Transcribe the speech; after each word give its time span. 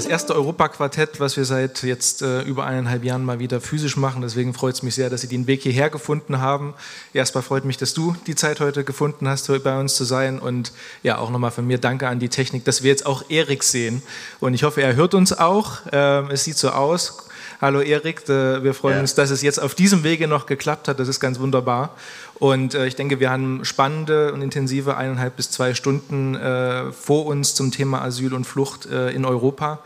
das 0.00 0.06
erste 0.06 0.34
Europaquartett, 0.34 1.20
was 1.20 1.36
wir 1.36 1.44
seit 1.44 1.82
jetzt 1.82 2.22
äh, 2.22 2.40
über 2.40 2.64
eineinhalb 2.64 3.04
Jahren 3.04 3.22
mal 3.22 3.38
wieder 3.38 3.60
physisch 3.60 3.98
machen. 3.98 4.22
Deswegen 4.22 4.54
freut 4.54 4.74
es 4.74 4.82
mich 4.82 4.94
sehr, 4.94 5.10
dass 5.10 5.20
Sie 5.20 5.26
den 5.26 5.46
Weg 5.46 5.60
hierher 5.60 5.90
gefunden 5.90 6.40
haben. 6.40 6.72
Erstmal 7.12 7.42
freut 7.42 7.66
mich, 7.66 7.76
dass 7.76 7.92
du 7.92 8.16
die 8.26 8.34
Zeit 8.34 8.60
heute 8.60 8.82
gefunden 8.82 9.28
hast, 9.28 9.48
bei 9.62 9.78
uns 9.78 9.96
zu 9.96 10.04
sein. 10.04 10.38
Und 10.38 10.72
ja, 11.02 11.18
auch 11.18 11.28
nochmal 11.28 11.50
von 11.50 11.66
mir 11.66 11.76
danke 11.76 12.08
an 12.08 12.18
die 12.18 12.30
Technik, 12.30 12.64
dass 12.64 12.82
wir 12.82 12.90
jetzt 12.90 13.04
auch 13.04 13.28
Erik 13.28 13.62
sehen. 13.62 14.00
Und 14.40 14.54
ich 14.54 14.62
hoffe, 14.62 14.80
er 14.80 14.96
hört 14.96 15.12
uns 15.12 15.34
auch. 15.34 15.80
Ähm, 15.92 16.30
es 16.30 16.44
sieht 16.44 16.56
so 16.56 16.70
aus. 16.70 17.28
Hallo 17.60 17.82
Erik, 17.82 18.26
äh, 18.26 18.64
wir 18.64 18.72
freuen 18.72 18.94
ja. 18.94 19.00
uns, 19.02 19.14
dass 19.14 19.28
es 19.28 19.42
jetzt 19.42 19.60
auf 19.60 19.74
diesem 19.74 20.02
Wege 20.02 20.26
noch 20.26 20.46
geklappt 20.46 20.88
hat. 20.88 20.98
Das 20.98 21.08
ist 21.08 21.20
ganz 21.20 21.40
wunderbar. 21.40 21.94
Und 22.36 22.74
äh, 22.74 22.86
ich 22.86 22.96
denke, 22.96 23.20
wir 23.20 23.30
haben 23.30 23.66
spannende 23.66 24.32
und 24.32 24.40
intensive 24.40 24.96
eineinhalb 24.96 25.36
bis 25.36 25.50
zwei 25.50 25.74
Stunden 25.74 26.36
äh, 26.36 26.90
vor 26.90 27.26
uns 27.26 27.54
zum 27.54 27.70
Thema 27.70 28.00
Asyl 28.00 28.32
und 28.32 28.46
Flucht 28.46 28.86
in 28.86 29.26
Europa. 29.26 29.80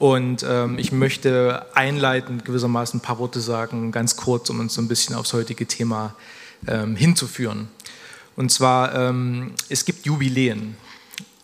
Und 0.00 0.44
ähm, 0.48 0.80
ich 0.80 0.90
möchte 0.90 1.64
einleitend 1.74 2.44
gewissermaßen 2.44 2.98
ein 2.98 3.02
paar 3.02 3.20
Worte 3.20 3.40
sagen, 3.40 3.92
ganz 3.92 4.16
kurz, 4.16 4.50
um 4.50 4.58
uns 4.58 4.74
so 4.74 4.82
ein 4.82 4.88
bisschen 4.88 5.14
aufs 5.14 5.32
heutige 5.32 5.66
Thema 5.66 6.16
ähm, 6.66 6.96
hinzuführen. 6.96 7.68
Und 8.34 8.50
zwar, 8.50 8.96
ähm, 8.96 9.52
es 9.68 9.84
gibt 9.84 10.06
Jubiläen. 10.06 10.76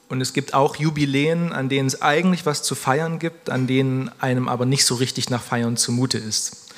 Und 0.08 0.20
es 0.20 0.32
gibt 0.32 0.54
auch 0.54 0.76
Jubiläen, 0.76 1.52
an 1.52 1.68
denen 1.68 1.86
es 1.86 2.00
eigentlich 2.00 2.46
was 2.46 2.62
zu 2.62 2.74
feiern 2.74 3.18
gibt, 3.18 3.50
an 3.50 3.66
denen 3.66 4.10
einem 4.20 4.48
aber 4.48 4.64
nicht 4.64 4.86
so 4.86 4.94
richtig 4.94 5.28
nach 5.28 5.42
Feiern 5.42 5.76
zumute 5.76 6.18
ist. 6.18 6.68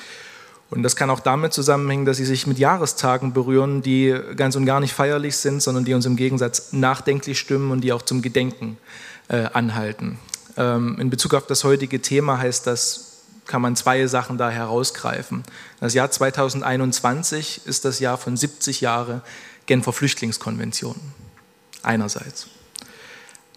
Und 0.69 0.83
das 0.83 0.95
kann 0.95 1.09
auch 1.09 1.19
damit 1.19 1.53
zusammenhängen, 1.53 2.05
dass 2.05 2.17
sie 2.17 2.25
sich 2.25 2.47
mit 2.47 2.57
Jahrestagen 2.57 3.33
berühren, 3.33 3.81
die 3.81 4.17
ganz 4.37 4.55
und 4.55 4.65
gar 4.65 4.79
nicht 4.79 4.93
feierlich 4.93 5.35
sind, 5.35 5.61
sondern 5.61 5.83
die 5.83 5.93
uns 5.93 6.05
im 6.05 6.15
Gegensatz 6.15 6.71
nachdenklich 6.71 7.39
stimmen 7.39 7.71
und 7.71 7.81
die 7.81 7.91
auch 7.91 8.01
zum 8.01 8.21
Gedenken 8.21 8.77
äh, 9.27 9.47
anhalten. 9.51 10.17
Ähm, 10.55 10.97
in 10.99 11.09
Bezug 11.09 11.33
auf 11.33 11.45
das 11.45 11.65
heutige 11.65 12.01
Thema 12.01 12.37
heißt 12.37 12.67
das, 12.67 13.07
kann 13.47 13.61
man 13.61 13.75
zwei 13.75 14.07
Sachen 14.07 14.37
da 14.37 14.49
herausgreifen. 14.49 15.43
Das 15.81 15.93
Jahr 15.93 16.09
2021 16.09 17.61
ist 17.65 17.83
das 17.83 17.99
Jahr 17.99 18.17
von 18.17 18.37
70 18.37 18.79
Jahre 18.79 19.21
Genfer 19.65 19.91
Flüchtlingskonvention. 19.91 20.95
Einerseits. 21.83 22.47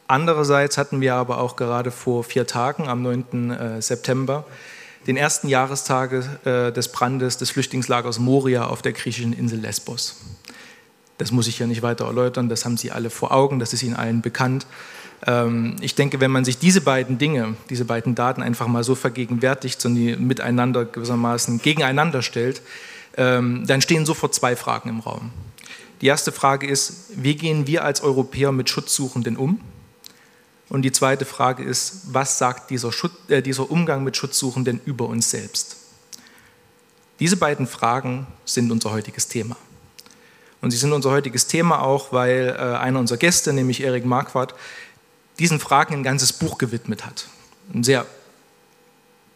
Andererseits 0.07 0.77
hatten 0.77 1.01
wir 1.01 1.15
aber 1.15 1.39
auch 1.39 1.57
gerade 1.57 1.91
vor 1.91 2.25
vier 2.25 2.47
Tagen, 2.47 2.89
am 2.89 3.03
9. 3.03 3.51
Äh, 3.51 3.83
September, 3.83 4.45
den 5.07 5.17
ersten 5.17 5.49
Jahrestage 5.49 6.25
äh, 6.45 6.73
des 6.73 6.93
Brandes 6.93 7.39
des 7.39 7.51
Flüchtlingslagers 7.51 8.19
Moria 8.19 8.67
auf 8.67 8.83
der 8.83 8.93
griechischen 8.93 9.33
Insel 9.33 9.61
Lesbos. 9.61 10.17
Das 11.19 11.31
muss 11.31 11.47
ich 11.47 11.59
ja 11.59 11.67
nicht 11.67 11.83
weiter 11.83 12.07
erläutern, 12.07 12.49
das 12.49 12.65
haben 12.65 12.77
Sie 12.77 12.91
alle 12.91 13.09
vor 13.09 13.33
Augen, 13.33 13.59
das 13.59 13.73
ist 13.73 13.83
Ihnen 13.83 13.97
allen 13.97 14.21
bekannt. 14.21 14.67
Ähm, 15.27 15.77
ich 15.81 15.95
denke, 15.95 16.21
wenn 16.21 16.31
man 16.31 16.45
sich 16.45 16.59
diese 16.59 16.81
beiden 16.81 17.19
Dinge, 17.19 17.57
diese 17.71 17.85
beiden 17.85 18.15
Daten 18.15 18.43
einfach 18.43 18.67
mal 18.67 18.85
so 18.85 18.95
vergegenwärtigt 18.95 19.85
und 19.87 19.95
die 19.95 20.17
miteinander 20.17 20.85
gewissermaßen 20.85 21.63
gegeneinander 21.63 22.21
stellt, 22.21 22.63
ähm, 23.17 23.67
dann 23.67 23.81
stehen 23.81 24.05
sofort 24.05 24.35
zwei 24.35 24.57
Fragen 24.57 24.89
im 24.89 25.01
Raum. 25.01 25.31
Die 26.01 26.07
erste 26.07 26.33
Frage 26.33 26.67
ist, 26.67 27.13
wie 27.17 27.37
gehen 27.37 27.67
wir 27.67 27.85
als 27.85 28.03
Europäer 28.03 28.53
mit 28.53 28.69
Schutzsuchenden 28.69 29.37
um? 29.37 29.61
Und 30.75 30.83
die 30.83 30.91
zweite 30.91 31.25
Frage 31.25 31.63
ist, 31.63 32.01
was 32.07 32.37
sagt 32.37 32.69
dieser, 32.71 32.91
Schutz, 32.91 33.13
äh, 33.29 33.43
dieser 33.43 33.71
Umgang 33.71 34.03
mit 34.03 34.17
Schutzsuchenden 34.17 34.81
über 34.85 35.07
uns 35.07 35.31
selbst? 35.31 35.77
Diese 37.21 37.37
beiden 37.37 37.69
Fragen 37.69 38.27
sind 38.45 38.73
unser 38.73 38.91
heutiges 38.91 39.29
Thema. 39.29 39.57
Und 40.61 40.73
sie 40.73 40.77
sind 40.77 40.93
unser 40.93 41.13
heutiges 41.13 41.47
Thema 41.47 41.81
auch, 41.81 42.13
weil 42.13 42.57
äh, 42.59 42.61
einer 42.77 42.99
unserer 42.99 43.19
Gäste, 43.19 43.53
nämlich 43.53 43.85
Erik 43.85 44.05
Marquardt, 44.05 44.57
diesen 45.39 45.61
Fragen 45.61 45.95
ein 45.95 46.03
ganzes 46.03 46.33
Buch 46.33 46.59
gewidmet 46.59 47.07
hat. 47.07 47.29
Ein 47.73 47.85
sehr 47.85 48.05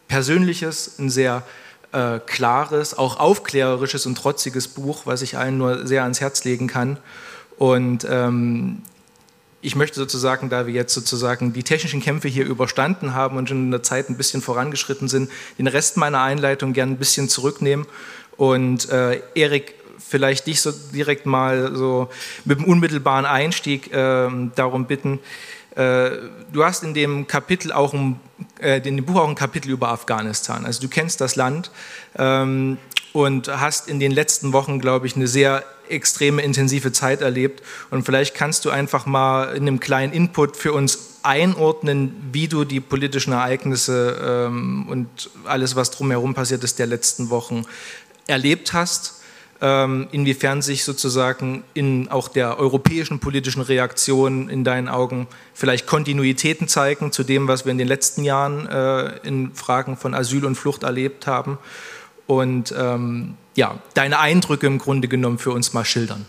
persönliches, 0.09 0.99
ein 0.99 1.09
sehr 1.09 1.43
äh, 1.93 2.19
klares, 2.19 2.97
auch 2.97 3.17
aufklärerisches 3.17 4.05
und 4.05 4.15
trotziges 4.15 4.67
Buch, 4.67 5.03
was 5.05 5.21
ich 5.21 5.37
allen 5.37 5.57
nur 5.57 5.87
sehr 5.87 6.03
ans 6.03 6.19
Herz 6.19 6.43
legen 6.43 6.67
kann. 6.67 6.97
Und 7.57 8.05
ähm, 8.09 8.81
ich 9.61 9.75
möchte 9.75 9.97
sozusagen, 9.97 10.49
da 10.49 10.67
wir 10.67 10.73
jetzt 10.73 10.93
sozusagen 10.93 11.53
die 11.53 11.63
technischen 11.63 12.01
Kämpfe 12.01 12.27
hier 12.27 12.45
überstanden 12.45 13.13
haben 13.13 13.37
und 13.37 13.49
schon 13.49 13.65
in 13.65 13.71
der 13.71 13.83
Zeit 13.83 14.09
ein 14.09 14.15
bisschen 14.15 14.41
vorangeschritten 14.41 15.07
sind, 15.07 15.29
den 15.57 15.67
Rest 15.67 15.97
meiner 15.97 16.21
Einleitung 16.21 16.73
gerne 16.73 16.93
ein 16.93 16.97
bisschen 16.97 17.27
zurücknehmen 17.27 17.85
und 18.37 18.89
äh, 18.89 19.21
Erik 19.35 19.75
vielleicht 19.97 20.47
dich 20.47 20.61
so 20.61 20.71
direkt 20.93 21.25
mal 21.25 21.75
so 21.75 22.09
mit 22.45 22.59
dem 22.59 22.65
unmittelbaren 22.65 23.25
Einstieg 23.25 23.93
äh, 23.93 24.29
darum 24.55 24.85
bitten. 24.85 25.19
Äh, 25.75 26.11
du 26.51 26.63
hast 26.63 26.83
in 26.83 26.93
dem 26.93 27.27
Kapitel 27.27 27.71
auch 27.71 27.93
ein, 27.93 28.19
äh, 28.59 28.77
in 28.77 28.95
dem 28.95 29.05
Buch 29.05 29.17
auch 29.17 29.29
ein 29.29 29.35
Kapitel 29.35 29.69
über 29.69 29.89
Afghanistan. 29.89 30.65
Also 30.65 30.81
du 30.81 30.87
kennst 30.87 31.21
das 31.21 31.35
Land 31.35 31.69
ähm, 32.17 32.77
und 33.13 33.47
hast 33.47 33.87
in 33.87 33.99
den 33.99 34.11
letzten 34.11 34.51
Wochen, 34.53 34.79
glaube 34.79 35.05
ich, 35.05 35.15
eine 35.15 35.27
sehr 35.27 35.63
extreme 35.89 36.41
intensive 36.41 36.91
Zeit 36.91 37.21
erlebt. 37.21 37.63
Und 37.89 38.03
vielleicht 38.03 38.35
kannst 38.35 38.65
du 38.65 38.69
einfach 38.69 39.05
mal 39.05 39.55
in 39.55 39.63
einem 39.63 39.79
kleinen 39.79 40.13
Input 40.13 40.55
für 40.55 40.73
uns 40.73 41.19
einordnen, 41.23 42.15
wie 42.31 42.47
du 42.47 42.63
die 42.63 42.79
politischen 42.79 43.33
Ereignisse 43.33 44.47
ähm, 44.47 44.87
und 44.87 45.29
alles, 45.45 45.75
was 45.75 45.91
drumherum 45.91 46.33
passiert 46.33 46.63
ist, 46.63 46.79
der 46.79 46.87
letzten 46.87 47.29
Wochen 47.29 47.63
erlebt 48.27 48.73
hast. 48.73 49.15
Ähm, 49.61 50.07
inwiefern 50.13 50.61
sich 50.61 50.85
sozusagen 50.85 51.65
in 51.73 52.07
auch 52.07 52.29
der 52.29 52.59
europäischen 52.59 53.19
politischen 53.19 53.61
Reaktion 53.61 54.47
in 54.47 54.63
deinen 54.63 54.87
Augen 54.87 55.27
vielleicht 55.53 55.85
Kontinuitäten 55.85 56.69
zeigen 56.69 57.11
zu 57.11 57.23
dem, 57.25 57.49
was 57.49 57.65
wir 57.65 57.73
in 57.73 57.77
den 57.77 57.89
letzten 57.89 58.23
Jahren 58.23 58.67
äh, 58.67 59.17
in 59.27 59.53
Fragen 59.53 59.97
von 59.97 60.13
Asyl 60.13 60.45
und 60.45 60.55
Flucht 60.55 60.83
erlebt 60.83 61.27
haben 61.27 61.57
und 62.25 62.73
ähm, 62.77 63.35
ja, 63.59 63.77
deine 63.93 64.19
Eindrücke 64.19 64.67
im 64.67 64.77
Grunde 64.77 65.09
genommen 65.09 65.37
für 65.37 65.51
uns 65.51 65.73
mal 65.73 65.83
schildern. 65.83 66.25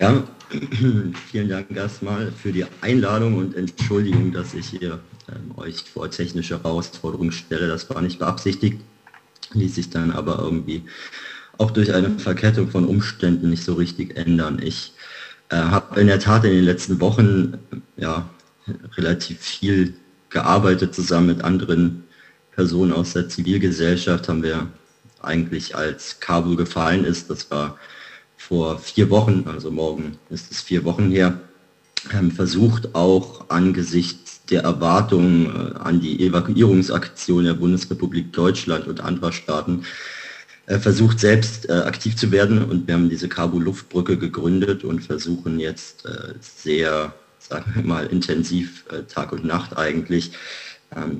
Ja, 0.00 0.24
vielen 1.30 1.48
Dank 1.50 1.70
erstmal 1.76 2.32
für 2.32 2.52
die 2.52 2.64
Einladung 2.80 3.34
und 3.34 3.54
Entschuldigung, 3.54 4.32
dass 4.32 4.54
ich 4.54 4.66
hier 4.68 5.00
ähm, 5.28 5.52
euch 5.58 5.84
vor 5.92 6.10
technische 6.10 6.62
Herausforderungen 6.62 7.32
stelle. 7.32 7.68
Das 7.68 7.90
war 7.90 8.00
nicht 8.00 8.18
beabsichtigt, 8.18 8.80
ließ 9.52 9.74
sich 9.74 9.90
dann 9.90 10.10
aber 10.10 10.38
irgendwie 10.38 10.84
auch 11.58 11.70
durch 11.70 11.92
eine 11.92 12.18
Verkettung 12.18 12.70
von 12.70 12.86
Umständen 12.86 13.50
nicht 13.50 13.62
so 13.62 13.74
richtig 13.74 14.16
ändern. 14.16 14.58
Ich 14.62 14.94
äh, 15.50 15.56
habe 15.56 16.00
in 16.00 16.06
der 16.06 16.18
Tat 16.18 16.44
in 16.44 16.52
den 16.52 16.64
letzten 16.64 16.98
Wochen 17.02 17.58
ja, 17.98 18.26
relativ 18.96 19.38
viel 19.38 19.92
gearbeitet 20.30 20.94
zusammen 20.94 21.26
mit 21.26 21.44
anderen 21.44 22.05
Personen 22.56 22.92
aus 22.92 23.12
der 23.12 23.28
Zivilgesellschaft 23.28 24.28
haben 24.28 24.42
wir 24.42 24.66
eigentlich 25.22 25.76
als 25.76 26.18
Kabul 26.20 26.56
gefallen 26.56 27.04
ist, 27.04 27.30
das 27.30 27.50
war 27.50 27.78
vor 28.36 28.78
vier 28.78 29.10
Wochen, 29.10 29.44
also 29.46 29.70
morgen 29.70 30.18
ist 30.30 30.50
es 30.50 30.60
vier 30.60 30.84
Wochen 30.84 31.10
her, 31.10 31.38
versucht 32.34 32.94
auch 32.94 33.50
angesichts 33.50 34.44
der 34.46 34.62
Erwartungen 34.62 35.46
äh, 35.46 35.78
an 35.78 36.00
die 36.00 36.24
Evakuierungsaktion 36.24 37.44
der 37.44 37.54
Bundesrepublik 37.54 38.32
Deutschland 38.32 38.86
und 38.86 39.00
anderer 39.00 39.32
Staaten 39.32 39.84
äh, 40.66 40.78
versucht 40.78 41.20
selbst 41.20 41.68
äh, 41.68 41.72
aktiv 41.72 42.16
zu 42.16 42.30
werden. 42.30 42.64
Und 42.64 42.86
wir 42.86 42.94
haben 42.94 43.10
diese 43.10 43.28
Kabul-Luftbrücke 43.28 44.16
gegründet 44.18 44.84
und 44.84 45.02
versuchen 45.02 45.58
jetzt 45.58 46.04
sehr, 46.40 47.12
sagen 47.38 47.72
wir 47.74 47.82
mal, 47.82 48.06
intensiv 48.06 48.84
Tag 49.08 49.32
und 49.32 49.44
Nacht 49.44 49.76
eigentlich 49.76 50.32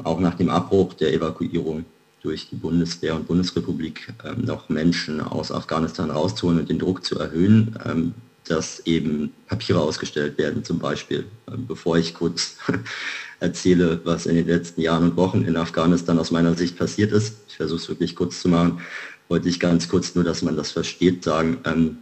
auch 0.04 0.20
nach 0.20 0.34
dem 0.34 0.48
Abbruch 0.48 0.94
der 0.94 1.12
Evakuierung 1.12 1.84
durch 2.26 2.48
die 2.48 2.56
Bundeswehr 2.56 3.14
und 3.14 3.28
Bundesrepublik 3.28 4.12
ähm, 4.24 4.44
noch 4.44 4.68
Menschen 4.68 5.20
aus 5.20 5.52
Afghanistan 5.52 6.10
rauszuholen 6.10 6.58
und 6.58 6.68
den 6.68 6.80
Druck 6.80 7.04
zu 7.04 7.20
erhöhen, 7.20 7.78
ähm, 7.84 8.14
dass 8.48 8.80
eben 8.80 9.32
Papiere 9.46 9.80
ausgestellt 9.80 10.36
werden 10.36 10.64
zum 10.64 10.80
Beispiel. 10.80 11.26
Ähm, 11.48 11.66
bevor 11.68 11.98
ich 11.98 12.14
kurz 12.14 12.56
erzähle, 13.40 14.00
was 14.02 14.26
in 14.26 14.34
den 14.34 14.48
letzten 14.48 14.80
Jahren 14.80 15.04
und 15.04 15.16
Wochen 15.16 15.44
in 15.44 15.56
Afghanistan 15.56 16.18
aus 16.18 16.32
meiner 16.32 16.54
Sicht 16.54 16.76
passiert 16.76 17.12
ist, 17.12 17.36
ich 17.48 17.56
versuche 17.56 17.78
es 17.78 17.88
wirklich 17.88 18.16
kurz 18.16 18.42
zu 18.42 18.48
machen, 18.48 18.80
wollte 19.28 19.48
ich 19.48 19.60
ganz 19.60 19.88
kurz 19.88 20.16
nur, 20.16 20.24
dass 20.24 20.42
man 20.42 20.56
das 20.56 20.72
versteht, 20.72 21.22
sagen, 21.22 21.58
ähm, 21.64 21.98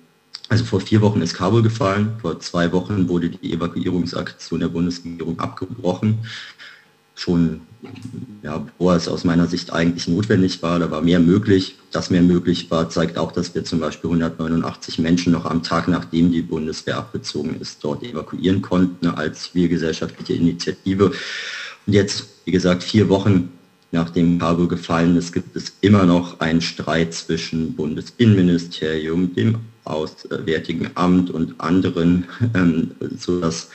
also 0.49 0.64
vor 0.64 0.81
vier 0.81 1.02
Wochen 1.02 1.20
ist 1.20 1.34
Kabul 1.34 1.62
gefallen, 1.62 2.14
vor 2.22 2.40
zwei 2.40 2.72
Wochen 2.72 3.08
wurde 3.08 3.28
die 3.28 3.52
Evakuierungsaktion 3.52 4.60
der 4.60 4.69
Bundesregierung 4.69 5.38
abgebrochen 5.38 6.20
schon, 7.14 7.61
ja, 8.43 8.66
wo 8.78 8.90
es 8.90 9.08
aus 9.08 9.25
meiner 9.25 9.46
Sicht 9.46 9.72
eigentlich 9.72 10.08
notwendig 10.08 10.62
war, 10.62 10.78
da 10.78 10.90
war 10.90 11.00
mehr 11.00 11.20
möglich. 11.20 11.76
Das 11.93 12.11
mehr 12.11 12.22
möglich 12.22 12.70
war, 12.70 12.88
zeigt 12.88 13.19
auch, 13.19 13.32
dass 13.32 13.55
wir 13.55 13.64
zum 13.64 13.81
Beispiel 13.81 14.11
189 14.11 14.99
Menschen 14.99 15.32
noch 15.32 15.44
am 15.44 15.62
Tag, 15.62 15.88
nachdem 15.88 16.32
die 16.32 16.43
Bundeswehr 16.43 16.99
abgezogen 16.99 17.61
ist, 17.61 17.84
dort 17.84 18.02
evakuieren 18.02 18.62
konnten 18.62 19.08
als 19.08 19.44
zivilgesellschaftliche 19.44 20.34
Initiative. 20.34 21.12
Und 21.87 21.93
jetzt, 21.93 22.26
wie 22.44 22.52
gesagt, 22.52 22.82
vier 22.82 23.08
Wochen 23.08 23.50
nachdem 23.94 24.38
Kabul 24.38 24.69
gefallen 24.69 25.17
ist, 25.17 25.32
gibt 25.32 25.56
es 25.56 25.72
immer 25.81 26.05
noch 26.05 26.40
einen 26.40 26.60
Streit 26.60 27.14
zwischen 27.14 27.75
Bundesinnenministerium, 27.75 29.34
dem 29.34 29.60
Auswärtigen 29.84 30.90
Amt 30.94 31.31
und 31.31 31.58
anderen, 31.60 32.26
ähm, 32.55 32.90
sodass 33.17 33.70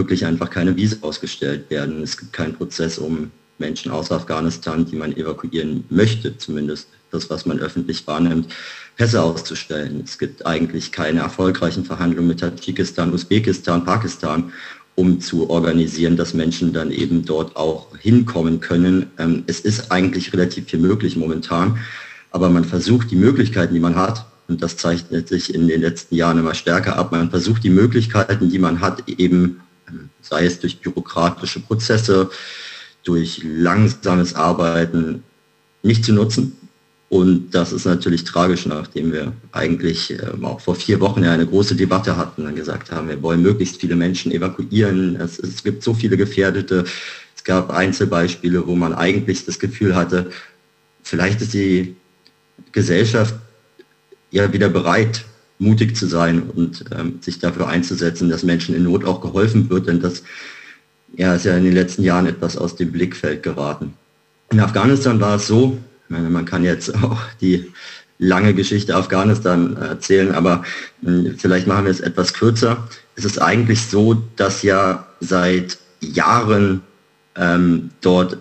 wirklich 0.00 0.24
einfach 0.24 0.48
keine 0.48 0.76
Visa 0.76 0.96
ausgestellt 1.02 1.68
werden. 1.68 2.02
Es 2.02 2.16
gibt 2.16 2.32
keinen 2.32 2.54
Prozess, 2.54 2.96
um 2.96 3.30
Menschen 3.58 3.92
aus 3.92 4.10
Afghanistan, 4.10 4.86
die 4.86 4.96
man 4.96 5.14
evakuieren 5.14 5.84
möchte, 5.90 6.38
zumindest 6.38 6.88
das, 7.10 7.28
was 7.28 7.44
man 7.44 7.58
öffentlich 7.58 8.06
wahrnimmt, 8.06 8.50
Pässe 8.96 9.22
auszustellen. 9.22 10.00
Es 10.02 10.18
gibt 10.18 10.46
eigentlich 10.46 10.90
keine 10.90 11.20
erfolgreichen 11.20 11.84
Verhandlungen 11.84 12.28
mit 12.28 12.40
Tadschikistan, 12.40 13.12
Usbekistan, 13.12 13.84
Pakistan, 13.84 14.52
um 14.94 15.20
zu 15.20 15.50
organisieren, 15.50 16.16
dass 16.16 16.32
Menschen 16.32 16.72
dann 16.72 16.90
eben 16.90 17.26
dort 17.26 17.56
auch 17.56 17.94
hinkommen 17.98 18.60
können. 18.60 19.06
Ähm, 19.18 19.44
es 19.46 19.60
ist 19.60 19.92
eigentlich 19.92 20.32
relativ 20.32 20.70
viel 20.70 20.78
möglich 20.78 21.16
momentan, 21.16 21.78
aber 22.30 22.48
man 22.48 22.64
versucht 22.64 23.10
die 23.10 23.16
Möglichkeiten, 23.16 23.74
die 23.74 23.80
man 23.80 23.96
hat, 23.96 24.24
und 24.48 24.62
das 24.62 24.76
zeichnet 24.76 25.28
sich 25.28 25.54
in 25.54 25.68
den 25.68 25.82
letzten 25.82 26.14
Jahren 26.14 26.38
immer 26.38 26.54
stärker 26.54 26.96
ab, 26.96 27.12
man 27.12 27.30
versucht 27.30 27.62
die 27.62 27.70
Möglichkeiten, 27.70 28.48
die 28.50 28.58
man 28.58 28.80
hat, 28.80 29.08
eben, 29.08 29.60
sei 30.22 30.46
es 30.46 30.60
durch 30.60 30.80
bürokratische 30.80 31.60
Prozesse, 31.60 32.30
durch 33.04 33.42
langsames 33.44 34.34
Arbeiten 34.34 35.22
nicht 35.82 36.04
zu 36.04 36.12
nutzen. 36.12 36.56
Und 37.08 37.50
das 37.50 37.72
ist 37.72 37.86
natürlich 37.86 38.22
tragisch, 38.22 38.66
nachdem 38.66 39.12
wir 39.12 39.32
eigentlich 39.50 40.12
ähm, 40.12 40.44
auch 40.44 40.60
vor 40.60 40.76
vier 40.76 41.00
Wochen 41.00 41.24
ja 41.24 41.32
eine 41.32 41.46
große 41.46 41.74
Debatte 41.74 42.16
hatten 42.16 42.46
und 42.46 42.54
gesagt 42.54 42.92
haben, 42.92 43.08
wir 43.08 43.20
wollen 43.20 43.42
möglichst 43.42 43.80
viele 43.80 43.96
Menschen 43.96 44.30
evakuieren. 44.30 45.16
Es, 45.16 45.40
es 45.40 45.64
gibt 45.64 45.82
so 45.82 45.92
viele 45.92 46.16
Gefährdete. 46.16 46.84
Es 47.34 47.42
gab 47.42 47.70
Einzelbeispiele, 47.70 48.64
wo 48.64 48.76
man 48.76 48.94
eigentlich 48.94 49.44
das 49.44 49.58
Gefühl 49.58 49.96
hatte, 49.96 50.30
vielleicht 51.02 51.40
ist 51.40 51.52
die 51.52 51.96
Gesellschaft 52.70 53.34
ja 54.30 54.52
wieder 54.52 54.68
bereit, 54.68 55.24
mutig 55.60 55.96
zu 55.96 56.06
sein 56.06 56.42
und 56.42 56.84
ähm, 56.98 57.18
sich 57.20 57.38
dafür 57.38 57.68
einzusetzen, 57.68 58.28
dass 58.28 58.42
Menschen 58.42 58.74
in 58.74 58.82
Not 58.82 59.04
auch 59.04 59.20
geholfen 59.20 59.70
wird. 59.70 59.86
Denn 59.86 60.00
das 60.00 60.22
ja, 61.16 61.34
ist 61.34 61.44
ja 61.44 61.56
in 61.56 61.64
den 61.64 61.74
letzten 61.74 62.02
Jahren 62.02 62.26
etwas 62.26 62.56
aus 62.56 62.76
dem 62.76 62.90
Blickfeld 62.90 63.42
geraten. 63.42 63.94
In 64.50 64.60
Afghanistan 64.60 65.20
war 65.20 65.36
es 65.36 65.46
so, 65.46 65.78
meine, 66.10 66.30
man 66.30 66.44
kann 66.44 66.64
jetzt 66.64 66.94
auch 67.02 67.20
die 67.40 67.70
lange 68.18 68.52
Geschichte 68.52 68.94
Afghanistan 68.94 69.76
erzählen, 69.76 70.32
aber 70.32 70.64
hm, 71.02 71.36
vielleicht 71.38 71.66
machen 71.66 71.84
wir 71.84 71.90
es 71.90 72.00
etwas 72.00 72.34
kürzer. 72.34 72.88
Es 73.16 73.24
ist 73.24 73.40
eigentlich 73.40 73.82
so, 73.82 74.22
dass 74.36 74.62
ja 74.62 75.06
seit 75.20 75.78
Jahren 76.00 76.82
ähm, 77.36 77.90
dort, 78.00 78.38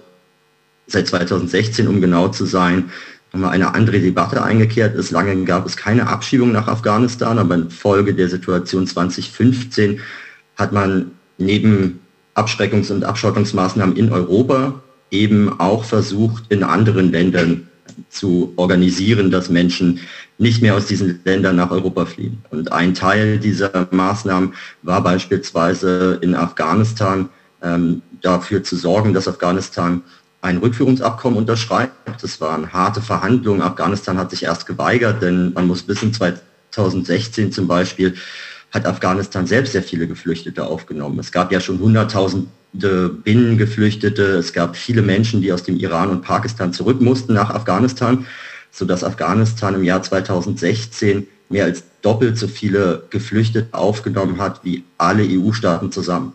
seit 0.87 1.07
2016 1.07 1.87
um 1.87 2.01
genau 2.01 2.27
zu 2.29 2.45
sein, 2.45 2.89
eine 3.31 3.75
andere 3.75 3.99
Debatte 3.99 4.43
eingekehrt 4.43 4.95
ist. 4.95 5.11
Lange 5.11 5.43
gab 5.45 5.65
es 5.65 5.77
keine 5.77 6.07
Abschiebung 6.07 6.51
nach 6.51 6.67
Afghanistan, 6.67 7.37
aber 7.37 7.55
infolge 7.55 8.13
der 8.13 8.29
Situation 8.29 8.87
2015 8.87 9.99
hat 10.55 10.71
man 10.71 11.11
neben 11.37 11.99
Abschreckungs- 12.35 12.91
und 12.91 13.03
Abschottungsmaßnahmen 13.03 13.95
in 13.95 14.11
Europa 14.11 14.81
eben 15.11 15.59
auch 15.59 15.83
versucht, 15.83 16.43
in 16.49 16.63
anderen 16.63 17.11
Ländern 17.11 17.67
zu 18.09 18.53
organisieren, 18.55 19.31
dass 19.31 19.49
Menschen 19.49 19.99
nicht 20.37 20.61
mehr 20.61 20.75
aus 20.75 20.85
diesen 20.85 21.19
Ländern 21.25 21.57
nach 21.57 21.71
Europa 21.71 22.05
fliehen. 22.05 22.37
Und 22.49 22.71
ein 22.71 22.93
Teil 22.93 23.39
dieser 23.39 23.87
Maßnahmen 23.91 24.53
war 24.83 25.03
beispielsweise 25.03 26.19
in 26.21 26.33
Afghanistan 26.35 27.29
ähm, 27.61 28.01
dafür 28.21 28.63
zu 28.63 28.75
sorgen, 28.75 29.13
dass 29.13 29.27
Afghanistan 29.27 30.01
ein 30.41 30.57
Rückführungsabkommen 30.57 31.37
unterschreibt. 31.37 31.93
Das 32.21 32.39
waren 32.41 32.71
harte 32.73 33.01
Verhandlungen. 33.01 33.61
Afghanistan 33.61 34.17
hat 34.17 34.31
sich 34.31 34.43
erst 34.43 34.65
geweigert, 34.65 35.21
denn 35.21 35.53
man 35.53 35.67
muss 35.67 35.87
wissen, 35.87 36.13
2016 36.13 37.51
zum 37.51 37.67
Beispiel 37.67 38.15
hat 38.71 38.85
Afghanistan 38.85 39.47
selbst 39.47 39.73
sehr 39.73 39.83
viele 39.83 40.07
Geflüchtete 40.07 40.65
aufgenommen. 40.65 41.19
Es 41.19 41.31
gab 41.31 41.51
ja 41.51 41.59
schon 41.59 41.79
hunderttausende 41.79 43.09
Binnengeflüchtete. 43.23 44.23
Es 44.37 44.53
gab 44.53 44.75
viele 44.75 45.01
Menschen, 45.01 45.41
die 45.41 45.51
aus 45.51 45.63
dem 45.63 45.77
Iran 45.77 46.09
und 46.09 46.21
Pakistan 46.21 46.71
zurück 46.71 47.01
mussten 47.01 47.33
nach 47.33 47.49
Afghanistan, 47.49 48.27
sodass 48.71 49.03
Afghanistan 49.03 49.73
im 49.75 49.83
Jahr 49.83 50.03
2016 50.03 51.27
mehr 51.49 51.65
als 51.65 51.83
doppelt 52.01 52.37
so 52.37 52.47
viele 52.47 53.03
Geflüchtete 53.09 53.73
aufgenommen 53.73 54.39
hat 54.39 54.63
wie 54.63 54.83
alle 54.97 55.23
EU-Staaten 55.23 55.91
zusammen. 55.91 56.33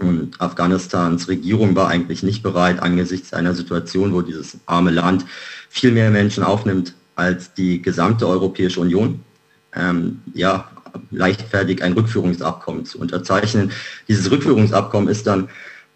Und 0.00 0.40
Afghanistans 0.40 1.28
Regierung 1.28 1.76
war 1.76 1.88
eigentlich 1.88 2.22
nicht 2.22 2.42
bereit, 2.42 2.80
angesichts 2.82 3.34
einer 3.34 3.54
Situation, 3.54 4.14
wo 4.14 4.22
dieses 4.22 4.58
arme 4.66 4.90
Land 4.90 5.26
viel 5.68 5.92
mehr 5.92 6.10
Menschen 6.10 6.42
aufnimmt 6.42 6.94
als 7.16 7.52
die 7.52 7.82
gesamte 7.82 8.26
Europäische 8.26 8.80
Union, 8.80 9.20
ähm, 9.74 10.22
ja, 10.34 10.70
leichtfertig 11.10 11.82
ein 11.82 11.92
Rückführungsabkommen 11.92 12.86
zu 12.86 12.98
unterzeichnen. 12.98 13.72
Dieses 14.08 14.30
Rückführungsabkommen 14.30 15.08
ist 15.08 15.26
dann 15.26 15.48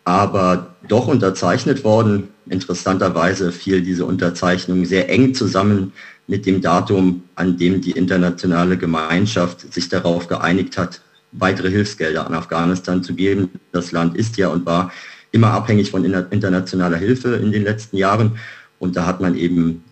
aber 0.05 0.77
doch 0.87 1.09
unterzeichnet 1.09 1.83
worden. 1.83 2.29
Interessanterweise 2.47 3.53
fiel 3.53 3.81
diese 3.81 4.05
Unterzeichnung 4.05 4.85
sehr 4.85 5.09
eng 5.09 5.35
zusammen 5.35 5.93
mit 6.27 6.45
dem 6.45 6.61
Datum, 6.61 7.23
an 7.35 7.56
dem 7.56 7.81
die 7.81 7.93
internationale 7.93 8.77
Gemeinschaft 8.77 9.73
sich 9.73 9.89
darauf 9.89 10.29
geeinigt 10.29 10.77
hat, 10.77 11.01
weitere 11.35 11.71
Hilfsgelder 11.71 12.27
an 12.27 12.35
Afghanistan 12.35 13.03
zu 13.03 13.15
geben. 13.15 13.51
Das 13.73 13.93
Land 13.93 14.17
ist 14.17 14.37
ja 14.37 14.49
und 14.49 14.65
war 14.67 14.93
immer 15.33 15.51
abhängig 15.51 15.91
von 15.91 16.05
internationaler 16.05 16.97
Hilfe 16.97 17.35
in 17.37 17.53
den 17.53 17.65
letzten 17.65 17.97
Jahren. 17.97 18.39
Und 18.79 18.97
da 18.97 19.07
hat 19.07 19.21
man 19.21 19.37
eben 19.37 19.83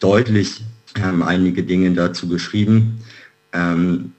deutlich 0.00 0.62
ähm, 0.96 1.22
einige 1.22 1.62
Dinge 1.62 1.92
dazu 1.92 2.28
geschrieben. 2.28 3.00
Ähm, 3.52 4.12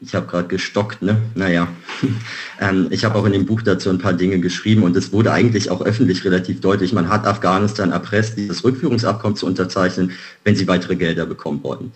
ich 0.00 0.14
habe 0.16 0.26
gerade 0.26 0.48
gestockt, 0.48 1.00
ne? 1.02 1.16
Naja, 1.34 1.68
ähm, 2.60 2.88
ich 2.90 3.04
habe 3.04 3.16
auch 3.16 3.24
in 3.24 3.32
dem 3.32 3.46
Buch 3.46 3.62
dazu 3.62 3.88
ein 3.88 3.98
paar 3.98 4.14
Dinge 4.14 4.40
geschrieben 4.40 4.82
und 4.82 4.96
es 4.96 5.12
wurde 5.12 5.32
eigentlich 5.32 5.70
auch 5.70 5.80
öffentlich 5.80 6.24
relativ 6.24 6.60
deutlich, 6.60 6.92
man 6.92 7.08
hat 7.08 7.24
Afghanistan 7.24 7.92
erpresst, 7.92 8.36
dieses 8.36 8.64
Rückführungsabkommen 8.64 9.36
zu 9.36 9.46
unterzeichnen, 9.46 10.12
wenn 10.42 10.56
sie 10.56 10.66
weitere 10.66 10.96
Gelder 10.96 11.24
bekommen 11.24 11.62
wollten. 11.62 11.92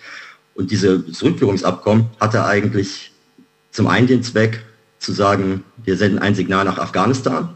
Und 0.57 0.71
dieses 0.71 1.23
Rückführungsabkommen 1.23 2.07
hatte 2.19 2.45
eigentlich 2.45 3.13
zum 3.71 3.87
einen 3.87 4.07
den 4.07 4.23
Zweck 4.23 4.65
zu 4.99 5.13
sagen, 5.13 5.63
wir 5.85 5.97
senden 5.97 6.19
ein 6.19 6.35
Signal 6.35 6.65
nach 6.65 6.79
Afghanistan, 6.79 7.55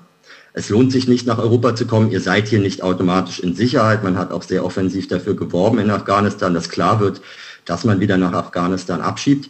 es 0.53 0.69
lohnt 0.69 0.91
sich 0.91 1.07
nicht 1.07 1.27
nach 1.27 1.39
Europa 1.39 1.77
zu 1.77 1.87
kommen, 1.87 2.11
ihr 2.11 2.21
seid 2.21 2.49
hier 2.49 2.59
nicht 2.59 2.83
automatisch 2.83 3.39
in 3.39 3.55
Sicherheit. 3.55 4.03
Man 4.03 4.19
hat 4.19 4.33
auch 4.33 4.43
sehr 4.43 4.65
offensiv 4.65 5.07
dafür 5.07 5.37
geworben 5.37 5.79
in 5.79 5.91
Afghanistan, 5.91 6.55
dass 6.55 6.69
klar 6.69 6.99
wird, 6.99 7.21
dass 7.65 7.85
man 7.85 8.01
wieder 8.01 8.17
nach 8.17 8.33
Afghanistan 8.33 9.01
abschiebt. 9.01 9.49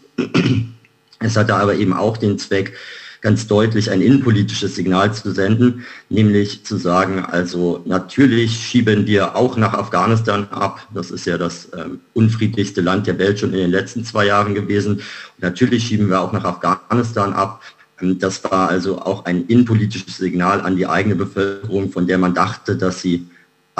Es 1.20 1.36
hatte 1.36 1.54
aber 1.54 1.74
eben 1.74 1.94
auch 1.94 2.18
den 2.18 2.38
Zweck, 2.38 2.74
ganz 3.20 3.46
deutlich 3.46 3.90
ein 3.90 4.00
innenpolitisches 4.00 4.74
Signal 4.74 5.12
zu 5.12 5.32
senden, 5.32 5.84
nämlich 6.08 6.64
zu 6.64 6.76
sagen, 6.76 7.24
also 7.24 7.82
natürlich 7.84 8.52
schieben 8.52 9.06
wir 9.06 9.36
auch 9.36 9.56
nach 9.56 9.74
Afghanistan 9.74 10.48
ab. 10.50 10.86
Das 10.94 11.10
ist 11.10 11.26
ja 11.26 11.36
das 11.36 11.68
ähm, 11.76 12.00
unfriedlichste 12.14 12.80
Land 12.80 13.06
der 13.06 13.18
Welt 13.18 13.38
schon 13.38 13.52
in 13.52 13.58
den 13.58 13.70
letzten 13.70 14.04
zwei 14.04 14.26
Jahren 14.26 14.54
gewesen. 14.54 14.96
Und 14.96 15.02
natürlich 15.40 15.84
schieben 15.84 16.08
wir 16.08 16.20
auch 16.20 16.32
nach 16.32 16.44
Afghanistan 16.44 17.32
ab. 17.32 17.62
Ähm, 18.00 18.18
das 18.18 18.42
war 18.44 18.68
also 18.68 19.00
auch 19.00 19.26
ein 19.26 19.46
innenpolitisches 19.46 20.16
Signal 20.16 20.60
an 20.62 20.76
die 20.76 20.86
eigene 20.86 21.14
Bevölkerung, 21.14 21.90
von 21.90 22.06
der 22.06 22.18
man 22.18 22.34
dachte, 22.34 22.76
dass 22.76 23.02
sie 23.02 23.26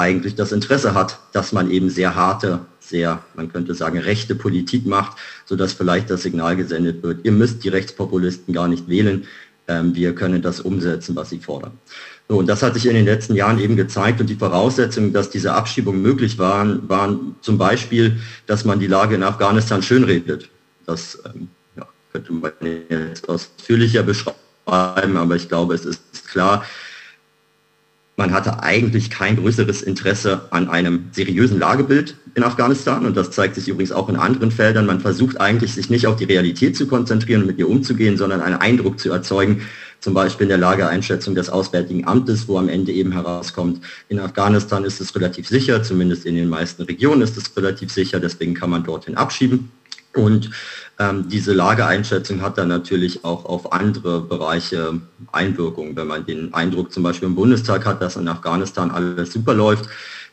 eigentlich 0.01 0.35
das 0.35 0.51
Interesse 0.51 0.93
hat, 0.93 1.19
dass 1.31 1.51
man 1.51 1.69
eben 1.71 1.89
sehr 1.89 2.15
harte, 2.15 2.59
sehr, 2.79 3.21
man 3.35 3.51
könnte 3.51 3.75
sagen, 3.75 3.99
rechte 3.99 4.35
Politik 4.35 4.85
macht, 4.85 5.17
sodass 5.45 5.73
vielleicht 5.73 6.09
das 6.09 6.23
Signal 6.23 6.55
gesendet 6.55 7.03
wird, 7.03 7.23
ihr 7.23 7.31
müsst 7.31 7.63
die 7.63 7.69
Rechtspopulisten 7.69 8.53
gar 8.53 8.67
nicht 8.67 8.89
wählen, 8.89 9.25
ähm, 9.67 9.95
wir 9.95 10.13
können 10.15 10.41
das 10.41 10.59
umsetzen, 10.59 11.15
was 11.15 11.29
sie 11.29 11.39
fordern. 11.39 11.71
So, 12.27 12.37
und 12.37 12.47
das 12.47 12.63
hat 12.63 12.73
sich 12.73 12.85
in 12.85 12.95
den 12.95 13.05
letzten 13.05 13.35
Jahren 13.35 13.59
eben 13.59 13.75
gezeigt 13.75 14.19
und 14.21 14.29
die 14.29 14.35
Voraussetzungen, 14.35 15.13
dass 15.13 15.29
diese 15.29 15.53
Abschiebungen 15.53 16.01
möglich 16.01 16.37
waren, 16.39 16.87
waren 16.89 17.35
zum 17.41 17.57
Beispiel, 17.57 18.17
dass 18.47 18.65
man 18.65 18.79
die 18.79 18.87
Lage 18.87 19.15
in 19.15 19.23
Afghanistan 19.23 19.81
schönredet. 19.81 20.49
Das 20.85 21.21
ähm, 21.25 21.49
könnte 22.11 22.33
man 22.33 22.51
jetzt 22.89 23.29
ausführlicher 23.29 24.03
beschreiben, 24.03 25.17
aber 25.17 25.35
ich 25.35 25.47
glaube, 25.47 25.75
es 25.75 25.85
ist 25.85 26.27
klar, 26.27 26.63
man 28.21 28.33
hatte 28.33 28.61
eigentlich 28.61 29.09
kein 29.09 29.35
größeres 29.35 29.81
Interesse 29.81 30.41
an 30.51 30.69
einem 30.69 31.05
seriösen 31.11 31.57
Lagebild 31.57 32.15
in 32.35 32.43
Afghanistan 32.43 33.03
und 33.07 33.17
das 33.17 33.31
zeigt 33.31 33.55
sich 33.55 33.67
übrigens 33.67 33.91
auch 33.91 34.09
in 34.09 34.15
anderen 34.15 34.51
Feldern. 34.51 34.85
Man 34.85 34.99
versucht 34.99 35.41
eigentlich, 35.41 35.73
sich 35.73 35.89
nicht 35.89 36.05
auf 36.05 36.17
die 36.17 36.25
Realität 36.25 36.77
zu 36.77 36.85
konzentrieren 36.85 37.41
und 37.41 37.47
mit 37.47 37.57
ihr 37.57 37.67
umzugehen, 37.67 38.17
sondern 38.17 38.41
einen 38.41 38.57
Eindruck 38.57 38.99
zu 38.99 39.11
erzeugen, 39.11 39.63
zum 40.01 40.13
Beispiel 40.13 40.43
in 40.43 40.49
der 40.49 40.59
Lageeinschätzung 40.59 41.33
des 41.33 41.49
Auswärtigen 41.49 42.07
Amtes, 42.07 42.47
wo 42.47 42.59
am 42.59 42.69
Ende 42.69 42.91
eben 42.91 43.11
herauskommt, 43.11 43.81
in 44.07 44.19
Afghanistan 44.19 44.85
ist 44.85 45.01
es 45.01 45.15
relativ 45.15 45.47
sicher, 45.47 45.81
zumindest 45.81 46.27
in 46.27 46.35
den 46.35 46.47
meisten 46.47 46.83
Regionen 46.83 47.23
ist 47.23 47.37
es 47.37 47.57
relativ 47.57 47.91
sicher, 47.91 48.19
deswegen 48.19 48.53
kann 48.53 48.69
man 48.69 48.83
dorthin 48.83 49.17
abschieben. 49.17 49.71
Und 50.13 50.49
ähm, 50.99 51.29
diese 51.29 51.53
Lageeinschätzung 51.53 52.41
hat 52.41 52.57
dann 52.57 52.67
natürlich 52.67 53.23
auch 53.23 53.45
auf 53.45 53.71
andere 53.71 54.21
Bereiche 54.21 54.99
Einwirkungen. 55.31 55.95
Wenn 55.95 56.07
man 56.07 56.25
den 56.25 56.53
Eindruck 56.53 56.91
zum 56.91 57.03
Beispiel 57.03 57.29
im 57.29 57.35
Bundestag 57.35 57.85
hat, 57.85 58.01
dass 58.01 58.17
in 58.17 58.27
Afghanistan 58.27 58.91
alles 58.91 59.31
super 59.31 59.53
läuft, 59.53 59.87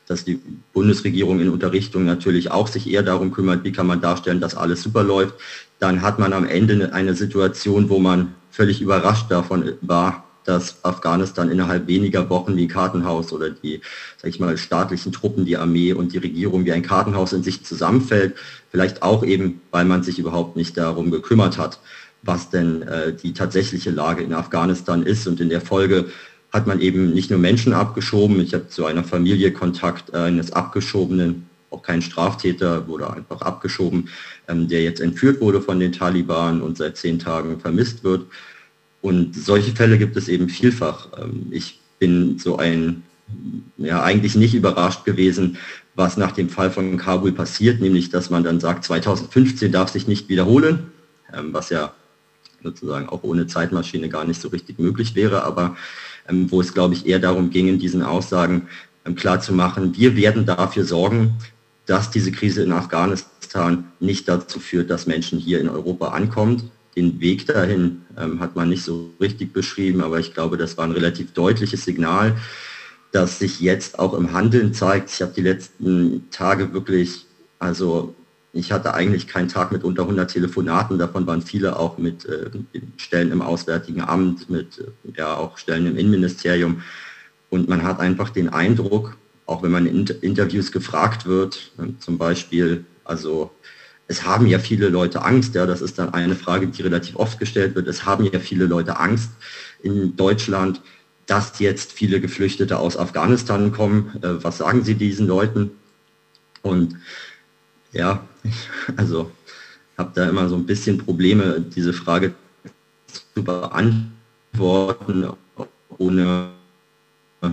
dass 0.07 0.25
die 0.25 0.41
Bundesregierung 0.73 1.41
in 1.41 1.51
Unterrichtung 1.51 2.05
natürlich 2.05 2.51
auch 2.51 2.67
sich 2.67 2.91
eher 2.91 3.03
darum 3.03 3.31
kümmert, 3.31 3.63
wie 3.65 3.73
kann 3.73 3.87
man 3.87 4.01
darstellen, 4.01 4.41
dass 4.41 4.55
alles 4.55 4.83
super 4.83 5.05
läuft. 5.05 5.35
Dann 5.79 6.03
hat 6.03 6.19
man 6.19 6.33
am 6.33 6.47
Ende 6.47 6.93
eine 6.93 7.15
Situation, 7.15 7.89
wo 7.89 7.99
man 7.99 8.35
völlig 8.51 8.81
überrascht 8.81 9.31
davon 9.31 9.75
war, 9.83 10.25
dass 10.49 10.83
Afghanistan 10.83 11.51
innerhalb 11.51 11.87
weniger 11.87 12.31
Wochen 12.31 12.57
wie 12.57 12.69
Kartenhaus 12.69 13.33
oder 13.33 13.51
die, 13.51 13.83
sag 14.17 14.31
ich 14.31 14.41
mal, 14.41 14.57
staatlichen 14.57 15.13
Truppen, 15.13 15.45
die 15.45 15.59
Armee 15.59 15.93
und 15.93 16.15
die 16.15 16.19
Regierung 16.19 16.65
wie 16.65 16.73
ein 16.73 16.83
Kartenhaus 16.83 17.35
in 17.35 17.43
sich 17.43 17.65
zusammenfällt. 17.65 18.35
Vielleicht 18.71 19.03
auch 19.03 19.25
eben, 19.25 19.61
weil 19.71 19.85
man 19.85 20.03
sich 20.03 20.19
überhaupt 20.19 20.57
nicht 20.57 20.79
darum 20.79 21.11
gekümmert 21.11 21.59
hat, 21.59 21.81
was 22.23 22.49
denn 22.49 22.83
äh, 22.83 23.13
die 23.13 23.35
tatsächliche 23.35 23.91
Lage 23.91 24.23
in 24.23 24.33
Afghanistan 24.33 25.03
ist. 25.03 25.27
Und 25.27 25.39
in 25.41 25.51
der 25.51 25.61
Folge 25.61 26.07
hat 26.51 26.67
man 26.67 26.81
eben 26.81 27.13
nicht 27.13 27.31
nur 27.31 27.39
Menschen 27.39 27.75
abgeschoben. 27.75 28.41
Ich 28.41 28.55
habe 28.55 28.69
zu 28.69 28.87
einer 28.87 29.05
Familie 29.05 29.53
Kontakt 29.53 30.15
eines 30.15 30.53
abgeschobenen, 30.53 31.47
auch 31.71 31.83
kein 31.83 32.01
Straftäter, 32.01 32.89
wurde 32.89 33.13
einfach 33.13 33.43
abgeschoben, 33.43 34.09
ähm, 34.49 34.69
der 34.69 34.83
jetzt 34.83 35.01
entführt 35.01 35.43
wurde 35.43 35.61
von 35.61 35.79
den 35.79 35.93
Taliban 35.93 36.63
und 36.63 36.79
seit 36.79 36.97
zehn 36.97 37.19
Tagen 37.19 37.61
vermisst 37.61 38.03
wird. 38.03 38.27
Und 39.01 39.37
solche 39.37 39.73
Fälle 39.73 39.99
gibt 39.99 40.17
es 40.17 40.29
eben 40.29 40.49
vielfach. 40.49 41.09
Ähm, 41.21 41.47
ich 41.51 41.81
bin 41.99 42.39
so 42.39 42.57
ein, 42.57 43.03
ja, 43.77 44.03
eigentlich 44.03 44.35
nicht 44.35 44.55
überrascht 44.55 45.05
gewesen, 45.05 45.59
was 45.95 46.17
nach 46.17 46.33
dem 46.33 46.49
Fall 46.49 46.71
von 46.71 46.97
Kabul 46.97 47.33
passiert, 47.33 47.81
nämlich 47.81 48.11
dass 48.11 48.31
man 48.31 48.45
dann 48.45 48.61
sagt, 48.61 48.85
2015 48.85 49.73
darf 49.73 49.91
sich 49.91 50.07
nicht 50.07 50.29
wiederholen, 50.29 50.93
ähm, 51.33 51.53
was 51.53 51.71
ja 51.71 51.93
sozusagen 52.63 53.09
auch 53.09 53.23
ohne 53.23 53.47
Zeitmaschine 53.47 54.09
gar 54.09 54.25
nicht 54.25 54.41
so 54.41 54.49
richtig 54.49 54.79
möglich 54.79 55.15
wäre, 55.15 55.45
aber 55.45 55.77
ähm, 56.29 56.51
wo 56.51 56.61
es, 56.61 56.75
glaube 56.75 56.95
ich, 56.95 57.07
eher 57.07 57.19
darum 57.19 57.51
ging, 57.51 57.69
in 57.69 57.79
diesen 57.79 58.03
Aussagen 58.03 58.69
klarzumachen, 59.17 59.97
wir 59.97 60.17
werden 60.17 60.45
dafür 60.45 60.85
sorgen, 60.85 61.35
dass 61.87 62.11
diese 62.11 62.31
Krise 62.31 62.63
in 62.63 62.73
Afghanistan 62.73 63.85
nicht 64.01 64.29
dazu 64.29 64.61
führt, 64.61 64.91
dass 64.91 65.07
Menschen 65.07 65.39
hier 65.39 65.61
in 65.61 65.69
Europa 65.69 66.09
ankommen, 66.09 66.71
den 66.99 67.21
Weg 67.21 67.47
dahin 67.47 68.03
ähm, 68.19 68.41
hat 68.41 68.57
man 68.57 68.69
nicht 68.69 68.83
so 68.83 69.11
richtig 69.21 69.53
beschrieben, 69.53 70.03
aber 70.03 70.19
ich 70.19 70.35
glaube, 70.35 70.57
das 70.57 70.77
war 70.77 70.85
ein 70.85 70.93
relativ 70.93 71.33
deutliches 71.33 71.85
Signal, 71.85 72.37
das 73.13 73.39
sich 73.39 73.61
jetzt 73.61 73.99
auch 73.99 74.15
im 74.15 74.33
Handeln 74.33 74.75
zeigt. 74.75 75.11
Ich 75.11 75.23
habe 75.23 75.33
die 75.35 75.43
letzten 75.43 76.29
Tage 76.31 76.73
wirklich, 76.73 77.27
also 77.59 78.15
ich 78.53 78.73
hatte 78.73 78.95
eigentlich 78.95 79.29
keinen 79.29 79.49
Tag 79.49 79.71
mit 79.71 79.85
unter 79.85 80.03
100 80.03 80.31
Telefonaten, 80.31 80.99
davon 80.99 81.27
waren 81.27 81.43
viele 81.43 81.79
auch 81.79 81.99
mit 81.99 82.25
äh, 82.27 82.51
Stellen 82.97 83.31
im 83.31 83.43
Auswärtigen 83.43 84.03
Amt, 84.03 84.51
mit 84.51 84.79
äh, 84.79 85.19
ja 85.19 85.37
auch 85.37 85.57
Stellen 85.57 85.87
im 85.87 85.97
Innenministerium. 85.97 86.83
Und 87.51 87.69
man 87.69 87.85
hat 87.85 88.01
einfach 88.01 88.31
den 88.31 88.49
Eindruck, 88.49 89.17
auch 89.47 89.63
wenn 89.63 89.71
man 89.71 89.87
in 89.87 90.07
Interviews 90.21 90.73
gefragt 90.73 91.27
wird, 91.27 91.71
äh, 91.79 91.93
zum 92.01 92.19
Beispiel, 92.19 92.85
also 93.05 93.53
es 94.09 94.25
haben 94.25 94.47
ja 94.47 94.59
viele 94.59 94.89
Leute 94.89 95.23
Angst, 95.23 95.55
ja, 95.55 95.67
das 95.67 95.83
ist 95.83 95.99
dann 95.99 96.15
eine 96.15 96.35
Frage, 96.35 96.67
die 96.67 96.83
relativ 96.83 97.17
oft 97.17 97.39
gestellt 97.39 97.75
wird. 97.75 97.87
Es 97.89 98.07
haben 98.07 98.25
ja 98.25 98.41
viele 98.41 98.65
Leute 98.65 98.99
Angst 98.99 99.31
in 99.83 100.17
Deutschland, 100.17 100.81
dass 101.27 101.59
jetzt 101.59 101.93
viele 101.93 102.21
Geflüchtete 102.21 102.79
aus 102.79 102.97
Afghanistan 102.97 103.71
kommen. 103.71 104.19
Äh, 104.23 104.43
was 104.43 104.59
sagen 104.59 104.83
Sie 104.83 104.95
diesen 104.95 105.27
Leuten? 105.27 105.73
Und 106.63 106.97
ja, 107.93 108.27
also 108.97 109.31
habe 109.99 110.13
da 110.15 110.27
immer 110.29 110.49
so 110.49 110.57
ein 110.57 110.65
bisschen 110.65 110.97
Probleme, 110.97 111.61
diese 111.61 111.93
Frage 111.93 112.33
zu 113.35 113.45
beantworten, 113.45 115.29
ohne 115.99 116.51
äh, 117.43 117.49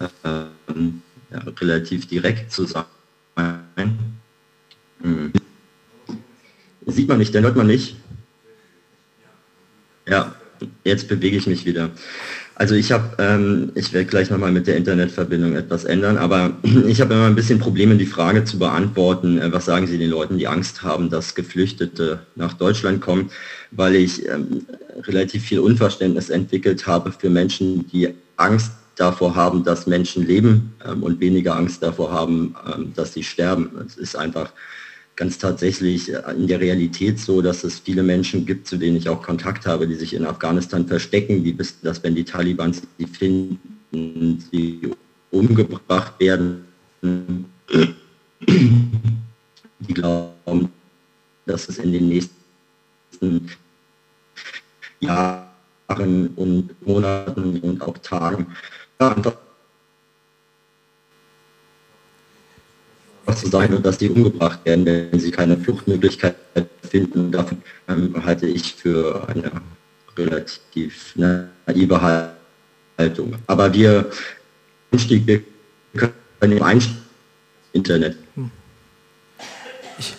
äh, 0.00 0.46
ja, 1.30 1.38
relativ 1.60 2.06
direkt 2.08 2.50
zu 2.52 2.64
sein. 2.64 2.84
Hm. 5.02 5.32
Sieht 6.86 7.08
man 7.08 7.18
nicht, 7.18 7.34
dann 7.34 7.44
hört 7.44 7.56
man 7.56 7.66
nicht. 7.66 7.96
Ja, 10.08 10.34
jetzt 10.84 11.08
bewege 11.08 11.36
ich 11.36 11.46
mich 11.46 11.64
wieder. 11.64 11.90
Also 12.60 12.74
ich 12.74 12.92
habe, 12.92 13.16
ähm, 13.18 13.72
ich 13.74 13.92
werde 13.94 14.06
gleich 14.06 14.28
nochmal 14.28 14.52
mit 14.52 14.66
der 14.66 14.76
Internetverbindung 14.76 15.56
etwas 15.56 15.84
ändern, 15.84 16.18
aber 16.18 16.52
ich 16.86 17.00
habe 17.00 17.14
immer 17.14 17.26
ein 17.26 17.34
bisschen 17.34 17.58
Probleme, 17.58 17.96
die 17.96 18.04
Frage 18.04 18.44
zu 18.44 18.58
beantworten, 18.58 19.38
äh, 19.38 19.50
was 19.50 19.64
sagen 19.64 19.86
Sie 19.86 19.96
den 19.96 20.10
Leuten, 20.10 20.36
die 20.36 20.46
Angst 20.46 20.82
haben, 20.82 21.08
dass 21.08 21.34
Geflüchtete 21.34 22.20
nach 22.34 22.52
Deutschland 22.52 23.00
kommen, 23.00 23.30
weil 23.70 23.94
ich 23.94 24.28
ähm, 24.28 24.66
relativ 25.04 25.44
viel 25.44 25.60
Unverständnis 25.60 26.28
entwickelt 26.28 26.86
habe 26.86 27.12
für 27.12 27.30
Menschen, 27.30 27.88
die 27.88 28.14
Angst 28.36 28.72
davor 28.96 29.34
haben, 29.34 29.64
dass 29.64 29.86
Menschen 29.86 30.26
leben 30.26 30.74
ähm, 30.86 31.02
und 31.02 31.18
weniger 31.20 31.56
Angst 31.56 31.82
davor 31.82 32.12
haben, 32.12 32.54
ähm, 32.74 32.92
dass 32.94 33.14
sie 33.14 33.22
sterben. 33.22 33.70
Es 33.86 33.96
ist 33.96 34.16
einfach 34.16 34.52
ganz 35.20 35.36
tatsächlich 35.36 36.12
äh, 36.12 36.32
in 36.34 36.46
der 36.46 36.60
Realität 36.60 37.20
so, 37.20 37.42
dass 37.42 37.62
es 37.62 37.78
viele 37.78 38.02
Menschen 38.02 38.46
gibt, 38.46 38.66
zu 38.66 38.78
denen 38.78 38.96
ich 38.96 39.10
auch 39.10 39.22
Kontakt 39.22 39.66
habe, 39.66 39.86
die 39.86 39.94
sich 39.94 40.14
in 40.14 40.24
Afghanistan 40.24 40.88
verstecken, 40.88 41.44
die 41.44 41.58
wissen, 41.58 41.76
dass 41.82 42.02
wenn 42.02 42.14
die 42.14 42.24
Taliban 42.24 42.72
sie 42.72 43.06
finden, 43.06 44.42
sie 44.50 44.80
umgebracht 45.30 46.18
werden. 46.18 46.64
Die 48.42 49.94
glauben, 49.94 50.72
dass 51.44 51.68
es 51.68 51.76
in 51.76 51.92
den 51.92 52.08
nächsten 52.08 53.50
Jahren 55.00 56.28
und 56.36 56.86
Monaten 56.86 57.60
und 57.60 57.82
auch 57.82 57.98
Tagen 57.98 58.46
einfach 58.98 59.36
zu 63.36 63.48
sein 63.48 63.74
und 63.74 63.84
dass 63.84 63.98
die 63.98 64.08
umgebracht 64.08 64.60
werden, 64.64 64.86
wenn 64.86 65.18
sie 65.18 65.30
keine 65.30 65.56
Fluchtmöglichkeit 65.56 66.36
finden. 66.88 67.32
Dafür 67.32 67.58
ähm, 67.88 68.14
halte 68.24 68.46
ich 68.46 68.74
für 68.74 69.28
eine 69.28 69.50
relativ 70.16 71.14
naive 71.16 72.32
Haltung. 72.98 73.36
Aber 73.46 73.72
wir 73.72 74.10
Einstieg, 74.92 75.26
wir 75.26 75.42
können 75.96 76.56
im 76.56 76.62
Einstieg 76.62 76.96
Internet. 77.72 78.16
Ich, 79.98 80.16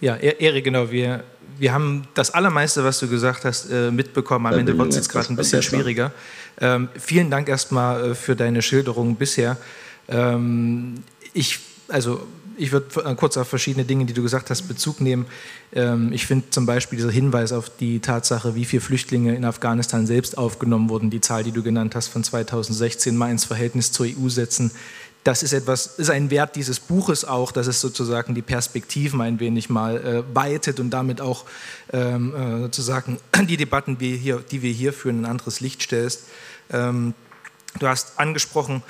ja, 0.00 0.16
Erik, 0.16 0.64
genau, 0.64 0.90
wir, 0.90 1.24
wir 1.58 1.72
haben 1.72 2.08
das 2.14 2.30
Allermeiste, 2.30 2.84
was 2.84 2.98
du 2.98 3.08
gesagt 3.08 3.44
hast, 3.44 3.70
äh, 3.70 3.90
mitbekommen. 3.90 4.46
Am 4.46 4.58
Ende 4.58 4.76
wird 4.76 4.88
es 4.88 4.96
jetzt 4.96 5.08
gerade 5.08 5.28
ein 5.28 5.36
bisschen 5.36 5.62
schwieriger. 5.62 6.12
Ähm, 6.60 6.88
vielen 6.98 7.30
Dank 7.30 7.48
erstmal 7.48 8.12
äh, 8.12 8.14
für 8.14 8.34
deine 8.34 8.62
Schilderung 8.62 9.16
bisher. 9.16 9.58
Ähm, 10.08 10.94
ich, 11.34 11.58
also 11.88 12.26
ich 12.56 12.72
würde 12.72 12.86
äh, 13.04 13.14
kurz 13.14 13.36
auf 13.36 13.48
verschiedene 13.48 13.84
Dinge, 13.84 14.04
die 14.06 14.12
du 14.12 14.22
gesagt 14.22 14.50
hast, 14.50 14.62
Bezug 14.62 15.00
nehmen. 15.00 15.26
Ähm, 15.72 16.12
ich 16.12 16.26
finde 16.26 16.50
zum 16.50 16.66
Beispiel 16.66 16.96
dieser 16.96 17.10
Hinweis 17.10 17.52
auf 17.52 17.70
die 17.70 18.00
Tatsache, 18.00 18.54
wie 18.54 18.64
viele 18.64 18.80
Flüchtlinge 18.80 19.34
in 19.34 19.44
Afghanistan 19.44 20.06
selbst 20.06 20.38
aufgenommen 20.38 20.88
wurden, 20.88 21.10
die 21.10 21.20
Zahl, 21.20 21.44
die 21.44 21.52
du 21.52 21.62
genannt 21.62 21.94
hast, 21.94 22.08
von 22.08 22.24
2016 22.24 23.16
mal 23.16 23.30
ins 23.30 23.44
Verhältnis 23.44 23.92
zur 23.92 24.06
EU 24.06 24.28
setzen. 24.28 24.70
Das 25.24 25.42
ist 25.42 25.52
etwas, 25.52 25.98
ist 25.98 26.10
ein 26.10 26.30
Wert 26.30 26.54
dieses 26.54 26.78
Buches 26.78 27.24
auch, 27.24 27.50
dass 27.50 27.66
es 27.66 27.80
sozusagen 27.80 28.34
die 28.34 28.42
Perspektiven 28.42 29.20
ein 29.20 29.40
wenig 29.40 29.68
mal 29.68 29.96
äh, 29.96 30.22
weitet 30.34 30.78
und 30.78 30.90
damit 30.90 31.20
auch 31.20 31.44
ähm, 31.92 32.34
äh, 32.34 32.60
sozusagen 32.62 33.18
die 33.48 33.56
Debatten, 33.56 33.98
die, 33.98 34.16
hier, 34.16 34.38
die 34.38 34.62
wir 34.62 34.70
hier 34.70 34.92
führen, 34.92 35.18
in 35.18 35.24
ein 35.24 35.32
anderes 35.32 35.60
Licht 35.60 35.82
stellst. 35.82 36.26
Ähm, 36.70 37.14
du 37.80 37.88
hast 37.88 38.20
angesprochen 38.20 38.82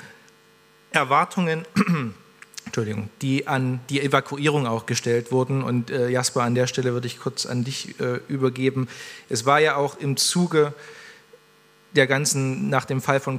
Erwartungen 0.91 1.65
Entschuldigung, 2.67 3.09
die 3.21 3.47
an 3.47 3.79
die 3.89 4.01
Evakuierung 4.01 4.67
auch 4.67 4.85
gestellt 4.85 5.31
wurden. 5.31 5.63
Und 5.63 5.89
äh, 5.89 6.09
Jasper, 6.09 6.43
an 6.43 6.55
der 6.55 6.67
Stelle 6.67 6.93
würde 6.93 7.07
ich 7.07 7.19
kurz 7.19 7.45
an 7.45 7.63
dich 7.63 7.99
äh, 7.99 8.19
übergeben. 8.27 8.87
Es 9.29 9.45
war 9.45 9.59
ja 9.59 9.75
auch 9.75 9.97
im 9.99 10.17
Zuge 10.17 10.73
der 11.95 12.07
ganzen, 12.07 12.69
nach 12.69 12.85
dem 12.85 13.01
Fall 13.01 13.19
von 13.19 13.37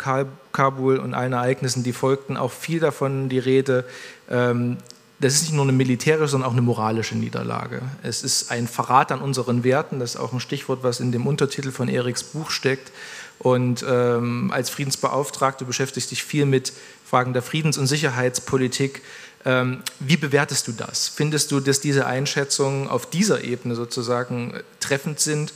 Kabul 0.52 0.98
und 0.98 1.14
allen 1.14 1.32
Ereignissen, 1.32 1.84
die 1.84 1.92
folgten, 1.92 2.36
auch 2.36 2.50
viel 2.50 2.80
davon 2.80 3.28
die 3.28 3.38
Rede, 3.38 3.84
ähm, 4.28 4.78
das 5.20 5.34
ist 5.34 5.42
nicht 5.42 5.54
nur 5.54 5.64
eine 5.64 5.72
militärische, 5.72 6.28
sondern 6.28 6.48
auch 6.48 6.52
eine 6.52 6.62
moralische 6.62 7.16
Niederlage. 7.16 7.82
Es 8.04 8.22
ist 8.22 8.52
ein 8.52 8.68
Verrat 8.68 9.10
an 9.10 9.20
unseren 9.20 9.64
Werten, 9.64 9.98
das 9.98 10.14
ist 10.14 10.20
auch 10.20 10.32
ein 10.32 10.38
Stichwort, 10.38 10.84
was 10.84 11.00
in 11.00 11.10
dem 11.10 11.26
Untertitel 11.26 11.72
von 11.72 11.88
Eriks 11.88 12.22
Buch 12.22 12.50
steckt. 12.50 12.92
Und 13.40 13.84
ähm, 13.88 14.50
als 14.52 14.70
Friedensbeauftragte 14.70 15.64
beschäftigst 15.64 16.10
dich 16.10 16.24
viel 16.24 16.46
mit 16.46 16.72
Fragen 17.08 17.32
der 17.32 17.42
Friedens- 17.42 17.78
und 17.78 17.86
Sicherheitspolitik. 17.86 19.02
Ähm, 19.44 19.82
wie 20.00 20.16
bewertest 20.16 20.68
du 20.68 20.72
das? 20.72 21.08
Findest 21.08 21.50
du, 21.52 21.60
dass 21.60 21.80
diese 21.80 22.06
Einschätzungen 22.06 22.88
auf 22.88 23.08
dieser 23.08 23.44
Ebene 23.44 23.74
sozusagen 23.74 24.54
äh, 24.54 24.62
treffend 24.80 25.20
sind? 25.20 25.54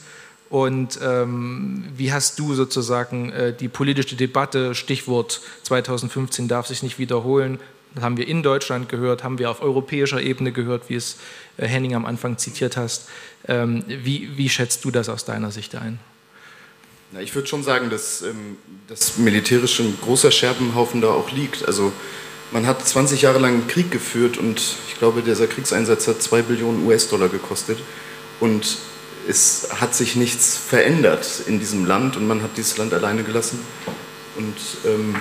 Und 0.49 0.99
ähm, 1.03 1.85
wie 1.97 2.13
hast 2.13 2.39
du 2.39 2.55
sozusagen 2.55 3.31
äh, 3.33 3.55
die 3.55 3.69
politische 3.69 4.17
Debatte, 4.17 4.75
Stichwort 4.75 5.41
2015 5.65 6.47
darf 6.47 6.67
sich 6.67 6.83
nicht 6.83 6.99
wiederholen, 6.99 7.59
haben 8.01 8.17
wir 8.17 8.29
in 8.29 8.43
Deutschland 8.43 8.89
gehört, 8.89 9.25
haben 9.25 9.39
wir 9.39 9.51
auf 9.51 9.61
europäischer 9.63 10.23
Ebene 10.23 10.53
gehört, 10.53 10.89
wie 10.89 10.95
es 10.95 11.19
äh, 11.57 11.67
Henning 11.67 11.95
am 11.95 12.07
Anfang 12.07 12.39
zitiert 12.39 12.77
hast. 12.77 13.09
Ähm, 13.49 13.85
wie, 13.87 14.37
wie 14.37 14.49
schätzt 14.49 14.85
du 14.85 14.91
das 14.91 15.09
aus 15.09 15.25
deiner 15.25 15.51
Sicht 15.51 15.75
ein? 15.75 15.99
Na, 17.13 17.21
ich 17.21 17.35
würde 17.35 17.47
schon 17.47 17.63
sagen, 17.63 17.91
dass 17.91 18.23
ähm, 18.23 18.57
das 18.89 19.19
militärische 19.19 19.83
ein 19.83 19.99
großer 20.03 20.31
Scherbenhaufen 20.31 21.03
da 21.03 21.09
auch 21.09 21.31
liegt. 21.31 21.67
Also 21.67 21.93
man 22.53 22.67
hat 22.67 22.87
20 22.87 23.21
Jahre 23.21 23.39
lang 23.39 23.53
einen 23.53 23.67
Krieg 23.67 23.91
geführt 23.91 24.39
und 24.39 24.77
ich 24.89 24.99
glaube, 24.99 25.21
dieser 25.21 25.47
Kriegseinsatz 25.47 26.09
hat 26.09 26.23
2 26.23 26.41
Billionen 26.43 26.87
US-Dollar 26.87 27.29
gekostet. 27.29 27.79
Und 28.41 28.79
es 29.29 29.69
hat 29.79 29.95
sich 29.95 30.17
nichts 30.17 30.57
verändert 30.57 31.43
in 31.47 31.61
diesem 31.61 31.85
Land 31.85 32.17
und 32.17 32.27
man 32.27 32.43
hat 32.43 32.57
dieses 32.57 32.79
Land 32.79 32.95
alleine 32.95 33.25
gelassen. 33.25 33.61
Und 34.37 34.57
ähm, 34.87 35.15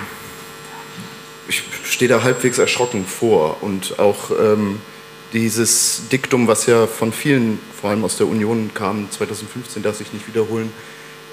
ich 1.48 1.62
stehe 1.84 2.08
da 2.08 2.22
halbwegs 2.22 2.56
erschrocken 2.56 3.04
vor. 3.04 3.62
Und 3.62 3.98
auch 3.98 4.30
ähm, 4.30 4.80
dieses 5.34 6.08
Diktum, 6.10 6.46
was 6.48 6.64
ja 6.64 6.86
von 6.86 7.12
vielen, 7.12 7.58
vor 7.78 7.90
allem 7.90 8.02
aus 8.02 8.16
der 8.16 8.28
Union 8.28 8.70
kam, 8.72 9.10
2015, 9.10 9.82
darf 9.82 9.98
sich 9.98 10.14
nicht 10.14 10.26
wiederholen, 10.26 10.72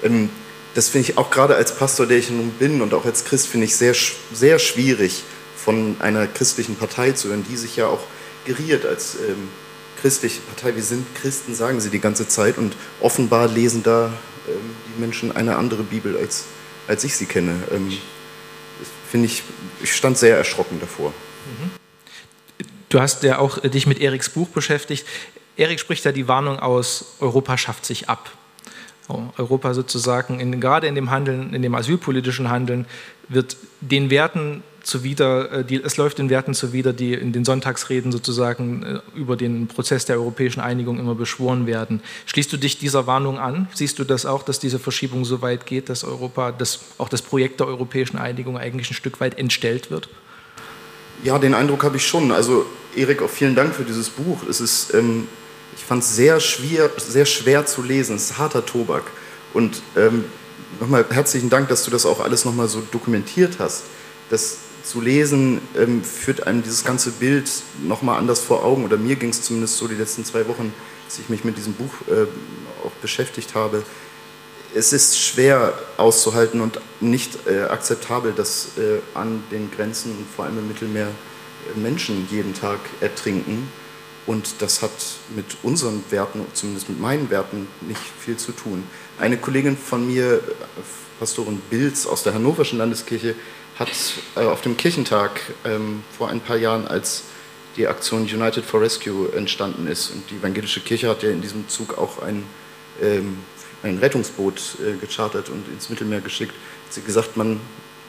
ähm, 0.02 0.28
das 0.74 0.88
finde 0.88 1.10
ich 1.10 1.18
auch 1.18 1.30
gerade 1.30 1.56
als 1.56 1.74
Pastor, 1.74 2.06
der 2.06 2.18
ich 2.18 2.30
nun 2.30 2.50
bin 2.50 2.80
und 2.82 2.94
auch 2.94 3.04
als 3.04 3.24
Christ, 3.24 3.48
finde 3.48 3.66
ich 3.66 3.76
sehr, 3.76 3.94
sehr 4.32 4.58
schwierig 4.58 5.24
von 5.56 5.96
einer 6.00 6.26
christlichen 6.26 6.76
Partei 6.76 7.12
zu 7.12 7.28
hören, 7.28 7.44
die 7.48 7.56
sich 7.56 7.76
ja 7.76 7.86
auch 7.86 8.00
geriert 8.44 8.86
als 8.86 9.16
ähm, 9.16 9.48
christliche 10.00 10.40
Partei. 10.40 10.74
Wir 10.76 10.82
sind 10.82 11.06
Christen, 11.14 11.54
sagen 11.54 11.80
sie 11.80 11.90
die 11.90 12.00
ganze 12.00 12.26
Zeit 12.28 12.56
und 12.56 12.74
offenbar 13.00 13.48
lesen 13.48 13.82
da 13.82 14.12
ähm, 14.48 14.54
die 14.86 15.00
Menschen 15.00 15.34
eine 15.34 15.56
andere 15.56 15.82
Bibel, 15.82 16.16
als, 16.16 16.44
als 16.88 17.04
ich 17.04 17.16
sie 17.16 17.26
kenne. 17.26 17.54
Ähm, 17.70 17.92
finde 19.10 19.26
ich, 19.26 19.42
ich 19.82 19.94
stand 19.94 20.18
sehr 20.18 20.36
erschrocken 20.36 20.78
davor. 20.80 21.12
Du 22.88 23.00
hast 23.00 23.22
ja 23.22 23.38
auch 23.38 23.58
dich 23.58 23.86
mit 23.86 24.00
Eriks 24.00 24.30
Buch 24.30 24.48
beschäftigt. 24.48 25.06
Erik 25.56 25.78
spricht 25.78 26.04
ja 26.04 26.12
die 26.12 26.26
Warnung 26.26 26.58
aus, 26.58 27.16
Europa 27.20 27.58
schafft 27.58 27.84
sich 27.84 28.08
ab. 28.08 28.30
Europa 29.38 29.74
sozusagen, 29.74 30.40
in, 30.40 30.60
gerade 30.60 30.86
in 30.86 30.94
dem 30.94 31.10
Handeln, 31.10 31.54
in 31.54 31.62
dem 31.62 31.74
asylpolitischen 31.74 32.50
Handeln, 32.50 32.86
wird 33.28 33.56
den 33.80 34.10
Werten 34.10 34.62
zuwider, 34.82 35.52
äh, 35.52 35.64
die, 35.64 35.82
es 35.82 35.96
läuft 35.96 36.18
den 36.18 36.30
Werten 36.30 36.54
zuwider, 36.54 36.92
die 36.92 37.14
in 37.14 37.32
den 37.32 37.44
Sonntagsreden 37.44 38.12
sozusagen 38.12 38.82
äh, 38.82 39.18
über 39.18 39.36
den 39.36 39.66
Prozess 39.66 40.04
der 40.04 40.16
europäischen 40.16 40.60
Einigung 40.60 40.98
immer 40.98 41.14
beschworen 41.14 41.66
werden. 41.66 42.02
Schließt 42.26 42.52
du 42.52 42.56
dich 42.56 42.78
dieser 42.78 43.06
Warnung 43.06 43.38
an? 43.38 43.68
Siehst 43.74 43.98
du 43.98 44.04
das 44.04 44.26
auch, 44.26 44.42
dass 44.42 44.58
diese 44.58 44.78
Verschiebung 44.78 45.24
so 45.24 45.42
weit 45.42 45.66
geht, 45.66 45.88
dass 45.88 46.04
Europa, 46.04 46.52
dass 46.52 46.80
auch 46.98 47.08
das 47.08 47.22
Projekt 47.22 47.60
der 47.60 47.66
europäischen 47.66 48.18
Einigung 48.18 48.58
eigentlich 48.58 48.90
ein 48.90 48.94
Stück 48.94 49.20
weit 49.20 49.38
entstellt 49.38 49.90
wird? 49.90 50.08
Ja, 51.22 51.38
den 51.38 51.54
Eindruck 51.54 51.84
habe 51.84 51.96
ich 51.96 52.06
schon. 52.06 52.32
Also 52.32 52.64
Erik, 52.96 53.22
auch 53.22 53.28
vielen 53.28 53.54
Dank 53.54 53.74
für 53.74 53.84
dieses 53.84 54.08
Buch. 54.08 54.38
Es 54.48 54.60
ist, 54.60 54.94
ähm, 54.94 55.28
ich 55.76 55.84
fand 55.84 56.02
es 56.02 56.14
sehr 56.14 56.40
schwer, 56.40 56.90
sehr 56.96 57.26
schwer 57.26 57.66
zu 57.66 57.82
lesen. 57.82 58.16
Es 58.16 58.30
ist 58.30 58.38
harter 58.38 58.64
Tobak. 58.64 59.04
Und 59.52 59.82
ähm, 59.96 60.24
nochmal 60.80 61.04
herzlichen 61.10 61.50
Dank, 61.50 61.68
dass 61.68 61.84
du 61.84 61.90
das 61.90 62.06
auch 62.06 62.20
alles 62.20 62.44
nochmal 62.44 62.68
so 62.68 62.80
dokumentiert 62.80 63.56
hast. 63.58 63.84
Das 64.30 64.58
zu 64.82 65.00
lesen, 65.00 65.60
ähm, 65.76 66.02
führt 66.02 66.46
einem 66.46 66.62
dieses 66.62 66.84
ganze 66.84 67.10
Bild 67.12 67.50
nochmal 67.82 68.18
anders 68.18 68.40
vor 68.40 68.64
Augen. 68.64 68.84
Oder 68.84 68.96
mir 68.96 69.16
ging 69.16 69.30
es 69.30 69.42
zumindest 69.42 69.76
so 69.76 69.88
die 69.88 69.94
letzten 69.94 70.24
zwei 70.24 70.46
Wochen, 70.48 70.72
dass 71.06 71.18
ich 71.18 71.28
mich 71.28 71.44
mit 71.44 71.56
diesem 71.56 71.74
Buch 71.74 71.92
äh, 72.08 72.26
auch 72.84 72.92
beschäftigt 73.02 73.54
habe. 73.54 73.82
Es 74.74 74.92
ist 74.92 75.18
schwer 75.18 75.74
auszuhalten 75.96 76.60
und 76.60 76.80
nicht 77.00 77.46
äh, 77.46 77.62
akzeptabel, 77.62 78.32
dass 78.32 78.78
äh, 78.78 79.00
an 79.14 79.42
den 79.50 79.70
Grenzen 79.70 80.26
vor 80.34 80.44
allem 80.44 80.58
im 80.58 80.68
Mittelmeer 80.68 81.08
äh, 81.08 81.78
Menschen 81.78 82.28
jeden 82.30 82.54
Tag 82.54 82.78
ertrinken. 83.00 83.68
Und 84.26 84.60
das 84.60 84.82
hat 84.82 84.90
mit 85.34 85.56
unseren 85.62 86.04
Werten, 86.10 86.44
zumindest 86.52 86.88
mit 86.88 87.00
meinen 87.00 87.30
Werten, 87.30 87.68
nicht 87.80 88.00
viel 88.20 88.36
zu 88.36 88.52
tun. 88.52 88.84
Eine 89.18 89.38
Kollegin 89.38 89.76
von 89.76 90.06
mir, 90.06 90.34
äh, 90.34 90.40
Pastorin 91.18 91.60
Bilz 91.70 92.06
aus 92.06 92.22
der 92.22 92.34
Hannoverschen 92.34 92.78
Landeskirche, 92.78 93.34
hat 93.78 93.88
äh, 94.36 94.40
auf 94.40 94.60
dem 94.60 94.76
Kirchentag 94.76 95.40
ähm, 95.64 96.04
vor 96.16 96.28
ein 96.28 96.40
paar 96.40 96.56
Jahren, 96.56 96.86
als 96.86 97.24
die 97.76 97.86
Aktion 97.86 98.22
United 98.22 98.64
for 98.64 98.80
Rescue 98.80 99.32
entstanden 99.32 99.86
ist, 99.86 100.10
und 100.10 100.30
die 100.30 100.36
evangelische 100.36 100.80
Kirche 100.80 101.08
hat 101.08 101.22
ja 101.22 101.30
in 101.30 101.40
diesem 101.40 101.68
Zug 101.68 101.96
auch 101.96 102.22
ein, 102.22 102.44
ähm, 103.00 103.38
ein 103.82 103.98
Rettungsboot 103.98 104.76
äh, 104.80 104.96
gechartert 104.98 105.48
und 105.48 105.66
ins 105.68 105.88
Mittelmeer 105.88 106.20
geschickt, 106.20 106.52
hat 106.52 106.94
sie 106.94 107.00
gesagt, 107.00 107.36
man, 107.36 107.60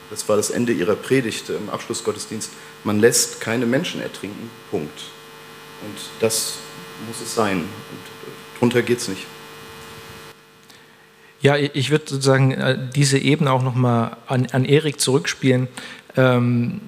das 0.09 0.27
war 0.27 0.35
das 0.35 0.49
Ende 0.49 0.73
ihrer 0.73 0.95
Predigt 0.95 1.49
im 1.49 1.69
Abschlussgottesdienst, 1.69 2.51
man 2.83 2.99
lässt 2.99 3.39
keine 3.39 3.65
Menschen 3.65 4.01
ertrinken, 4.01 4.49
Punkt. 4.71 4.99
Und 5.83 5.97
das 6.19 6.57
muss 7.07 7.21
es 7.21 7.33
sein. 7.33 7.57
Und 7.59 8.59
drunter 8.59 8.81
geht 8.81 8.99
es 8.99 9.07
nicht. 9.07 9.25
Ja, 11.41 11.55
ich 11.55 11.89
würde 11.89 12.05
sozusagen 12.07 12.51
äh, 12.51 12.77
diese 12.93 13.17
Ebene 13.17 13.51
auch 13.51 13.63
nochmal 13.63 14.17
an, 14.27 14.47
an 14.51 14.63
Erik 14.63 14.99
zurückspielen. 14.99 15.67
Ähm, 16.15 16.81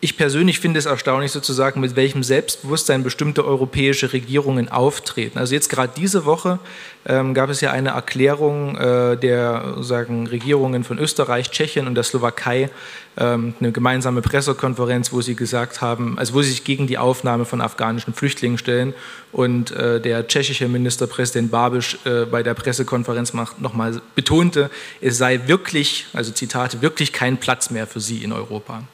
ich 0.00 0.16
persönlich 0.16 0.60
finde 0.60 0.78
es 0.78 0.86
erstaunlich 0.86 1.32
sozusagen, 1.32 1.80
mit 1.80 1.96
welchem 1.96 2.22
Selbstbewusstsein 2.22 3.02
bestimmte 3.02 3.44
europäische 3.44 4.12
Regierungen 4.12 4.68
auftreten. 4.68 5.38
Also 5.38 5.54
jetzt 5.54 5.68
gerade 5.70 5.92
diese 5.96 6.24
Woche 6.24 6.60
ähm, 7.04 7.34
gab 7.34 7.50
es 7.50 7.60
ja 7.60 7.72
eine 7.72 7.90
Erklärung 7.90 8.76
äh, 8.76 9.16
der 9.16 9.78
sagen, 9.80 10.28
Regierungen 10.28 10.84
von 10.84 10.98
Österreich, 10.98 11.50
Tschechien 11.50 11.88
und 11.88 11.96
der 11.96 12.04
Slowakei, 12.04 12.70
ähm, 13.16 13.54
eine 13.58 13.72
gemeinsame 13.72 14.22
Pressekonferenz, 14.22 15.12
wo 15.12 15.20
sie 15.20 15.34
gesagt 15.34 15.80
haben, 15.80 16.16
also 16.16 16.34
wo 16.34 16.42
sie 16.42 16.50
sich 16.50 16.62
gegen 16.62 16.86
die 16.86 16.98
Aufnahme 16.98 17.44
von 17.44 17.60
afghanischen 17.60 18.14
Flüchtlingen 18.14 18.58
stellen. 18.58 18.94
Und 19.32 19.72
äh, 19.72 20.00
der 20.00 20.28
tschechische 20.28 20.68
Ministerpräsident 20.68 21.50
Babiš 21.50 21.98
äh, 22.04 22.24
bei 22.24 22.44
der 22.44 22.54
Pressekonferenz 22.54 23.32
nochmal 23.34 24.00
betonte, 24.14 24.70
es 25.00 25.18
sei 25.18 25.40
wirklich, 25.46 26.06
also 26.12 26.30
Zitate, 26.30 26.82
wirklich 26.82 27.12
kein 27.12 27.38
Platz 27.38 27.70
mehr 27.70 27.88
für 27.88 28.00
sie 28.00 28.22
in 28.22 28.32
Europa. 28.32 28.84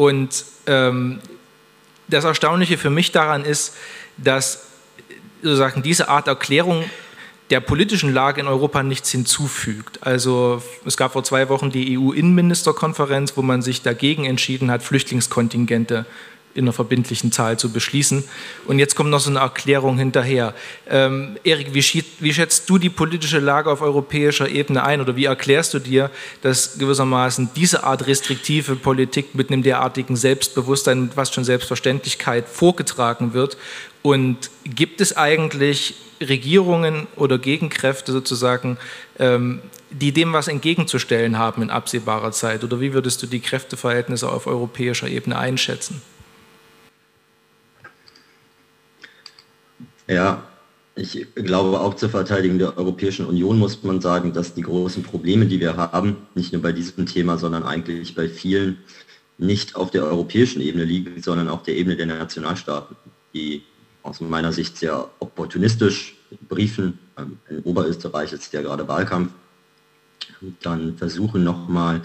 Und 0.00 0.46
ähm, 0.66 1.18
das 2.08 2.24
Erstaunliche 2.24 2.78
für 2.78 2.88
mich 2.88 3.12
daran 3.12 3.44
ist, 3.44 3.76
dass 4.16 4.64
sozusagen 5.42 5.82
diese 5.82 6.08
Art 6.08 6.26
Erklärung 6.26 6.86
der 7.50 7.60
politischen 7.60 8.14
Lage 8.14 8.40
in 8.40 8.46
Europa 8.46 8.82
nichts 8.82 9.10
hinzufügt. 9.10 9.98
Also 10.00 10.62
es 10.86 10.96
gab 10.96 11.12
vor 11.12 11.22
zwei 11.22 11.50
Wochen 11.50 11.70
die 11.70 11.98
EU-Innenministerkonferenz, 11.98 13.36
wo 13.36 13.42
man 13.42 13.60
sich 13.60 13.82
dagegen 13.82 14.24
entschieden 14.24 14.70
hat, 14.70 14.82
Flüchtlingskontingente 14.82 16.06
in 16.54 16.64
einer 16.64 16.72
verbindlichen 16.72 17.30
Zahl 17.30 17.58
zu 17.58 17.72
beschließen. 17.72 18.24
Und 18.66 18.78
jetzt 18.78 18.96
kommt 18.96 19.10
noch 19.10 19.20
so 19.20 19.30
eine 19.30 19.38
Erklärung 19.38 19.98
hinterher. 19.98 20.54
Ähm, 20.88 21.36
Erik, 21.44 21.74
wie, 21.74 22.04
wie, 22.18 22.34
schätzt 22.34 22.68
du 22.68 22.78
die 22.78 22.88
politische 22.88 23.38
Lage 23.38 23.70
auf 23.70 23.82
europäischer 23.82 24.48
Ebene 24.48 24.82
ein 24.82 25.00
oder 25.00 25.14
wie 25.16 25.26
erklärst 25.26 25.74
du 25.74 25.78
dir, 25.78 26.10
dass 26.42 26.78
gewissermaßen 26.78 27.50
diese 27.54 27.84
Art 27.84 28.06
restriktive 28.06 28.76
Politik 28.76 29.34
mit 29.34 29.50
einem 29.50 29.62
derartigen 29.62 30.16
Selbstbewusstsein, 30.16 31.02
mit 31.02 31.16
was 31.16 31.32
schon 31.32 31.44
Selbstverständlichkeit 31.44 32.48
vorgetragen 32.48 33.32
wird? 33.32 33.56
Und 34.02 34.50
gibt 34.64 35.00
es 35.00 35.16
eigentlich 35.16 35.94
Regierungen 36.20 37.06
oder 37.16 37.38
Gegenkräfte 37.38 38.12
sozusagen, 38.12 38.76
ähm, 39.18 39.60
die 39.90 40.12
dem 40.12 40.32
was 40.32 40.48
entgegenzustellen 40.48 41.38
haben 41.38 41.62
in 41.62 41.70
absehbarer 41.70 42.32
Zeit? 42.32 42.64
Oder 42.64 42.80
wie 42.80 42.92
würdest 42.92 43.22
du 43.22 43.26
die 43.26 43.40
Kräfteverhältnisse 43.40 44.28
auf 44.28 44.46
europäischer 44.46 45.08
Ebene 45.08 45.38
einschätzen? 45.38 46.02
Ja, 50.10 50.42
ich 50.96 51.24
glaube 51.36 51.78
auch 51.78 51.94
zur 51.94 52.08
Verteidigung 52.08 52.58
der 52.58 52.76
Europäischen 52.76 53.26
Union 53.26 53.60
muss 53.60 53.80
man 53.84 54.00
sagen, 54.00 54.32
dass 54.32 54.54
die 54.54 54.62
großen 54.62 55.04
Probleme, 55.04 55.46
die 55.46 55.60
wir 55.60 55.76
haben, 55.76 56.16
nicht 56.34 56.52
nur 56.52 56.62
bei 56.62 56.72
diesem 56.72 57.06
Thema, 57.06 57.38
sondern 57.38 57.62
eigentlich 57.62 58.16
bei 58.16 58.28
vielen, 58.28 58.78
nicht 59.38 59.76
auf 59.76 59.92
der 59.92 60.02
europäischen 60.02 60.62
Ebene 60.62 60.84
liegen, 60.84 61.22
sondern 61.22 61.48
auf 61.48 61.62
der 61.62 61.76
Ebene 61.76 61.96
der 61.96 62.06
Nationalstaaten, 62.06 62.96
die 63.32 63.62
aus 64.02 64.20
meiner 64.20 64.52
Sicht 64.52 64.78
sehr 64.78 65.08
opportunistisch 65.20 66.16
briefen. 66.48 66.98
Ähm, 67.16 67.38
in 67.48 67.60
Oberösterreich 67.60 68.32
ist 68.32 68.52
ja 68.52 68.62
gerade 68.62 68.88
Wahlkampf. 68.88 69.30
Dann 70.60 70.96
versuchen 70.96 71.44
nochmal 71.44 72.02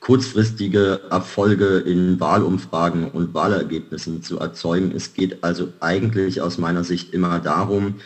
kurzfristige 0.00 1.00
Erfolge 1.10 1.78
in 1.78 2.20
Wahlumfragen 2.20 3.10
und 3.10 3.34
Wahlergebnissen 3.34 4.22
zu 4.22 4.38
erzeugen. 4.38 4.92
Es 4.94 5.12
geht 5.12 5.42
also 5.42 5.72
eigentlich 5.80 6.40
aus 6.40 6.58
meiner 6.58 6.84
Sicht 6.84 7.12
immer 7.12 7.40
darum, 7.40 7.96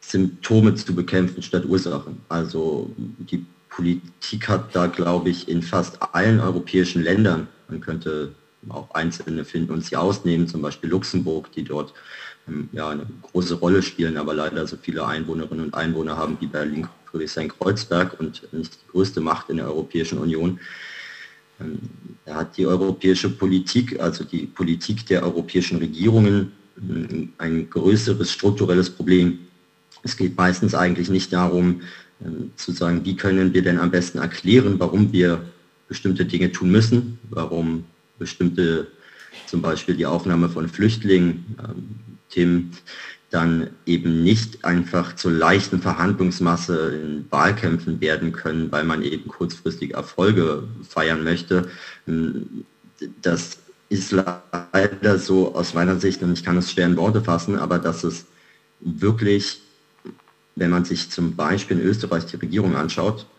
Symptome 0.00 0.74
zu 0.74 0.94
bekämpfen 0.94 1.42
statt 1.42 1.64
Ursachen. 1.66 2.20
Also 2.28 2.90
die 2.96 3.44
Politik 3.68 4.48
hat 4.48 4.74
da, 4.74 4.86
glaube 4.86 5.30
ich, 5.30 5.48
in 5.48 5.62
fast 5.62 5.98
allen 6.14 6.40
europäischen 6.40 7.02
Ländern, 7.02 7.48
man 7.68 7.80
könnte 7.80 8.32
auch 8.68 8.90
einzelne 8.94 9.44
finden 9.44 9.72
und 9.72 9.84
sie 9.84 9.96
ausnehmen, 9.96 10.48
zum 10.48 10.62
Beispiel 10.62 10.90
Luxemburg, 10.90 11.52
die 11.52 11.64
dort 11.64 11.92
ähm, 12.48 12.68
ja, 12.72 12.88
eine 12.88 13.06
große 13.22 13.54
Rolle 13.54 13.82
spielen, 13.82 14.16
aber 14.16 14.34
leider 14.34 14.66
so 14.66 14.76
viele 14.80 15.06
Einwohnerinnen 15.06 15.66
und 15.66 15.74
Einwohner 15.74 16.16
haben 16.16 16.36
wie 16.40 16.46
Berlin, 16.46 16.88
Friedrichshain-Kreuzberg 17.10 18.18
und 18.18 18.52
nicht 18.52 18.74
die 18.74 18.90
größte 18.92 19.20
Macht 19.20 19.50
in 19.50 19.58
der 19.58 19.66
Europäischen 19.66 20.18
Union. 20.18 20.60
Ähm, 21.60 21.78
da 22.24 22.36
hat 22.36 22.56
die 22.56 22.66
europäische 22.66 23.30
Politik, 23.30 24.00
also 24.00 24.24
die 24.24 24.46
Politik 24.46 25.06
der 25.06 25.22
europäischen 25.22 25.78
Regierungen, 25.78 26.52
ähm, 26.78 27.32
ein 27.38 27.68
größeres 27.70 28.30
strukturelles 28.32 28.90
Problem. 28.90 29.38
Es 30.02 30.16
geht 30.16 30.36
meistens 30.36 30.74
eigentlich 30.74 31.08
nicht 31.08 31.32
darum, 31.32 31.82
ähm, 32.24 32.50
zu 32.56 32.72
sagen, 32.72 33.04
wie 33.04 33.16
können 33.16 33.52
wir 33.54 33.62
denn 33.62 33.78
am 33.78 33.90
besten 33.90 34.18
erklären, 34.18 34.78
warum 34.78 35.12
wir 35.12 35.44
bestimmte 35.88 36.24
Dinge 36.24 36.50
tun 36.50 36.70
müssen, 36.70 37.18
warum 37.30 37.84
bestimmte, 38.18 38.88
zum 39.46 39.62
Beispiel 39.62 39.96
die 39.96 40.06
Aufnahme 40.06 40.48
von 40.48 40.68
Flüchtlingen, 40.68 41.44
ähm, 41.58 41.96
Themen, 42.30 42.72
dann 43.34 43.70
eben 43.84 44.22
nicht 44.22 44.64
einfach 44.64 45.16
zur 45.16 45.32
leichten 45.32 45.80
Verhandlungsmasse 45.80 46.94
in 46.94 47.26
Wahlkämpfen 47.30 48.00
werden 48.00 48.30
können, 48.30 48.70
weil 48.70 48.84
man 48.84 49.02
eben 49.02 49.26
kurzfristig 49.26 49.94
Erfolge 49.94 50.62
feiern 50.88 51.24
möchte. 51.24 51.68
Das 53.22 53.58
ist 53.88 54.12
leider 54.12 55.18
so 55.18 55.52
aus 55.54 55.74
meiner 55.74 55.98
Sicht, 55.98 56.22
und 56.22 56.32
ich 56.32 56.44
kann 56.44 56.56
es 56.56 56.70
schwer 56.70 56.86
in 56.86 56.96
Worte 56.96 57.22
fassen, 57.22 57.58
aber 57.58 57.80
dass 57.80 58.04
es 58.04 58.26
wirklich, 58.78 59.60
wenn 60.54 60.70
man 60.70 60.84
sich 60.84 61.10
zum 61.10 61.34
Beispiel 61.34 61.80
in 61.80 61.86
Österreich 61.86 62.26
die 62.26 62.36
Regierung 62.36 62.76
anschaut, 62.76 63.26
ähm, 63.26 63.33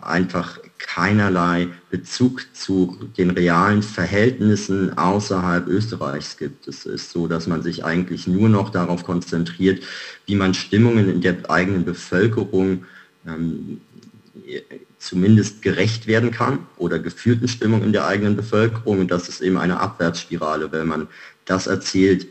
einfach 0.00 0.58
keinerlei 0.78 1.68
Bezug 1.90 2.46
zu 2.54 2.98
den 3.16 3.30
realen 3.30 3.82
Verhältnissen 3.82 4.96
außerhalb 4.96 5.66
Österreichs 5.66 6.36
gibt. 6.36 6.68
Es 6.68 6.86
ist 6.86 7.10
so, 7.10 7.26
dass 7.26 7.46
man 7.46 7.62
sich 7.62 7.84
eigentlich 7.84 8.26
nur 8.26 8.48
noch 8.48 8.70
darauf 8.70 9.04
konzentriert, 9.04 9.82
wie 10.26 10.36
man 10.36 10.54
Stimmungen 10.54 11.08
in 11.08 11.20
der 11.20 11.50
eigenen 11.50 11.84
Bevölkerung 11.84 12.84
ähm, 13.26 13.80
zumindest 14.98 15.62
gerecht 15.62 16.06
werden 16.06 16.30
kann 16.30 16.60
oder 16.76 16.98
gefühlten 16.98 17.48
Stimmung 17.48 17.82
in 17.82 17.92
der 17.92 18.06
eigenen 18.06 18.36
Bevölkerung. 18.36 19.00
Und 19.00 19.10
das 19.10 19.28
ist 19.28 19.40
eben 19.40 19.58
eine 19.58 19.80
Abwärtsspirale, 19.80 20.72
wenn 20.72 20.86
man 20.86 21.08
das 21.44 21.66
erzählt, 21.66 22.26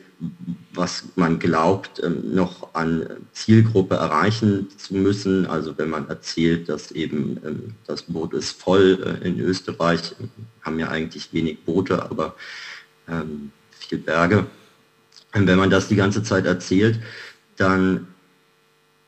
was 0.73 1.03
man 1.15 1.39
glaubt, 1.39 2.01
ähm, 2.03 2.33
noch 2.33 2.73
an 2.73 3.07
Zielgruppe 3.33 3.95
erreichen 3.95 4.67
zu 4.77 4.95
müssen. 4.95 5.45
Also 5.45 5.77
wenn 5.77 5.89
man 5.89 6.09
erzählt, 6.09 6.69
dass 6.69 6.91
eben 6.91 7.39
ähm, 7.45 7.75
das 7.85 8.03
Boot 8.03 8.33
ist 8.33 8.59
voll 8.59 9.19
äh, 9.23 9.27
in 9.27 9.39
Österreich, 9.39 10.15
haben 10.61 10.79
ja 10.79 10.89
eigentlich 10.89 11.33
wenig 11.33 11.63
Boote, 11.63 12.03
aber 12.03 12.35
ähm, 13.07 13.51
viel 13.71 13.99
Berge. 13.99 14.47
Und 15.33 15.47
wenn 15.47 15.59
man 15.59 15.69
das 15.69 15.87
die 15.87 15.95
ganze 15.95 16.23
Zeit 16.23 16.45
erzählt, 16.45 16.99
dann 17.57 18.07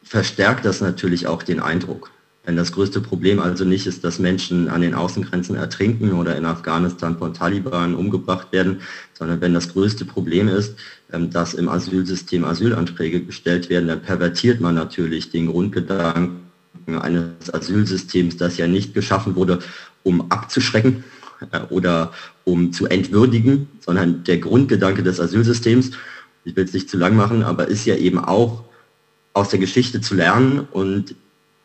verstärkt 0.04 0.66
das 0.66 0.82
natürlich 0.82 1.28
auch 1.28 1.44
den 1.44 1.60
Eindruck. 1.60 2.12
Wenn 2.46 2.56
das 2.56 2.72
größte 2.72 3.02
Problem 3.02 3.40
also 3.40 3.64
nicht 3.64 3.86
ist, 3.86 4.04
dass 4.04 4.18
Menschen 4.18 4.70
an 4.70 4.82
den 4.82 4.96
Außengrenzen 4.96 5.56
ertrinken 5.56 6.14
oder 6.14 6.36
in 6.36 6.46
Afghanistan 6.46 7.18
von 7.18 7.34
Taliban 7.34 7.94
umgebracht 7.94 8.52
werden, 8.52 8.82
sondern 9.14 9.42
wenn 9.42 9.54
das 9.54 9.70
größte 9.70 10.06
Problem 10.06 10.48
ist, 10.48 10.76
dass 11.12 11.54
im 11.56 11.70
Asylsystem 11.70 12.46
Asylanträge 12.46 13.22
gestellt 13.22 13.70
werden, 13.70 13.88
dann 13.88 14.02
pervertiert 14.02 14.62
man 14.62 14.76
natürlich 14.76 15.32
den 15.32 15.48
Grundgedanken 15.48 16.50
eines 16.88 17.54
Asylsystems, 17.54 18.38
das 18.38 18.58
ja 18.58 18.68
nicht 18.68 18.94
geschaffen 18.94 19.36
wurde, 19.36 19.60
um 20.04 20.32
abzuschrecken 20.32 21.04
äh, 21.52 21.60
oder 21.70 22.14
um 22.46 22.74
zu 22.74 22.88
entwürdigen, 22.88 23.68
sondern 23.80 24.24
der 24.24 24.38
Grundgedanke 24.38 25.04
des 25.04 25.20
Asylsystems, 25.20 25.92
ich 26.46 26.56
will 26.56 26.66
es 26.66 26.74
nicht 26.74 26.90
zu 26.90 26.98
lang 26.98 27.16
machen, 27.16 27.44
aber 27.44 27.68
ist 27.68 27.86
ja 27.86 27.96
eben 27.96 28.20
auch 28.20 28.64
aus 29.34 29.50
der 29.50 29.60
Geschichte 29.60 30.02
zu 30.02 30.16
lernen 30.16 30.68
und 30.72 31.16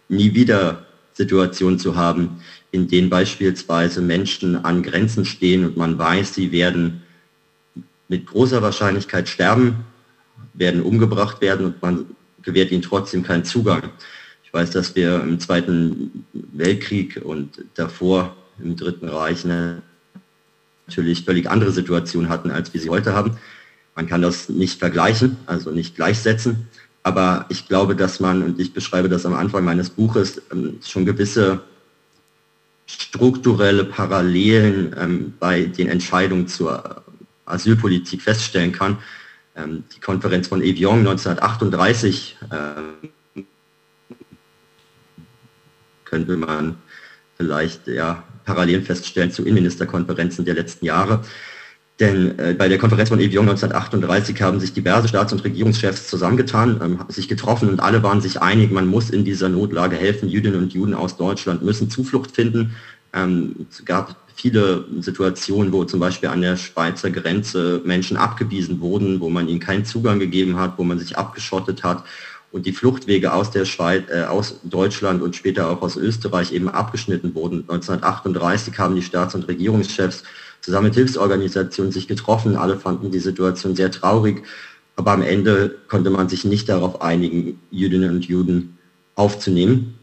nie 0.09 0.35
wieder 0.35 0.85
Situationen 1.15 1.79
zu 1.79 1.97
haben, 1.97 2.41
in 2.71 2.89
denen 2.89 3.09
beispielsweise 3.09 4.01
Menschen 4.01 4.65
an 4.65 4.83
Grenzen 4.83 5.25
stehen 5.25 5.65
und 5.65 5.77
man 5.77 5.99
weiß, 5.99 6.35
sie 6.35 6.51
werden 6.51 7.03
mit 8.09 8.27
großer 8.27 8.63
Wahrscheinlichkeit 8.63 9.29
sterben, 9.29 9.85
werden 10.53 10.83
umgebracht 10.83 11.41
werden 11.41 11.67
und 11.67 11.83
man 11.83 12.07
gewährt 12.43 12.71
ihnen 12.71 12.83
trotzdem 12.83 13.23
keinen 13.23 13.45
Zugang. 13.45 13.91
Ich 14.45 14.53
weiß, 14.53 14.71
dass 14.71 14.95
wir 14.95 15.21
im 15.23 15.41
Zweiten 15.41 16.25
Weltkrieg 16.33 17.21
und 17.25 17.65
davor 17.75 18.37
im 18.63 18.77
Dritten 18.77 19.09
Reich 19.09 19.45
natürlich 19.45 21.25
völlig 21.25 21.51
andere 21.51 21.73
Situationen 21.73 22.29
hatten, 22.29 22.51
als 22.51 22.73
wir 22.73 22.81
sie 22.81 22.91
heute 22.91 23.15
haben. 23.15 23.39
Man 23.97 24.07
kann 24.07 24.23
das 24.23 24.49
nicht 24.49 24.79
vergleichen, 24.79 25.37
also 25.47 25.71
nicht 25.71 25.97
gleichsetzen. 25.97 26.69
Aber 27.03 27.47
ich 27.49 27.69
glaube, 27.69 27.95
dass 27.95 28.19
man, 28.19 28.43
und 28.43 28.59
ich 28.59 28.73
beschreibe 28.73 29.09
das 29.09 29.27
am 29.27 29.35
Anfang 29.35 29.65
meines 29.65 29.91
Buches, 29.91 30.41
ähm, 30.51 30.79
schon 30.85 31.05
gewisse 31.05 31.61
strukturelle 32.87 33.85
Parallelen 33.85 34.95
ähm, 34.99 35.35
bei 35.39 35.65
den 35.65 35.89
Entscheidungen 35.89 36.49
zur 36.49 37.04
Asylpolitik 37.47 38.23
feststellen 38.23 38.73
kann. 38.73 38.99
Ähm, 39.57 39.85
die 39.95 40.01
Konferenz 40.01 40.49
von 40.49 40.63
Evian 40.63 41.01
1938 41.01 42.37
könnte 46.05 46.37
man 46.37 46.77
vielleicht 47.37 47.87
ja, 47.89 48.23
Parallelen 48.45 48.85
feststellen 48.85 49.31
zu 49.31 49.43
Innenministerkonferenzen 49.43 50.45
der 50.45 50.55
letzten 50.55 50.87
Jahre. 50.87 51.23
Denn 52.01 52.39
äh, 52.39 52.55
bei 52.59 52.69
der 52.69 52.79
Konferenz 52.79 53.09
von 53.09 53.21
Evian 53.21 53.49
1938 53.49 54.43
haben 54.43 54.59
sich 54.59 54.73
diverse 54.73 55.07
Staats- 55.07 55.33
und 55.33 55.45
Regierungschefs 55.45 56.09
zusammengetan, 56.09 56.81
ähm, 56.83 56.99
sich 57.09 57.29
getroffen 57.29 57.69
und 57.69 57.81
alle 57.81 58.03
waren 58.03 58.21
sich 58.21 58.43
einig, 58.43 58.73
man 58.73 58.89
muss 58.89 59.11
in 59.11 59.25
dieser 59.25 59.49
Notlage 59.49 59.97
helfen. 59.97 60.29
Jüdinnen 60.29 60.61
und 60.61 60.73
Juden 60.73 60.95
aus 60.95 61.17
Deutschland 61.17 61.63
müssen 61.63 61.91
Zuflucht 61.91 62.33
finden. 62.33 62.75
Ähm, 63.13 63.67
es 63.71 63.85
gab 63.85 64.17
viele 64.35 64.85
Situationen, 65.01 65.73
wo 65.73 65.85
zum 65.85 66.01
Beispiel 66.01 66.29
an 66.29 66.41
der 66.43 66.57
Schweizer 66.57 67.11
Grenze 67.11 67.81
Menschen 67.85 68.17
abgewiesen 68.17 68.81
wurden, 68.81 69.21
wo 69.21 69.31
man 69.31 69.49
ihnen 69.49 69.61
keinen 69.61 69.85
Zugang 69.85 70.19
gegeben 70.19 70.59
hat, 70.59 70.79
wo 70.79 70.85
man 70.85 70.99
sich 70.99 71.17
abgeschottet 71.17 71.85
hat 71.85 72.05
und 72.55 72.67
die 72.67 72.73
Fluchtwege 72.73 73.33
aus 73.33 73.51
der 73.51 73.65
Schweiz, 73.65 74.05
äh, 74.09 74.23
aus 74.23 74.61
Deutschland 74.63 75.23
und 75.23 75.35
später 75.35 75.69
auch 75.69 75.83
aus 75.83 75.97
Österreich 75.97 76.53
eben 76.53 76.69
abgeschnitten 76.69 77.35
wurden. 77.35 77.65
1938 77.69 78.79
haben 78.79 78.95
die 78.95 79.03
Staats- 79.03 79.35
und 79.35 79.49
Regierungschefs 79.49 80.23
zusammen 80.61 80.87
mit 80.87 80.95
Hilfsorganisationen 80.95 81.91
sich 81.91 82.07
getroffen. 82.07 82.57
Alle 82.57 82.79
fanden 82.79 83.11
die 83.11 83.19
Situation 83.19 83.75
sehr 83.75 83.91
traurig. 83.91 84.45
Aber 84.95 85.11
am 85.11 85.23
Ende 85.23 85.75
konnte 85.89 86.11
man 86.11 86.29
sich 86.29 86.45
nicht 86.45 86.69
darauf 86.69 87.03
einigen, 87.03 87.59
Jüdinnen 87.73 88.11
und 88.11 88.25
Juden 88.27 88.79
aufzunehmen. 89.17 89.95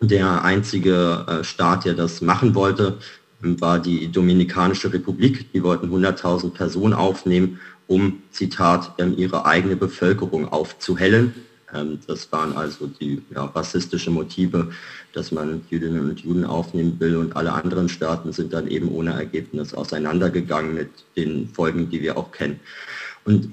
Der 0.00 0.44
einzige 0.44 1.26
äh, 1.26 1.42
Staat, 1.42 1.84
der 1.84 1.94
das 1.94 2.20
machen 2.20 2.54
wollte, 2.54 2.98
war 3.40 3.78
die 3.78 4.10
Dominikanische 4.10 4.92
Republik. 4.92 5.52
Die 5.52 5.62
wollten 5.62 5.88
100.000 5.92 6.50
Personen 6.50 6.94
aufnehmen, 6.94 7.60
um, 7.86 8.22
Zitat, 8.30 8.94
ähm, 8.98 9.14
ihre 9.16 9.46
eigene 9.46 9.76
Bevölkerung 9.76 10.48
aufzuhellen. 10.48 11.34
Ähm, 11.72 11.98
das 12.06 12.30
waren 12.32 12.52
also 12.54 12.86
die 12.86 13.22
ja, 13.34 13.44
rassistische 13.44 14.10
Motive, 14.10 14.70
dass 15.12 15.32
man 15.32 15.62
Jüdinnen 15.70 16.10
und 16.10 16.20
Juden 16.20 16.44
aufnehmen 16.44 16.98
will 16.98 17.16
und 17.16 17.36
alle 17.36 17.52
anderen 17.52 17.88
Staaten 17.88 18.32
sind 18.32 18.52
dann 18.52 18.68
eben 18.68 18.88
ohne 18.88 19.12
Ergebnis 19.12 19.74
auseinandergegangen 19.74 20.74
mit 20.74 20.90
den 21.16 21.48
Folgen, 21.48 21.90
die 21.90 22.02
wir 22.02 22.16
auch 22.16 22.32
kennen. 22.32 22.60
Und 23.24 23.50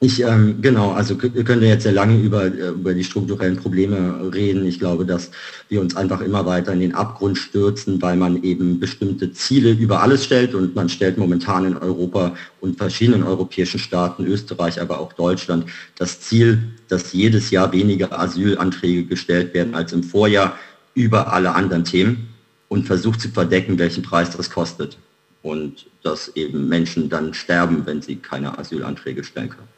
ich, 0.00 0.22
ähm, 0.22 0.62
genau, 0.62 0.92
also 0.92 1.20
wir 1.20 1.42
können 1.42 1.62
jetzt 1.62 1.82
sehr 1.82 1.92
lange 1.92 2.16
über, 2.20 2.44
äh, 2.44 2.68
über 2.68 2.94
die 2.94 3.02
strukturellen 3.02 3.56
Probleme 3.56 4.30
reden. 4.32 4.64
Ich 4.64 4.78
glaube, 4.78 5.04
dass 5.04 5.32
wir 5.68 5.80
uns 5.80 5.96
einfach 5.96 6.20
immer 6.20 6.46
weiter 6.46 6.72
in 6.72 6.78
den 6.78 6.94
Abgrund 6.94 7.36
stürzen, 7.36 8.00
weil 8.00 8.16
man 8.16 8.44
eben 8.44 8.78
bestimmte 8.78 9.32
Ziele 9.32 9.72
über 9.72 10.00
alles 10.00 10.24
stellt 10.24 10.54
und 10.54 10.76
man 10.76 10.88
stellt 10.88 11.18
momentan 11.18 11.64
in 11.64 11.76
Europa 11.76 12.36
und 12.60 12.78
verschiedenen 12.78 13.24
europäischen 13.24 13.80
Staaten, 13.80 14.24
Österreich, 14.24 14.80
aber 14.80 15.00
auch 15.00 15.14
Deutschland, 15.14 15.66
das 15.96 16.20
Ziel, 16.20 16.60
dass 16.86 17.12
jedes 17.12 17.50
Jahr 17.50 17.72
weniger 17.72 18.16
Asylanträge 18.16 19.04
gestellt 19.04 19.52
werden 19.52 19.74
als 19.74 19.92
im 19.92 20.04
Vorjahr 20.04 20.56
über 20.94 21.32
alle 21.32 21.56
anderen 21.56 21.82
Themen 21.82 22.28
und 22.68 22.86
versucht 22.86 23.20
zu 23.20 23.30
verdecken, 23.30 23.80
welchen 23.80 24.04
Preis 24.04 24.30
das 24.30 24.48
kostet. 24.48 24.96
Und 25.42 25.86
dass 26.04 26.28
eben 26.36 26.68
Menschen 26.68 27.08
dann 27.08 27.34
sterben, 27.34 27.84
wenn 27.84 28.00
sie 28.00 28.16
keine 28.16 28.58
Asylanträge 28.58 29.24
stellen 29.24 29.48
können. 29.50 29.77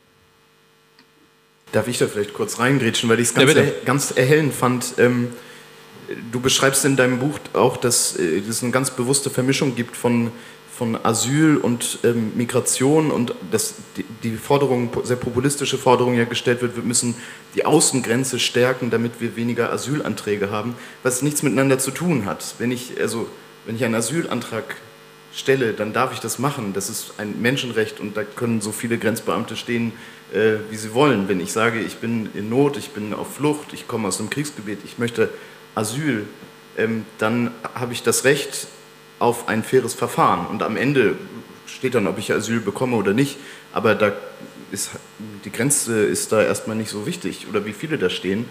Darf 1.72 1.88
ich 1.88 1.98
da 1.98 2.06
vielleicht 2.06 2.34
kurz 2.34 2.58
reingrätschen, 2.58 3.08
weil 3.08 3.20
ich 3.20 3.28
es 3.28 3.34
ganz, 3.34 3.54
ja, 3.54 3.62
er, 3.62 3.72
ganz 3.84 4.10
erhellend 4.10 4.54
fand. 4.54 4.94
Ähm, 4.98 5.28
du 6.32 6.40
beschreibst 6.40 6.84
in 6.84 6.96
deinem 6.96 7.18
Buch 7.18 7.38
auch, 7.52 7.76
dass 7.76 8.16
äh, 8.16 8.38
es 8.38 8.62
eine 8.62 8.72
ganz 8.72 8.90
bewusste 8.90 9.30
Vermischung 9.30 9.76
gibt 9.76 9.96
von, 9.96 10.32
von 10.76 10.98
Asyl 11.04 11.56
und 11.56 11.98
ähm, 12.04 12.32
Migration 12.36 13.10
und 13.10 13.34
dass 13.50 13.74
die, 13.96 14.04
die, 14.22 14.36
Forderung, 14.36 14.90
sehr 15.04 15.16
populistische 15.16 15.78
Forderung 15.78 16.16
ja 16.16 16.24
gestellt 16.24 16.62
wird, 16.62 16.76
wir 16.76 16.82
müssen 16.82 17.14
die 17.54 17.64
Außengrenze 17.64 18.38
stärken, 18.38 18.90
damit 18.90 19.20
wir 19.20 19.36
weniger 19.36 19.72
Asylanträge 19.72 20.50
haben, 20.50 20.74
was 21.02 21.22
nichts 21.22 21.42
miteinander 21.42 21.78
zu 21.78 21.90
tun 21.90 22.24
hat. 22.24 22.54
Wenn 22.58 22.72
ich, 22.72 23.00
also, 23.00 23.28
wenn 23.66 23.76
ich 23.76 23.84
einen 23.84 23.94
Asylantrag 23.94 24.76
stelle, 25.32 25.72
dann 25.72 25.92
darf 25.92 26.12
ich 26.12 26.20
das 26.20 26.38
machen. 26.38 26.72
Das 26.72 26.90
ist 26.90 27.14
ein 27.18 27.40
Menschenrecht 27.40 28.00
und 28.00 28.16
da 28.16 28.24
können 28.24 28.60
so 28.60 28.72
viele 28.72 28.98
Grenzbeamte 28.98 29.56
stehen, 29.56 29.92
äh, 30.32 30.58
wie 30.70 30.76
sie 30.76 30.94
wollen. 30.94 31.28
Wenn 31.28 31.40
ich 31.40 31.52
sage, 31.52 31.80
ich 31.80 31.96
bin 31.96 32.30
in 32.34 32.48
Not, 32.48 32.76
ich 32.76 32.90
bin 32.90 33.12
auf 33.14 33.34
Flucht, 33.34 33.72
ich 33.72 33.88
komme 33.88 34.08
aus 34.08 34.20
einem 34.20 34.30
Kriegsgebiet, 34.30 34.78
ich 34.84 34.98
möchte 34.98 35.30
Asyl, 35.74 36.26
ähm, 36.76 37.04
dann 37.18 37.50
habe 37.74 37.92
ich 37.92 38.02
das 38.02 38.24
Recht 38.24 38.68
auf 39.18 39.48
ein 39.48 39.62
faires 39.62 39.94
Verfahren. 39.94 40.46
Und 40.46 40.62
am 40.62 40.76
Ende 40.76 41.16
steht 41.66 41.94
dann, 41.94 42.06
ob 42.06 42.18
ich 42.18 42.32
Asyl 42.32 42.60
bekomme 42.60 42.96
oder 42.96 43.12
nicht. 43.12 43.36
Aber 43.72 43.94
da 43.94 44.12
ist, 44.72 44.90
die 45.44 45.52
Grenze 45.52 46.02
ist 46.04 46.32
da 46.32 46.42
erstmal 46.42 46.76
nicht 46.76 46.90
so 46.90 47.06
wichtig 47.06 47.46
oder 47.48 47.64
wie 47.66 47.72
viele 47.72 47.98
da 47.98 48.10
stehen. 48.10 48.46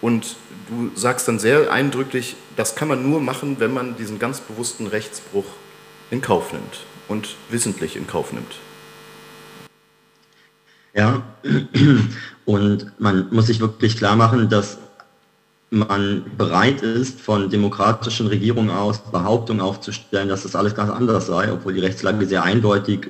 Und 0.00 0.36
du 0.68 0.90
sagst 0.94 1.28
dann 1.28 1.38
sehr 1.38 1.72
eindrücklich, 1.72 2.36
das 2.56 2.74
kann 2.76 2.88
man 2.88 3.08
nur 3.08 3.20
machen, 3.20 3.56
wenn 3.58 3.72
man 3.72 3.96
diesen 3.96 4.18
ganz 4.18 4.40
bewussten 4.40 4.86
Rechtsbruch 4.86 5.46
in 6.10 6.20
Kauf 6.20 6.52
nimmt. 6.52 6.84
und 7.06 7.36
wissentlich 7.50 7.96
in 7.96 8.06
Kauf 8.06 8.32
nimmt. 8.32 8.56
Ja, 10.94 11.22
und 12.44 12.92
man 12.98 13.26
muss 13.30 13.48
sich 13.48 13.60
wirklich 13.60 13.96
klar 13.96 14.16
machen, 14.16 14.48
dass 14.48 14.78
man 15.70 16.22
bereit 16.38 16.82
ist, 16.82 17.20
von 17.20 17.50
demokratischen 17.50 18.28
Regierungen 18.28 18.70
aus 18.70 19.00
Behauptungen 19.10 19.60
aufzustellen, 19.60 20.28
dass 20.28 20.44
das 20.44 20.54
alles 20.54 20.74
ganz 20.74 20.90
anders 20.90 21.26
sei, 21.26 21.52
obwohl 21.52 21.74
die 21.74 21.80
Rechtslage 21.80 22.26
sehr 22.26 22.44
eindeutig 22.44 23.08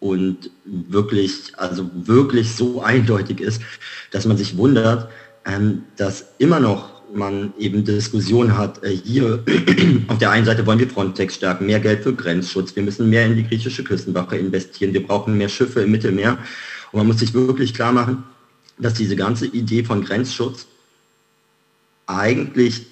und 0.00 0.50
wirklich, 0.64 1.52
also 1.56 1.88
wirklich 1.94 2.52
so 2.54 2.82
eindeutig 2.82 3.40
ist, 3.40 3.62
dass 4.10 4.26
man 4.26 4.36
sich 4.36 4.56
wundert, 4.56 5.08
ähm, 5.46 5.84
dass 5.96 6.26
immer 6.38 6.58
noch 6.58 7.00
man 7.12 7.52
eben 7.58 7.84
Diskussion 7.84 8.56
hat, 8.56 8.82
äh, 8.84 8.90
hier 8.90 9.44
auf 10.08 10.18
der 10.18 10.30
einen 10.30 10.46
Seite 10.46 10.64
wollen 10.66 10.78
wir 10.78 10.88
Frontex 10.88 11.34
stärken, 11.36 11.66
mehr 11.66 11.80
Geld 11.80 12.02
für 12.02 12.14
Grenzschutz, 12.14 12.74
wir 12.74 12.82
müssen 12.82 13.10
mehr 13.10 13.26
in 13.26 13.36
die 13.36 13.46
griechische 13.46 13.84
Küstenwache 13.84 14.36
investieren, 14.36 14.92
wir 14.92 15.06
brauchen 15.06 15.36
mehr 15.36 15.48
Schiffe 15.48 15.82
im 15.82 15.90
Mittelmeer. 15.90 16.38
Und 16.92 16.98
man 16.98 17.06
muss 17.06 17.18
sich 17.18 17.34
wirklich 17.34 17.74
klar 17.74 17.92
machen, 17.92 18.24
dass 18.78 18.94
diese 18.94 19.16
ganze 19.16 19.46
Idee 19.46 19.84
von 19.84 20.04
Grenzschutz 20.04 20.66
eigentlich 22.06 22.86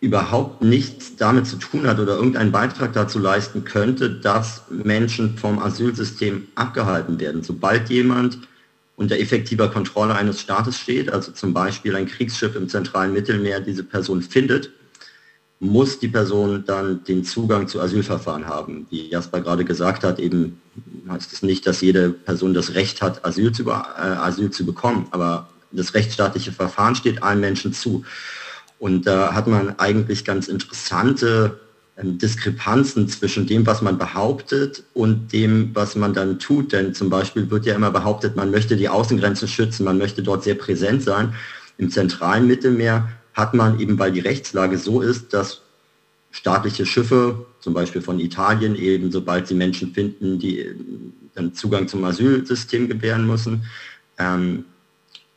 überhaupt 0.00 0.62
nichts 0.62 1.16
damit 1.16 1.46
zu 1.46 1.56
tun 1.56 1.86
hat 1.86 1.98
oder 1.98 2.14
irgendeinen 2.14 2.52
Beitrag 2.52 2.92
dazu 2.92 3.18
leisten 3.18 3.64
könnte, 3.64 4.10
dass 4.10 4.62
Menschen 4.70 5.36
vom 5.36 5.58
Asylsystem 5.58 6.46
abgehalten 6.54 7.18
werden. 7.18 7.42
Sobald 7.42 7.90
jemand 7.90 8.38
unter 8.94 9.18
effektiver 9.18 9.68
Kontrolle 9.70 10.14
eines 10.14 10.40
Staates 10.40 10.78
steht, 10.78 11.10
also 11.10 11.32
zum 11.32 11.52
Beispiel 11.52 11.96
ein 11.96 12.06
Kriegsschiff 12.06 12.54
im 12.54 12.68
zentralen 12.68 13.12
Mittelmeer 13.12 13.60
diese 13.60 13.82
Person 13.82 14.22
findet, 14.22 14.70
muss 15.60 15.98
die 15.98 16.08
Person 16.08 16.64
dann 16.66 17.02
den 17.04 17.24
Zugang 17.24 17.66
zu 17.66 17.80
Asylverfahren 17.80 18.46
haben. 18.46 18.86
Wie 18.90 19.08
Jasper 19.08 19.40
gerade 19.40 19.64
gesagt 19.64 20.04
hat, 20.04 20.20
eben 20.20 20.60
heißt 21.08 21.32
es 21.32 21.42
nicht, 21.42 21.66
dass 21.66 21.80
jede 21.80 22.10
Person 22.10 22.54
das 22.54 22.74
Recht 22.74 23.02
hat, 23.02 23.24
Asyl 23.24 23.52
zu, 23.52 23.68
äh, 23.68 23.72
Asyl 23.72 24.50
zu 24.50 24.64
bekommen, 24.64 25.08
aber 25.10 25.48
das 25.72 25.94
rechtsstaatliche 25.94 26.52
Verfahren 26.52 26.94
steht 26.94 27.22
allen 27.22 27.40
Menschen 27.40 27.72
zu. 27.72 28.04
Und 28.78 29.06
da 29.06 29.34
hat 29.34 29.48
man 29.48 29.78
eigentlich 29.78 30.24
ganz 30.24 30.46
interessante 30.46 31.58
ähm, 31.96 32.18
Diskrepanzen 32.18 33.08
zwischen 33.08 33.46
dem, 33.46 33.66
was 33.66 33.82
man 33.82 33.98
behauptet 33.98 34.84
und 34.94 35.32
dem, 35.32 35.70
was 35.74 35.96
man 35.96 36.14
dann 36.14 36.38
tut. 36.38 36.72
Denn 36.72 36.94
zum 36.94 37.10
Beispiel 37.10 37.50
wird 37.50 37.66
ja 37.66 37.74
immer 37.74 37.90
behauptet, 37.90 38.36
man 38.36 38.50
möchte 38.50 38.76
die 38.76 38.88
Außengrenzen 38.88 39.48
schützen, 39.48 39.84
man 39.84 39.98
möchte 39.98 40.22
dort 40.22 40.44
sehr 40.44 40.54
präsent 40.54 41.02
sein. 41.02 41.34
Im 41.76 41.90
zentralen 41.90 42.46
Mittelmeer 42.46 43.08
hat 43.38 43.54
man 43.54 43.78
eben, 43.78 43.98
weil 43.98 44.12
die 44.12 44.20
Rechtslage 44.20 44.76
so 44.76 45.00
ist, 45.00 45.32
dass 45.32 45.62
staatliche 46.32 46.84
Schiffe, 46.84 47.46
zum 47.60 47.72
Beispiel 47.72 48.02
von 48.02 48.20
Italien, 48.20 48.74
eben 48.74 49.10
sobald 49.10 49.46
sie 49.46 49.54
Menschen 49.54 49.94
finden, 49.94 50.38
die 50.38 50.60
äh, 50.60 50.74
dann 51.34 51.54
Zugang 51.54 51.88
zum 51.88 52.04
Asylsystem 52.04 52.88
gewähren 52.88 53.26
müssen, 53.26 53.64
ähm, 54.18 54.64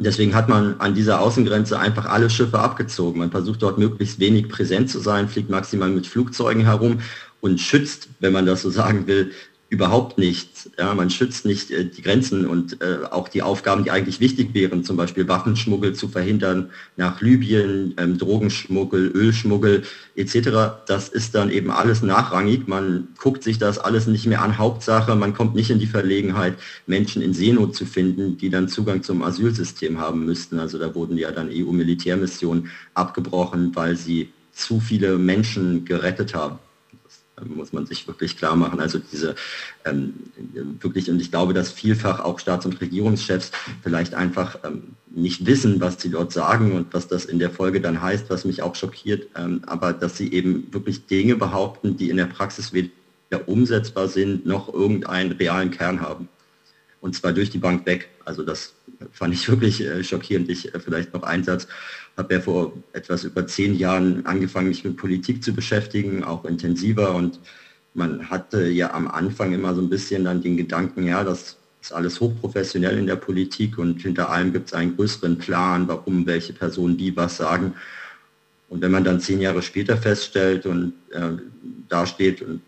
Deswegen 0.03 0.33
hat 0.33 0.49
man 0.49 0.79
an 0.79 0.95
dieser 0.95 1.21
Außengrenze 1.21 1.77
einfach 1.77 2.07
alle 2.07 2.31
Schiffe 2.31 2.57
abgezogen. 2.57 3.19
Man 3.19 3.29
versucht 3.29 3.61
dort 3.61 3.77
möglichst 3.77 4.19
wenig 4.19 4.49
präsent 4.49 4.89
zu 4.89 4.99
sein, 4.99 5.29
fliegt 5.29 5.51
maximal 5.51 5.89
mit 5.89 6.07
Flugzeugen 6.07 6.63
herum 6.63 7.01
und 7.39 7.59
schützt, 7.59 8.09
wenn 8.19 8.33
man 8.33 8.47
das 8.47 8.63
so 8.63 8.71
sagen 8.71 9.05
will, 9.05 9.31
überhaupt 9.71 10.17
nichts. 10.17 10.69
Ja, 10.77 10.93
man 10.93 11.09
schützt 11.09 11.45
nicht 11.45 11.71
äh, 11.71 11.85
die 11.85 12.01
Grenzen 12.01 12.45
und 12.45 12.81
äh, 12.81 13.05
auch 13.09 13.29
die 13.29 13.41
Aufgaben, 13.41 13.85
die 13.85 13.91
eigentlich 13.91 14.19
wichtig 14.19 14.53
wären, 14.53 14.83
zum 14.83 14.97
Beispiel 14.97 15.29
Waffenschmuggel 15.29 15.93
zu 15.93 16.09
verhindern 16.09 16.71
nach 16.97 17.21
Libyen, 17.21 17.93
ähm, 17.97 18.17
Drogenschmuggel, 18.17 19.07
Ölschmuggel 19.15 19.83
etc. 20.15 20.83
Das 20.87 21.07
ist 21.07 21.35
dann 21.35 21.49
eben 21.49 21.71
alles 21.71 22.01
nachrangig. 22.01 22.67
Man 22.67 23.07
guckt 23.17 23.43
sich 23.43 23.59
das 23.59 23.79
alles 23.79 24.07
nicht 24.07 24.25
mehr 24.27 24.41
an. 24.41 24.57
Hauptsache, 24.57 25.15
man 25.15 25.33
kommt 25.33 25.55
nicht 25.55 25.69
in 25.69 25.79
die 25.79 25.87
Verlegenheit, 25.87 26.55
Menschen 26.85 27.21
in 27.21 27.33
Seenot 27.33 27.73
zu 27.73 27.85
finden, 27.85 28.37
die 28.37 28.49
dann 28.49 28.67
Zugang 28.67 29.03
zum 29.03 29.23
Asylsystem 29.23 29.99
haben 29.99 30.25
müssten. 30.25 30.59
Also 30.59 30.79
da 30.79 30.93
wurden 30.93 31.17
ja 31.17 31.31
dann 31.31 31.47
EU-Militärmissionen 31.49 32.69
abgebrochen, 32.93 33.73
weil 33.73 33.95
sie 33.95 34.33
zu 34.51 34.81
viele 34.81 35.17
Menschen 35.17 35.85
gerettet 35.85 36.35
haben 36.35 36.59
muss 37.45 37.73
man 37.73 37.85
sich 37.85 38.07
wirklich 38.07 38.37
klar 38.37 38.55
machen. 38.55 38.79
Also 38.79 38.99
diese 38.99 39.35
ähm, 39.85 40.13
wirklich, 40.79 41.09
und 41.09 41.21
ich 41.21 41.31
glaube, 41.31 41.53
dass 41.53 41.71
vielfach 41.71 42.19
auch 42.19 42.39
Staats- 42.39 42.65
und 42.65 42.79
Regierungschefs 42.81 43.51
vielleicht 43.83 44.13
einfach 44.13 44.57
ähm, 44.63 44.95
nicht 45.13 45.45
wissen, 45.45 45.81
was 45.81 46.01
sie 46.01 46.09
dort 46.09 46.31
sagen 46.31 46.73
und 46.73 46.93
was 46.93 47.07
das 47.07 47.25
in 47.25 47.39
der 47.39 47.49
Folge 47.49 47.81
dann 47.81 48.01
heißt, 48.01 48.29
was 48.29 48.45
mich 48.45 48.61
auch 48.61 48.75
schockiert, 48.75 49.27
ähm, 49.35 49.61
aber 49.65 49.93
dass 49.93 50.17
sie 50.17 50.31
eben 50.31 50.71
wirklich 50.71 51.05
Dinge 51.07 51.35
behaupten, 51.35 51.97
die 51.97 52.09
in 52.09 52.17
der 52.17 52.25
Praxis 52.25 52.73
weder 52.73 52.89
umsetzbar 53.47 54.07
sind, 54.07 54.45
noch 54.45 54.73
irgendeinen 54.73 55.31
realen 55.33 55.71
Kern 55.71 56.01
haben. 56.01 56.27
Und 57.01 57.15
zwar 57.15 57.33
durch 57.33 57.49
die 57.49 57.57
Bank 57.57 57.85
weg. 57.85 58.09
Also 58.25 58.43
das 58.43 58.73
fand 59.11 59.33
ich 59.33 59.49
wirklich 59.49 59.81
äh, 59.81 60.03
schockierend. 60.03 60.49
Ich 60.49 60.73
äh, 60.73 60.79
vielleicht 60.79 61.13
noch 61.13 61.23
einen 61.23 61.43
Satz 61.43 61.67
habe 62.21 62.35
ja 62.35 62.39
vor 62.39 62.73
etwas 62.93 63.23
über 63.23 63.47
zehn 63.47 63.75
Jahren 63.75 64.25
angefangen, 64.25 64.69
mich 64.69 64.83
mit 64.83 64.97
Politik 64.97 65.43
zu 65.43 65.53
beschäftigen, 65.53 66.23
auch 66.23 66.45
intensiver. 66.45 67.15
Und 67.15 67.39
man 67.93 68.29
hatte 68.29 68.67
ja 68.67 68.93
am 68.93 69.07
Anfang 69.07 69.53
immer 69.53 69.73
so 69.73 69.81
ein 69.81 69.89
bisschen 69.89 70.25
dann 70.25 70.41
den 70.41 70.55
Gedanken, 70.55 71.03
ja, 71.03 71.23
das 71.23 71.57
ist 71.81 71.91
alles 71.91 72.19
hochprofessionell 72.21 72.97
in 72.97 73.07
der 73.07 73.15
Politik 73.15 73.79
und 73.79 74.01
hinter 74.01 74.29
allem 74.29 74.53
gibt 74.53 74.67
es 74.67 74.73
einen 74.73 74.95
größeren 74.95 75.39
Plan, 75.39 75.87
warum 75.87 76.27
welche 76.27 76.53
Personen 76.53 76.97
wie 76.99 77.15
was 77.15 77.37
sagen. 77.37 77.73
Und 78.69 78.81
wenn 78.81 78.91
man 78.91 79.03
dann 79.03 79.19
zehn 79.19 79.41
Jahre 79.41 79.61
später 79.63 79.97
feststellt 79.97 80.65
und 80.65 80.93
äh, 81.09 81.31
da 81.89 82.05
steht 82.05 82.41
und 82.43 82.61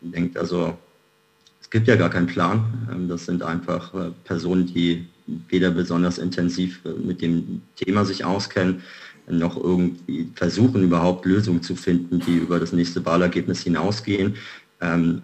denkt, 0.00 0.36
also 0.36 0.76
es 1.60 1.70
gibt 1.70 1.86
ja 1.88 1.96
gar 1.96 2.10
keinen 2.10 2.26
Plan, 2.26 2.88
ähm, 2.92 3.08
das 3.08 3.24
sind 3.24 3.42
einfach 3.42 3.94
äh, 3.94 4.10
Personen, 4.24 4.66
die 4.66 5.06
weder 5.48 5.70
besonders 5.70 6.18
intensiv 6.18 6.80
äh, 6.84 6.90
mit 6.90 7.22
dem 7.22 7.62
Thema 7.76 8.04
sich 8.04 8.24
auskennen, 8.24 8.82
noch 9.28 9.56
irgendwie 9.56 10.30
versuchen 10.34 10.84
überhaupt 10.84 11.26
Lösungen 11.26 11.62
zu 11.62 11.74
finden, 11.74 12.20
die 12.20 12.36
über 12.36 12.60
das 12.60 12.72
nächste 12.72 13.04
Wahlergebnis 13.04 13.60
hinausgehen. 13.62 14.36
Ähm, 14.80 15.22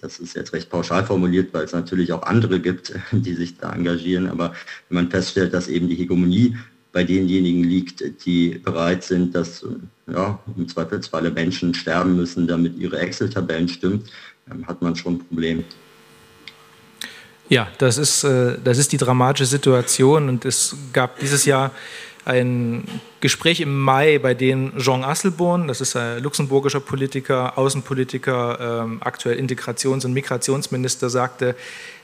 das 0.00 0.18
ist 0.18 0.34
jetzt 0.34 0.52
recht 0.52 0.70
pauschal 0.70 1.04
formuliert, 1.04 1.52
weil 1.52 1.64
es 1.64 1.72
natürlich 1.72 2.12
auch 2.12 2.22
andere 2.22 2.60
gibt, 2.60 2.94
die 3.12 3.34
sich 3.34 3.56
da 3.58 3.72
engagieren. 3.72 4.28
Aber 4.28 4.54
wenn 4.88 4.96
man 4.96 5.10
feststellt, 5.10 5.54
dass 5.54 5.68
eben 5.68 5.88
die 5.88 5.96
Hegemonie 5.96 6.56
bei 6.92 7.04
denjenigen 7.04 7.62
liegt, 7.62 8.02
die 8.24 8.58
bereit 8.58 9.04
sind, 9.04 9.34
dass 9.34 9.64
ja, 10.06 10.40
im 10.56 10.66
Zweifelsfalle 10.66 11.30
Menschen 11.30 11.74
sterben 11.74 12.16
müssen, 12.16 12.46
damit 12.46 12.78
ihre 12.78 12.98
Excel-Tabellen 12.98 13.68
stimmen, 13.68 14.04
ähm, 14.50 14.66
hat 14.66 14.80
man 14.80 14.96
schon 14.96 15.14
ein 15.14 15.18
Problem. 15.18 15.64
Ja, 17.48 17.68
das 17.78 17.98
ist, 17.98 18.24
äh, 18.24 18.58
das 18.62 18.78
ist 18.78 18.92
die 18.92 18.96
dramatische 18.96 19.46
Situation 19.46 20.28
und 20.28 20.44
es 20.44 20.74
gab 20.92 21.18
dieses 21.20 21.44
Jahr 21.44 21.70
ein 22.24 22.84
Gespräch 23.20 23.60
im 23.60 23.80
Mai, 23.80 24.18
bei 24.18 24.34
dem 24.34 24.76
Jean 24.78 25.04
Asselborn, 25.04 25.68
das 25.68 25.80
ist 25.80 25.94
ein 25.94 26.20
luxemburgischer 26.22 26.80
Politiker, 26.80 27.56
Außenpolitiker, 27.56 28.82
ähm, 28.82 28.98
aktuell 29.00 29.38
Integrations- 29.38 30.04
und 30.04 30.12
Migrationsminister, 30.12 31.08
sagte, 31.08 31.54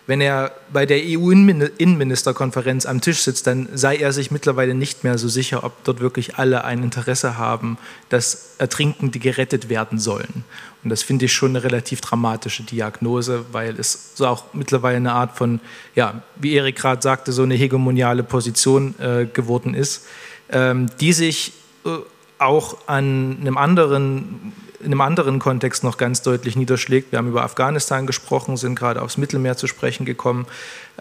wenn 0.06 0.20
er 0.20 0.52
bei 0.72 0.84
der 0.84 0.98
EU-Innenministerkonferenz 1.00 2.86
am 2.86 3.00
Tisch 3.00 3.20
sitzt, 3.20 3.46
dann 3.46 3.68
sei 3.74 3.96
er 3.96 4.12
sich 4.12 4.30
mittlerweile 4.30 4.74
nicht 4.74 5.04
mehr 5.04 5.16
so 5.16 5.28
sicher, 5.28 5.62
ob 5.64 5.84
dort 5.84 6.00
wirklich 6.00 6.36
alle 6.36 6.64
ein 6.64 6.82
Interesse 6.82 7.38
haben, 7.38 7.78
dass 8.08 8.54
Ertrinkende 8.58 9.20
gerettet 9.20 9.68
werden 9.68 9.98
sollen. 9.98 10.44
Und 10.84 10.90
das 10.90 11.02
finde 11.02 11.26
ich 11.26 11.32
schon 11.32 11.50
eine 11.50 11.62
relativ 11.62 12.00
dramatische 12.00 12.64
Diagnose, 12.64 13.44
weil 13.52 13.78
es 13.78 14.16
so 14.16 14.26
auch 14.26 14.44
mittlerweile 14.52 14.96
eine 14.96 15.12
Art 15.12 15.36
von, 15.36 15.60
ja, 15.94 16.22
wie 16.36 16.54
Erik 16.54 16.76
gerade 16.76 17.00
sagte, 17.00 17.32
so 17.32 17.44
eine 17.44 17.54
hegemoniale 17.54 18.22
Position 18.22 18.94
äh, 18.98 19.26
geworden 19.26 19.74
ist, 19.74 20.06
ähm, 20.50 20.90
die 21.00 21.12
sich 21.12 21.52
äh, 21.84 21.90
auch 22.38 22.76
an 22.88 23.38
einem 23.40 23.56
anderen 23.56 24.52
in 24.80 24.88
einem 24.88 25.00
anderen 25.00 25.38
Kontext 25.38 25.84
noch 25.84 25.96
ganz 25.96 26.22
deutlich 26.22 26.56
niederschlägt. 26.56 27.12
Wir 27.12 27.18
haben 27.18 27.28
über 27.28 27.44
Afghanistan 27.44 28.04
gesprochen, 28.04 28.56
sind 28.56 28.74
gerade 28.74 29.00
aufs 29.00 29.16
Mittelmeer 29.16 29.56
zu 29.56 29.68
sprechen 29.68 30.04
gekommen. 30.04 30.44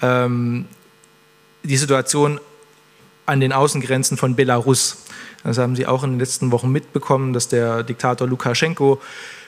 Ähm, 0.04 0.65
die 1.63 1.78
Situation 1.78 2.39
an 3.26 3.39
den 3.39 3.54
Außengrenzen 3.54 4.17
von 4.17 4.36
Belarus. 4.36 5.06
Das 5.44 5.58
haben 5.58 5.76
Sie 5.76 5.88
auch 5.88 6.04
in 6.04 6.12
den 6.12 6.20
letzten 6.20 6.52
Wochen 6.52 6.72
mitbekommen, 6.72 7.34
dass 7.34 7.48
der 7.48 7.84
Diktator 7.84 8.28
Lukaschenko 8.28 9.02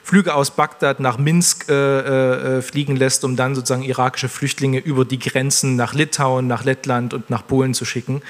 Flüge 0.03 0.35
aus 0.35 0.51
Bagdad 0.51 0.99
nach 0.99 1.17
Minsk 1.17 1.69
äh, 1.69 2.57
äh, 2.57 2.61
fliegen 2.61 2.97
lässt, 2.97 3.23
um 3.23 3.37
dann 3.37 3.55
sozusagen 3.55 3.83
irakische 3.83 4.27
Flüchtlinge 4.27 4.79
über 4.79 5.05
die 5.05 5.17
Grenzen 5.17 5.77
nach 5.77 5.93
Litauen, 5.93 6.45
nach 6.45 6.65
Lettland 6.65 7.13
und 7.13 7.29
nach 7.29 7.47
Polen 7.47 7.73
zu 7.73 7.85
schicken. 7.85 8.21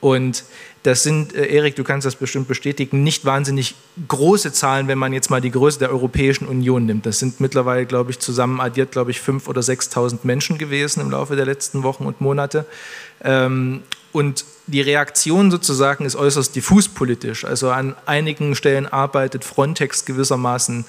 Und 0.00 0.44
das 0.84 1.02
sind, 1.02 1.34
äh, 1.34 1.46
Erik, 1.46 1.76
du 1.76 1.84
kannst 1.84 2.06
das 2.06 2.16
bestimmt 2.16 2.48
bestätigen, 2.48 3.02
nicht 3.02 3.26
wahnsinnig 3.26 3.74
große 4.08 4.52
Zahlen, 4.52 4.88
wenn 4.88 4.96
man 4.96 5.12
jetzt 5.12 5.28
mal 5.28 5.42
die 5.42 5.50
Größe 5.50 5.78
der 5.78 5.90
Europäischen 5.90 6.46
Union 6.46 6.86
nimmt. 6.86 7.04
Das 7.04 7.18
sind 7.18 7.40
mittlerweile, 7.40 7.84
glaube 7.84 8.10
ich, 8.10 8.18
zusammen 8.20 8.60
addiert, 8.60 8.92
glaube 8.92 9.10
ich, 9.10 9.18
5.000 9.18 9.48
oder 9.48 9.60
6.000 9.60 10.20
Menschen 10.22 10.56
gewesen 10.56 11.00
im 11.00 11.10
Laufe 11.10 11.36
der 11.36 11.44
letzten 11.44 11.82
Wochen 11.82 12.06
und 12.06 12.22
Monate. 12.22 12.64
Ähm, 13.22 13.82
und 14.12 14.44
die 14.68 14.80
Reaktion 14.82 15.50
sozusagen 15.50 16.04
ist 16.04 16.14
äußerst 16.14 16.54
diffus 16.54 16.88
politisch. 16.88 17.46
Also 17.46 17.70
an 17.70 17.96
einigen 18.04 18.54
Stellen 18.54 18.86
arbeitet 18.86 19.42
Frontex 19.44 20.04
gewissermaßen 20.04 20.84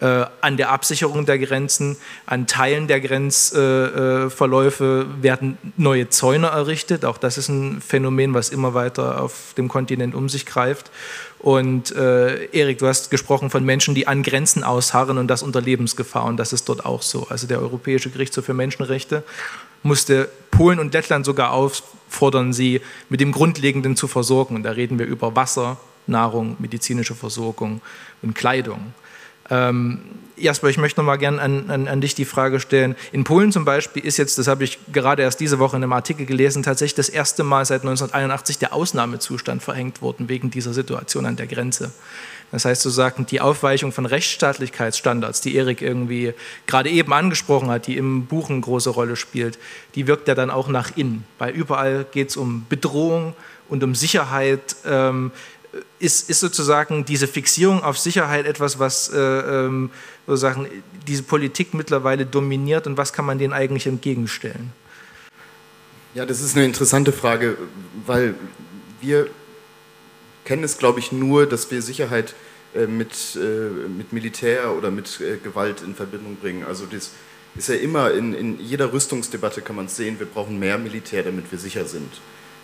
äh, 0.00 0.24
an 0.40 0.56
der 0.56 0.70
Absicherung 0.70 1.26
der 1.26 1.40
Grenzen, 1.40 1.96
an 2.26 2.46
Teilen 2.46 2.86
der 2.86 3.00
Grenzverläufe 3.00 5.08
äh, 5.08 5.22
werden 5.22 5.58
neue 5.76 6.08
Zäune 6.08 6.46
errichtet. 6.46 7.04
Auch 7.04 7.18
das 7.18 7.36
ist 7.36 7.48
ein 7.48 7.80
Phänomen, 7.80 8.34
was 8.34 8.50
immer 8.50 8.74
weiter 8.74 9.20
auf 9.20 9.52
dem 9.56 9.66
Kontinent 9.68 10.14
um 10.14 10.28
sich 10.28 10.46
greift. 10.46 10.92
Und 11.40 11.90
äh, 11.94 12.44
Erik, 12.52 12.78
du 12.78 12.86
hast 12.86 13.10
gesprochen 13.10 13.50
von 13.50 13.64
Menschen, 13.64 13.96
die 13.96 14.06
an 14.06 14.22
Grenzen 14.22 14.62
ausharren 14.64 15.18
und 15.18 15.26
das 15.26 15.42
unter 15.42 15.60
Lebensgefahr. 15.60 16.24
Und 16.24 16.36
das 16.38 16.52
ist 16.52 16.68
dort 16.68 16.86
auch 16.86 17.02
so. 17.02 17.26
Also 17.28 17.48
der 17.48 17.60
Europäische 17.60 18.10
Gerichtshof 18.10 18.44
für 18.44 18.54
Menschenrechte 18.54 19.24
musste 19.82 20.28
Polen 20.50 20.78
und 20.78 20.92
Lettland 20.94 21.26
sogar 21.26 21.52
auffordern, 22.14 22.52
sie 22.52 22.80
mit 23.08 23.20
dem 23.20 23.32
Grundlegenden 23.32 23.96
zu 23.96 24.08
versorgen. 24.08 24.56
Und 24.56 24.62
da 24.62 24.70
reden 24.70 24.98
wir 24.98 25.06
über 25.06 25.34
Wasser, 25.36 25.78
Nahrung, 26.06 26.56
medizinische 26.58 27.14
Versorgung 27.14 27.80
und 28.22 28.34
Kleidung. 28.34 28.92
Ähm, 29.50 30.00
Jasper, 30.36 30.68
ich 30.68 30.78
möchte 30.78 31.00
noch 31.00 31.06
mal 31.06 31.16
gerne 31.16 31.40
an, 31.40 31.70
an, 31.70 31.86
an, 31.86 32.00
dich 32.00 32.14
die 32.14 32.24
Frage 32.24 32.58
stellen. 32.58 32.96
In 33.12 33.24
Polen 33.24 33.52
zum 33.52 33.64
Beispiel 33.64 34.04
ist 34.04 34.16
jetzt, 34.16 34.38
das 34.38 34.48
habe 34.48 34.64
ich 34.64 34.78
gerade 34.92 35.22
erst 35.22 35.38
diese 35.38 35.58
Woche 35.58 35.76
in 35.76 35.82
einem 35.82 35.92
Artikel 35.92 36.26
gelesen, 36.26 36.62
tatsächlich 36.62 36.96
das 36.96 37.08
erste 37.08 37.44
Mal 37.44 37.64
seit 37.64 37.82
1981 37.82 38.58
der 38.58 38.72
Ausnahmezustand 38.72 39.62
verhängt 39.62 40.02
worden 40.02 40.28
wegen 40.28 40.50
dieser 40.50 40.72
Situation 40.72 41.26
an 41.26 41.36
der 41.36 41.46
Grenze. 41.46 41.92
Das 42.52 42.64
heißt 42.64 42.82
sozusagen, 42.82 43.26
die 43.26 43.40
Aufweichung 43.40 43.90
von 43.90 44.06
Rechtsstaatlichkeitsstandards, 44.06 45.40
die 45.40 45.56
Erik 45.56 45.82
irgendwie 45.82 46.34
gerade 46.66 46.88
eben 46.90 47.12
angesprochen 47.12 47.68
hat, 47.68 47.86
die 47.86 47.96
im 47.96 48.26
Buch 48.26 48.48
eine 48.48 48.60
große 48.60 48.90
Rolle 48.90 49.16
spielt, 49.16 49.58
die 49.94 50.06
wirkt 50.06 50.28
ja 50.28 50.34
dann 50.34 50.50
auch 50.50 50.68
nach 50.68 50.96
innen, 50.96 51.24
weil 51.38 51.52
überall 51.52 52.06
geht 52.12 52.30
es 52.30 52.36
um 52.36 52.66
Bedrohung 52.68 53.34
und 53.68 53.82
um 53.82 53.94
Sicherheit. 53.94 54.76
Ähm, 54.86 55.32
ist, 55.98 56.30
ist, 56.30 56.38
sozusagen 56.38 57.04
diese 57.04 57.26
Fixierung 57.26 57.82
auf 57.82 57.98
Sicherheit 57.98 58.46
etwas, 58.46 58.78
was 58.78 59.08
äh, 59.08 59.18
ähm, 59.18 59.90
sozusagen 60.26 60.68
diese 61.08 61.24
Politik 61.24 61.74
mittlerweile 61.74 62.26
dominiert 62.26 62.86
und 62.86 62.96
was 62.96 63.12
kann 63.12 63.24
man 63.24 63.38
denen 63.38 63.52
eigentlich 63.52 63.88
entgegenstellen? 63.88 64.72
Ja, 66.14 66.24
das 66.24 66.40
ist 66.40 66.54
eine 66.54 66.64
interessante 66.64 67.10
Frage, 67.10 67.56
weil 68.06 68.34
wir 69.00 69.28
kennen 70.44 70.64
es, 70.64 70.78
glaube 70.78 71.00
ich, 71.00 71.12
nur, 71.12 71.46
dass 71.46 71.70
wir 71.70 71.82
Sicherheit 71.82 72.34
äh, 72.74 72.86
mit, 72.86 73.36
äh, 73.36 73.88
mit 73.88 74.12
Militär 74.12 74.74
oder 74.76 74.90
mit 74.90 75.20
äh, 75.20 75.36
Gewalt 75.36 75.82
in 75.82 75.94
Verbindung 75.94 76.36
bringen. 76.36 76.64
Also 76.64 76.86
das 76.86 77.10
ist 77.56 77.68
ja 77.68 77.76
immer, 77.76 78.10
in, 78.12 78.34
in 78.34 78.60
jeder 78.60 78.92
Rüstungsdebatte 78.92 79.62
kann 79.62 79.76
man 79.76 79.86
es 79.86 79.96
sehen, 79.96 80.18
wir 80.18 80.26
brauchen 80.26 80.58
mehr 80.58 80.78
Militär, 80.78 81.22
damit 81.22 81.50
wir 81.52 81.58
sicher 81.58 81.84
sind. 81.84 82.20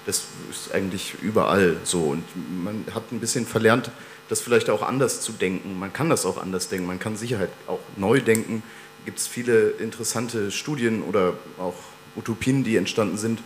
Das 0.06 0.24
ist 0.50 0.72
eigentlich 0.74 1.14
überall 1.22 1.76
so. 1.84 2.04
Und 2.04 2.24
man 2.64 2.84
hat 2.94 3.12
ein 3.12 3.20
bisschen 3.20 3.46
verlernt, 3.46 3.90
das 4.28 4.40
vielleicht 4.40 4.70
auch 4.70 4.82
anders 4.82 5.20
zu 5.20 5.32
denken. 5.32 5.78
Man 5.78 5.92
kann 5.92 6.08
das 6.08 6.26
auch 6.26 6.40
anders 6.40 6.68
denken, 6.68 6.86
man 6.86 6.98
kann 6.98 7.16
Sicherheit 7.16 7.50
auch 7.66 7.80
neu 7.96 8.20
denken. 8.20 8.62
Gibt 9.04 9.18
es 9.18 9.26
viele 9.26 9.70
interessante 9.70 10.50
Studien 10.50 11.02
oder 11.02 11.34
auch 11.58 11.74
Utopien, 12.16 12.64
die 12.64 12.76
entstanden 12.76 13.18
sind, 13.18 13.40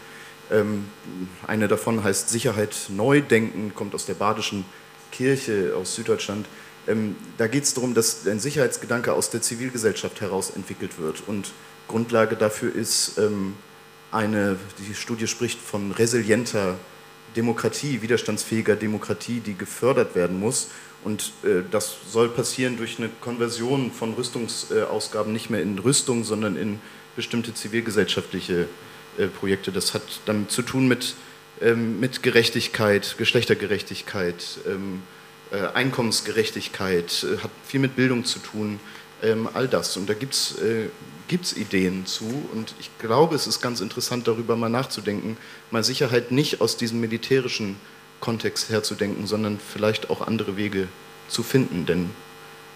eine 1.47 1.69
davon 1.69 2.05
heißt 2.05 2.29
Sicherheit 2.29 2.75
neu 2.89 3.21
denken, 3.21 3.73
kommt 3.75 3.95
aus 3.95 4.07
der 4.07 4.15
Badischen 4.15 4.65
Kirche 5.11 5.75
aus 5.77 5.95
Süddeutschland. 5.95 6.47
Ähm, 6.87 7.17
da 7.39 7.47
geht 7.47 7.65
es 7.65 7.75
darum, 7.75 7.95
dass 7.95 8.27
ein 8.27 8.41
Sicherheitsgedanke 8.41 9.13
aus 9.13 9.31
der 9.31 9.41
Zivilgesellschaft 9.41 10.21
heraus 10.21 10.51
entwickelt 10.51 10.99
wird. 10.99 11.23
Und 11.27 11.53
Grundlage 11.89 12.37
dafür 12.37 12.75
ist 12.75 13.19
ähm, 13.19 13.55
eine, 14.11 14.57
die 14.79 14.95
Studie 14.95 15.27
spricht 15.27 15.59
von 15.61 15.93
resilienter 15.93 16.77
Demokratie, 17.37 18.03
widerstandsfähiger 18.03 18.77
Demokratie, 18.77 19.41
die 19.41 19.57
gefördert 19.57 20.15
werden 20.15 20.39
muss. 20.39 20.71
Und 21.03 21.33
äh, 21.43 21.63
das 21.71 21.97
soll 22.11 22.29
passieren 22.29 22.77
durch 22.77 22.99
eine 22.99 23.09
Konversion 23.21 23.91
von 23.91 24.15
Rüstungsausgaben 24.15 25.33
nicht 25.33 25.51
mehr 25.51 25.63
in 25.63 25.79
Rüstung, 25.79 26.25
sondern 26.25 26.57
in 26.57 26.81
bestimmte 27.17 27.55
zivilgesellschaftliche 27.55 28.69
äh, 29.19 29.27
Projekte. 29.27 29.73
Das 29.73 29.95
hat 29.95 30.03
damit 30.27 30.51
zu 30.51 30.63
tun 30.63 30.89
mit, 30.89 31.15
ähm, 31.61 32.01
mit 32.01 32.23
Gerechtigkeit, 32.23 33.17
Geschlechtergerechtigkeit, 33.19 34.45
ähm, 34.67 35.03
äh, 35.51 35.67
Einkommensgerechtigkeit, 35.75 37.25
äh, 37.25 37.43
hat 37.43 37.51
viel 37.67 37.81
mit 37.81 37.97
Bildung 37.97 38.25
zu 38.25 38.39
tun, 38.39 38.81
ähm, 39.23 39.49
all 39.55 39.69
das. 39.69 39.97
Und 39.97 40.09
da 40.09 40.15
gibt 40.15 40.35
es 40.35 40.59
äh, 40.59 40.89
Ideen 41.57 42.07
zu. 42.07 42.27
Und 42.53 42.75
ich 42.79 42.91
glaube, 42.99 43.35
es 43.35 43.47
ist 43.47 43.61
ganz 43.61 43.81
interessant, 43.81 44.29
darüber 44.29 44.57
mal 44.57 44.69
nachzudenken, 44.69 45.37
mal 45.71 45.83
Sicherheit 45.83 46.31
nicht 46.31 46.61
aus 46.61 46.77
diesem 46.77 47.01
militärischen 47.01 47.77
Kontext 48.21 48.71
herzudenken, 48.71 49.27
sondern 49.27 49.59
vielleicht 49.59 50.11
auch 50.11 50.27
andere 50.27 50.57
Wege 50.57 50.89
zu 51.29 51.43
finden. 51.43 51.87
Denn 51.87 52.11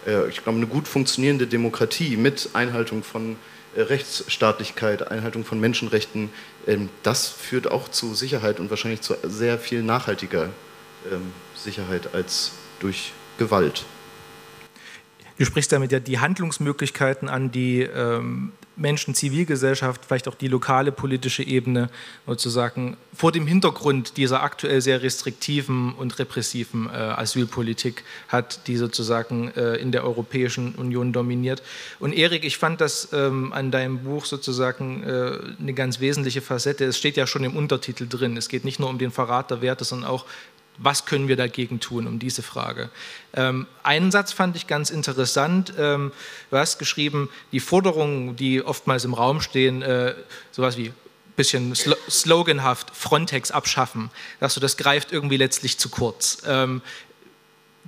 äh, 0.06 0.28
ich 0.28 0.42
glaube, 0.42 0.58
eine 0.58 0.66
gut 0.66 0.88
funktionierende 0.88 1.46
Demokratie 1.46 2.16
mit 2.16 2.50
Einhaltung 2.54 3.02
von 3.02 3.36
Rechtsstaatlichkeit, 3.78 5.10
Einhaltung 5.10 5.44
von 5.44 5.60
Menschenrechten, 5.60 6.30
ähm, 6.66 6.88
das 7.02 7.28
führt 7.28 7.70
auch 7.70 7.88
zu 7.88 8.14
Sicherheit 8.14 8.60
und 8.60 8.70
wahrscheinlich 8.70 9.00
zu 9.00 9.16
sehr 9.22 9.58
viel 9.58 9.82
nachhaltiger 9.82 10.50
ähm, 11.10 11.32
Sicherheit 11.54 12.14
als 12.14 12.52
durch 12.80 13.12
Gewalt. 13.38 13.84
Du 15.38 15.44
sprichst 15.44 15.70
damit 15.70 15.92
ja 15.92 16.00
die 16.00 16.18
Handlungsmöglichkeiten 16.18 17.28
an, 17.28 17.52
die 17.52 17.82
ähm, 17.82 18.52
Menschen, 18.78 19.14
Zivilgesellschaft, 19.14 20.04
vielleicht 20.04 20.28
auch 20.28 20.34
die 20.34 20.48
lokale 20.48 20.92
politische 20.92 21.42
Ebene 21.42 21.90
sozusagen 22.26 22.96
vor 23.14 23.32
dem 23.32 23.46
Hintergrund 23.46 24.16
dieser 24.16 24.42
aktuell 24.42 24.80
sehr 24.80 25.02
restriktiven 25.02 25.94
und 25.94 26.18
repressiven 26.18 26.88
äh, 26.88 26.92
Asylpolitik 26.92 28.04
hat, 28.28 28.66
die 28.66 28.76
sozusagen 28.76 29.52
äh, 29.56 29.74
in 29.76 29.92
der 29.92 30.04
Europäischen 30.04 30.74
Union 30.74 31.12
dominiert. 31.12 31.62
Und 32.00 32.12
Erik, 32.14 32.44
ich 32.44 32.58
fand 32.58 32.80
das 32.80 33.08
ähm, 33.12 33.52
an 33.52 33.70
deinem 33.70 33.98
Buch 34.04 34.24
sozusagen 34.24 35.02
äh, 35.02 35.38
eine 35.60 35.72
ganz 35.72 36.00
wesentliche 36.00 36.40
Facette. 36.40 36.84
Es 36.84 36.98
steht 36.98 37.16
ja 37.16 37.26
schon 37.26 37.44
im 37.44 37.56
Untertitel 37.56 38.08
drin. 38.08 38.36
Es 38.36 38.48
geht 38.48 38.64
nicht 38.64 38.80
nur 38.80 38.88
um 38.88 38.98
den 38.98 39.10
Verrat 39.10 39.50
der 39.50 39.62
Werte, 39.62 39.84
sondern 39.84 40.10
auch 40.10 40.24
was 40.78 41.04
können 41.04 41.28
wir 41.28 41.36
dagegen 41.36 41.80
tun, 41.80 42.06
um 42.06 42.18
diese 42.18 42.42
Frage. 42.42 42.88
Ähm, 43.34 43.66
einen 43.82 44.10
Satz 44.10 44.32
fand 44.32 44.56
ich 44.56 44.66
ganz 44.66 44.90
interessant. 44.90 45.72
Ähm, 45.78 46.12
du 46.50 46.56
hast 46.56 46.78
geschrieben, 46.78 47.28
die 47.52 47.60
Forderungen, 47.60 48.36
die 48.36 48.62
oftmals 48.62 49.04
im 49.04 49.14
Raum 49.14 49.40
stehen, 49.40 49.82
äh, 49.82 50.14
sowas 50.52 50.76
wie 50.76 50.92
bisschen 51.36 51.74
sl 51.74 51.96
sloganhaft 52.10 52.90
Frontex 52.94 53.50
abschaffen, 53.52 54.10
dass 54.40 54.54
du 54.54 54.60
das 54.60 54.76
greift 54.76 55.12
irgendwie 55.12 55.36
letztlich 55.36 55.78
zu 55.78 55.88
kurz. 55.88 56.42
Ähm, 56.46 56.82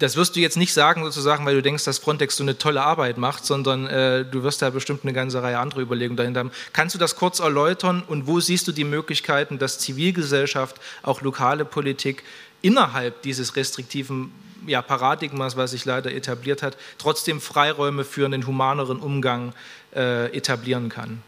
das 0.01 0.17
wirst 0.17 0.35
du 0.35 0.41
jetzt 0.41 0.57
nicht 0.57 0.73
sagen, 0.73 1.05
sozusagen, 1.05 1.45
weil 1.45 1.55
du 1.55 1.63
denkst, 1.63 1.85
dass 1.85 1.99
Frontex 1.99 2.37
so 2.37 2.43
eine 2.43 2.57
tolle 2.57 2.83
Arbeit 2.83 3.19
macht, 3.19 3.45
sondern 3.45 3.87
äh, 3.87 4.25
du 4.25 4.43
wirst 4.43 4.63
da 4.63 4.71
bestimmt 4.71 5.05
eine 5.05 5.13
ganze 5.13 5.43
Reihe 5.43 5.59
anderer 5.59 5.81
Überlegungen 5.81 6.17
dahinter 6.17 6.41
haben. 6.41 6.53
Kannst 6.73 6.95
du 6.95 6.99
das 6.99 7.17
kurz 7.17 7.39
erläutern 7.39 8.03
und 8.07 8.27
wo 8.27 8.41
siehst 8.41 8.67
du 8.67 8.73
die 8.73 8.85
Möglichkeiten, 8.85 9.59
dass 9.59 9.79
Zivilgesellschaft, 9.79 10.77
auch 11.03 11.21
lokale 11.21 11.67
Politik 11.67 12.23
innerhalb 12.63 13.23
dieses 13.23 13.57
restriktiven 13.57 14.33
ja, 14.67 14.83
Paradigmas, 14.83 15.57
was 15.57 15.71
sich 15.71 15.85
leider 15.85 16.13
etabliert 16.13 16.63
hat, 16.63 16.77
trotzdem 16.99 17.41
Freiräume 17.41 18.05
für 18.05 18.27
einen 18.27 18.47
humaneren 18.47 18.99
Umgang 18.99 19.55
äh, 19.95 20.27
etablieren 20.37 20.89
kann. 20.89 21.23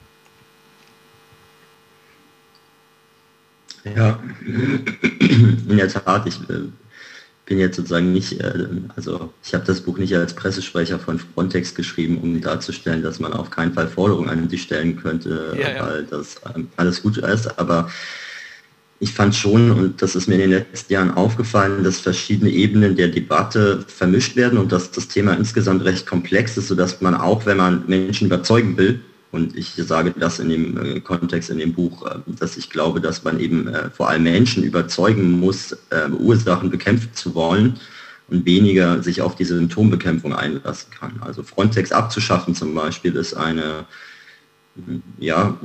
Ja, 3.85 4.21
in 4.47 5.77
der 5.77 5.89
Tat, 5.89 6.27
ich 6.27 6.37
äh, 6.49 6.69
bin 7.47 7.59
jetzt 7.59 7.77
sozusagen 7.77 8.13
nicht, 8.13 8.41
äh, 8.41 8.67
also 8.95 9.33
ich 9.45 9.55
habe 9.55 9.65
das 9.65 9.81
Buch 9.81 9.99
nicht 9.99 10.15
als 10.15 10.35
Pressesprecher 10.35 11.01
von 11.01 11.19
Frontex 11.19 11.75
geschrieben, 11.75 12.19
um 12.19 12.41
darzustellen, 12.41 13.03
dass 13.03 13.19
man 13.19 13.33
auf 13.33 13.51
keinen 13.51 13.75
Fall 13.75 13.89
Forderungen 13.89 14.29
an 14.29 14.49
sie 14.49 14.59
stellen 14.59 14.97
könnte, 14.97 15.57
ja, 15.59 15.71
ja. 15.71 15.87
weil 15.87 16.05
das 16.05 16.37
ähm, 16.55 16.69
alles 16.77 17.03
gut 17.03 17.17
ist, 17.17 17.59
aber 17.59 17.91
ich 19.03 19.13
fand 19.13 19.35
schon, 19.35 19.73
und 19.73 20.01
das 20.01 20.15
ist 20.15 20.29
mir 20.29 20.37
in 20.37 20.43
den 20.43 20.51
letzten 20.51 20.93
Jahren 20.93 21.11
aufgefallen, 21.11 21.83
dass 21.83 21.99
verschiedene 21.99 22.51
Ebenen 22.51 22.95
der 22.95 23.09
Debatte 23.09 23.85
vermischt 23.89 24.37
werden 24.37 24.61
und 24.61 24.71
dass 24.71 24.93
das 24.93 25.09
Thema 25.09 25.33
insgesamt 25.35 25.85
recht 25.85 26.07
komplex 26.07 26.57
ist, 26.57 26.69
sodass 26.69 27.01
man 27.01 27.17
auch, 27.17 27.45
wenn 27.45 27.57
man 27.57 27.83
Menschen 27.89 28.29
überzeugen 28.29 28.77
will, 28.77 29.01
und 29.33 29.57
ich 29.57 29.73
sage 29.75 30.15
das 30.17 30.39
in 30.39 30.51
dem 30.51 30.77
äh, 30.81 31.01
Kontext 31.01 31.51
in 31.51 31.59
dem 31.59 31.73
Buch, 31.73 32.07
äh, 32.07 32.19
dass 32.27 32.57
ich 32.57 32.71
glaube, 32.71 33.01
dass 33.01 33.25
man 33.25 33.41
eben 33.41 33.67
äh, 33.67 33.91
vor 33.91 34.09
allem 34.09 34.23
Menschen 34.23 34.63
überzeugen 34.63 35.33
muss, 35.33 35.77
Ursachen 36.21 36.71
bekämpfen 36.71 37.11
zu 37.13 37.35
wollen 37.35 37.81
und 38.29 38.47
weniger 38.47 39.03
sich 39.03 39.21
auf 39.21 39.35
diese 39.35 39.57
Symptombekämpfung 39.57 40.33
einlassen 40.33 40.93
kann. 40.93 41.21
Also 41.23 41.43
Frontex 41.43 41.91
abzuschaffen 41.91 42.55
zum 42.55 42.73
Beispiel 42.73 43.17
ist 43.17 43.35
eine 43.35 43.85
ja, 45.19 45.59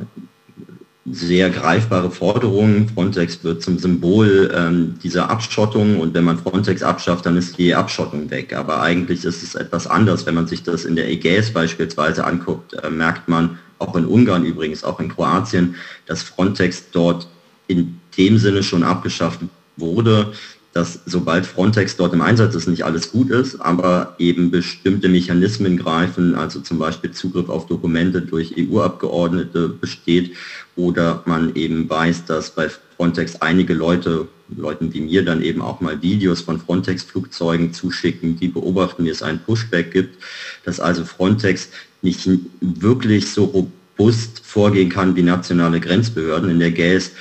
sehr 1.11 1.49
greifbare 1.49 2.11
Forderungen. 2.11 2.89
Frontex 2.89 3.43
wird 3.43 3.61
zum 3.61 3.79
Symbol 3.79 4.51
ähm, 4.53 4.95
dieser 5.01 5.29
Abschottung 5.29 5.99
und 5.99 6.13
wenn 6.13 6.25
man 6.25 6.37
Frontex 6.37 6.83
abschafft, 6.83 7.25
dann 7.25 7.37
ist 7.37 7.57
die 7.57 7.73
Abschottung 7.73 8.29
weg. 8.29 8.53
Aber 8.53 8.81
eigentlich 8.81 9.23
ist 9.23 9.43
es 9.43 9.55
etwas 9.55 9.87
anders. 9.87 10.25
Wenn 10.25 10.35
man 10.35 10.47
sich 10.47 10.63
das 10.63 10.85
in 10.85 10.95
der 10.95 11.09
Ägäis 11.09 11.51
beispielsweise 11.51 12.25
anguckt, 12.25 12.73
äh, 12.73 12.89
merkt 12.89 13.27
man, 13.27 13.57
auch 13.79 13.95
in 13.95 14.05
Ungarn 14.05 14.43
übrigens, 14.43 14.83
auch 14.83 14.99
in 14.99 15.09
Kroatien, 15.09 15.75
dass 16.07 16.23
Frontex 16.23 16.85
dort 16.91 17.27
in 17.67 17.99
dem 18.17 18.37
Sinne 18.37 18.63
schon 18.63 18.83
abgeschafft 18.83 19.39
wurde, 19.77 20.33
dass 20.77 20.99
sobald 21.07 21.47
Frontex 21.47 21.97
dort 21.97 22.13
im 22.13 22.21
Einsatz 22.21 22.53
ist, 22.53 22.67
nicht 22.67 22.85
alles 22.85 23.11
gut 23.11 23.31
ist, 23.31 23.59
aber 23.59 24.13
eben 24.19 24.51
bestimmte 24.51 25.09
Mechanismen 25.09 25.75
greifen, 25.75 26.35
also 26.35 26.59
zum 26.59 26.77
Beispiel 26.77 27.09
Zugriff 27.09 27.49
auf 27.49 27.65
Dokumente 27.65 28.21
durch 28.21 28.53
EU-Abgeordnete 28.55 29.69
besteht 29.69 30.35
oder 30.75 31.23
man 31.25 31.55
eben 31.55 31.89
weiß, 31.89 32.25
dass 32.25 32.51
bei 32.51 32.69
Frontex 32.95 33.37
einige 33.37 33.73
Leute, 33.73 34.27
Leuten 34.55 34.93
wie 34.93 35.01
mir 35.01 35.25
dann 35.25 35.41
eben 35.41 35.63
auch 35.63 35.81
mal 35.81 35.99
Videos 36.03 36.41
von 36.41 36.59
Frontex-Flugzeugen 36.59 37.73
zuschicken, 37.73 38.37
die 38.37 38.47
beobachten, 38.47 39.03
wie 39.03 39.09
es 39.09 39.23
einen 39.23 39.39
Pushback 39.39 39.91
gibt, 39.91 40.21
dass 40.63 40.79
also 40.79 41.05
Frontex 41.05 41.69
nicht 42.03 42.29
wirklich 42.61 43.31
so 43.31 43.45
robust 43.45 44.41
vorgehen 44.45 44.89
kann 44.89 45.15
wie 45.15 45.23
nationale 45.23 45.79
Grenzbehörden. 45.79 46.51
In 46.51 46.59
der 46.59 46.71
GAS 46.71 47.13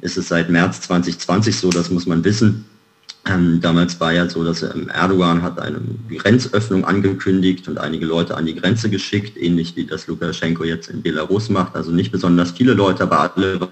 ist 0.00 0.16
es 0.16 0.28
seit 0.28 0.48
März 0.48 0.80
2020 0.80 1.56
so, 1.58 1.68
das 1.68 1.90
muss 1.90 2.06
man 2.06 2.24
wissen, 2.24 2.64
ähm, 3.24 3.60
damals 3.60 4.00
war 4.00 4.12
ja 4.12 4.28
so, 4.28 4.42
dass 4.42 4.62
ähm, 4.62 4.88
Erdogan 4.88 5.42
hat 5.42 5.60
eine 5.60 5.80
Grenzöffnung 6.16 6.84
angekündigt 6.84 7.68
und 7.68 7.78
einige 7.78 8.04
Leute 8.04 8.36
an 8.36 8.46
die 8.46 8.54
Grenze 8.54 8.90
geschickt, 8.90 9.36
ähnlich 9.36 9.76
wie 9.76 9.86
das 9.86 10.08
Lukaschenko 10.08 10.64
jetzt 10.64 10.88
in 10.88 11.02
Belarus 11.02 11.48
macht. 11.48 11.76
Also 11.76 11.92
nicht 11.92 12.10
besonders 12.10 12.50
viele 12.50 12.74
Leute, 12.74 13.04
aber 13.04 13.34
alle 13.34 13.68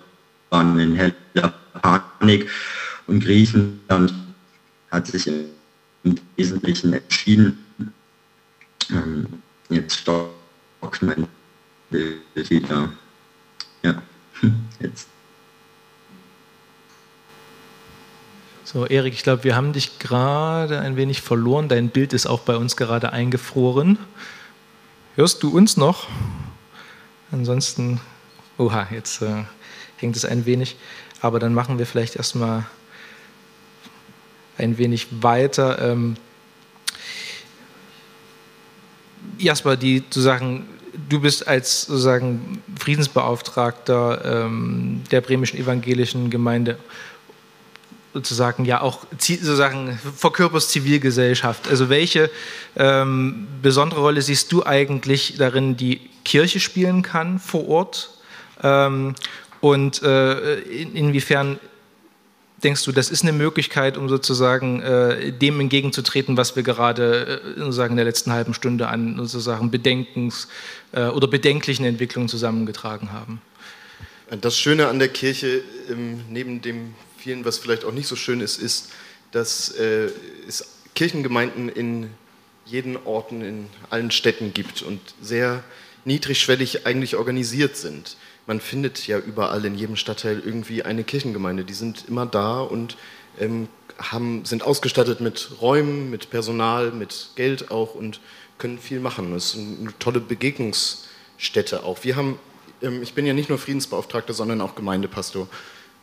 waren 0.50 0.78
in 0.78 0.94
heller 0.94 1.52
Panik. 1.82 2.48
Und 3.08 3.24
Griechenland 3.24 4.14
hat 4.92 5.08
sich 5.08 5.26
im 5.26 6.14
Wesentlichen 6.36 6.92
entschieden, 6.92 7.58
ähm, 8.90 9.26
jetzt 9.68 9.98
stockt 9.98 11.02
mein 11.02 11.26
wieder. 12.34 12.92
Ja, 13.82 14.02
jetzt 14.80 15.08
So, 18.72 18.86
Erik, 18.86 19.14
ich 19.14 19.24
glaube, 19.24 19.42
wir 19.42 19.56
haben 19.56 19.72
dich 19.72 19.98
gerade 19.98 20.78
ein 20.78 20.94
wenig 20.94 21.22
verloren. 21.22 21.68
Dein 21.68 21.88
Bild 21.88 22.12
ist 22.12 22.26
auch 22.28 22.42
bei 22.42 22.54
uns 22.54 22.76
gerade 22.76 23.12
eingefroren. 23.12 23.98
Hörst 25.16 25.42
du 25.42 25.50
uns 25.50 25.76
noch? 25.76 26.06
Ansonsten, 27.32 28.00
oha, 28.58 28.86
jetzt 28.92 29.22
äh, 29.22 29.42
hängt 29.96 30.14
es 30.14 30.24
ein 30.24 30.46
wenig. 30.46 30.76
Aber 31.20 31.40
dann 31.40 31.52
machen 31.52 31.80
wir 31.80 31.86
vielleicht 31.86 32.14
erstmal 32.14 32.64
ein 34.56 34.78
wenig 34.78 35.08
weiter. 35.20 35.90
Ähm, 35.90 36.16
Jasper, 39.36 39.76
die 39.76 39.98
sozusagen, 39.98 40.68
du 41.08 41.20
bist 41.20 41.48
als 41.48 41.86
sozusagen 41.86 42.62
Friedensbeauftragter 42.78 44.44
ähm, 44.44 45.02
der 45.10 45.22
bremischen 45.22 45.58
evangelischen 45.58 46.30
Gemeinde 46.30 46.78
sozusagen 48.12 48.64
ja 48.64 48.80
auch 48.80 49.06
sozusagen 49.18 49.98
verkörperst 50.16 50.70
Zivilgesellschaft. 50.70 51.68
Also 51.68 51.88
welche 51.88 52.30
ähm, 52.76 53.46
besondere 53.62 54.00
Rolle 54.00 54.22
siehst 54.22 54.50
du 54.52 54.64
eigentlich 54.64 55.36
darin, 55.38 55.76
die 55.76 56.00
Kirche 56.24 56.60
spielen 56.60 57.02
kann 57.02 57.38
vor 57.38 57.68
Ort? 57.68 58.10
Ähm, 58.62 59.14
und 59.60 60.02
äh, 60.02 60.60
in, 60.60 60.94
inwiefern 60.94 61.58
denkst 62.62 62.84
du, 62.84 62.92
das 62.92 63.10
ist 63.10 63.22
eine 63.22 63.32
Möglichkeit, 63.32 63.96
um 63.96 64.08
sozusagen 64.08 64.82
äh, 64.82 65.32
dem 65.32 65.60
entgegenzutreten, 65.60 66.36
was 66.36 66.56
wir 66.56 66.62
gerade 66.62 67.42
äh, 67.56 67.58
sozusagen 67.58 67.92
in 67.92 67.96
der 67.96 68.04
letzten 68.04 68.32
halben 68.32 68.54
Stunde 68.54 68.88
an 68.88 69.16
sozusagen 69.16 69.70
Bedenkens- 69.70 70.48
äh, 70.92 71.06
oder 71.06 71.26
bedenklichen 71.26 71.84
Entwicklungen 71.84 72.28
zusammengetragen 72.28 73.12
haben? 73.12 73.40
Das 74.40 74.56
Schöne 74.56 74.86
an 74.86 74.98
der 74.98 75.08
Kirche, 75.08 75.62
ähm, 75.90 76.20
neben 76.28 76.62
dem 76.62 76.94
vielen, 77.20 77.44
was 77.44 77.58
vielleicht 77.58 77.84
auch 77.84 77.92
nicht 77.92 78.08
so 78.08 78.16
schön 78.16 78.40
ist, 78.40 78.60
ist, 78.60 78.90
dass 79.32 79.70
äh, 79.70 80.10
es 80.48 80.66
Kirchengemeinden 80.94 81.68
in 81.68 82.10
jeden 82.64 82.96
Orten, 83.04 83.42
in 83.42 83.66
allen 83.90 84.10
Städten 84.10 84.52
gibt 84.54 84.82
und 84.82 85.00
sehr 85.20 85.62
niedrigschwellig 86.04 86.86
eigentlich 86.86 87.16
organisiert 87.16 87.76
sind. 87.76 88.16
Man 88.46 88.60
findet 88.60 89.06
ja 89.06 89.18
überall 89.18 89.64
in 89.64 89.74
jedem 89.74 89.96
Stadtteil 89.96 90.42
irgendwie 90.44 90.82
eine 90.82 91.04
Kirchengemeinde. 91.04 91.64
Die 91.64 91.74
sind 91.74 92.06
immer 92.08 92.26
da 92.26 92.60
und 92.60 92.96
ähm, 93.38 93.68
haben, 93.98 94.44
sind 94.44 94.62
ausgestattet 94.62 95.20
mit 95.20 95.60
Räumen, 95.60 96.10
mit 96.10 96.30
Personal, 96.30 96.90
mit 96.90 97.30
Geld 97.36 97.70
auch 97.70 97.94
und 97.94 98.20
können 98.58 98.78
viel 98.78 99.00
machen. 99.00 99.32
Das 99.32 99.54
ist 99.54 99.56
eine 99.56 99.92
tolle 99.98 100.20
Begegnungsstätte 100.20 101.84
auch. 101.84 102.02
Wir 102.02 102.16
haben, 102.16 102.38
ähm, 102.82 103.02
ich 103.02 103.14
bin 103.14 103.26
ja 103.26 103.34
nicht 103.34 103.48
nur 103.48 103.58
Friedensbeauftragter, 103.58 104.32
sondern 104.32 104.60
auch 104.60 104.74
Gemeindepastor 104.74 105.48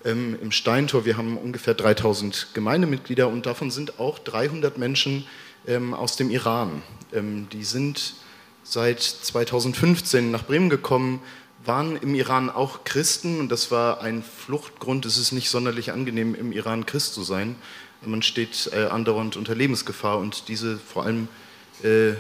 ähm, 0.05 0.37
im 0.41 0.51
Steintor. 0.51 1.05
Wir 1.05 1.17
haben 1.17 1.37
ungefähr 1.37 1.73
3000 1.73 2.49
Gemeindemitglieder 2.53 3.27
und 3.27 3.45
davon 3.45 3.71
sind 3.71 3.99
auch 3.99 4.19
300 4.19 4.77
Menschen 4.77 5.25
ähm, 5.67 5.93
aus 5.93 6.15
dem 6.15 6.29
Iran. 6.29 6.81
Ähm, 7.13 7.47
die 7.51 7.63
sind 7.63 8.15
seit 8.63 9.01
2015 9.01 10.31
nach 10.31 10.45
Bremen 10.45 10.69
gekommen, 10.69 11.21
waren 11.65 11.97
im 11.97 12.15
Iran 12.15 12.49
auch 12.49 12.83
Christen 12.83 13.39
und 13.39 13.49
das 13.49 13.71
war 13.71 14.01
ein 14.01 14.23
Fluchtgrund. 14.23 15.05
Es 15.05 15.17
ist 15.17 15.31
nicht 15.31 15.49
sonderlich 15.49 15.91
angenehm, 15.91 16.35
im 16.35 16.51
Iran 16.51 16.85
Christ 16.85 17.13
zu 17.13 17.23
sein. 17.23 17.55
Man 18.05 18.21
steht 18.21 18.69
äh, 18.73 18.85
andauernd 18.85 19.37
unter 19.37 19.55
Lebensgefahr 19.55 20.17
und 20.19 20.47
diese 20.47 20.77
vor 20.77 21.03
allem 21.03 21.27
äh, 21.83 22.13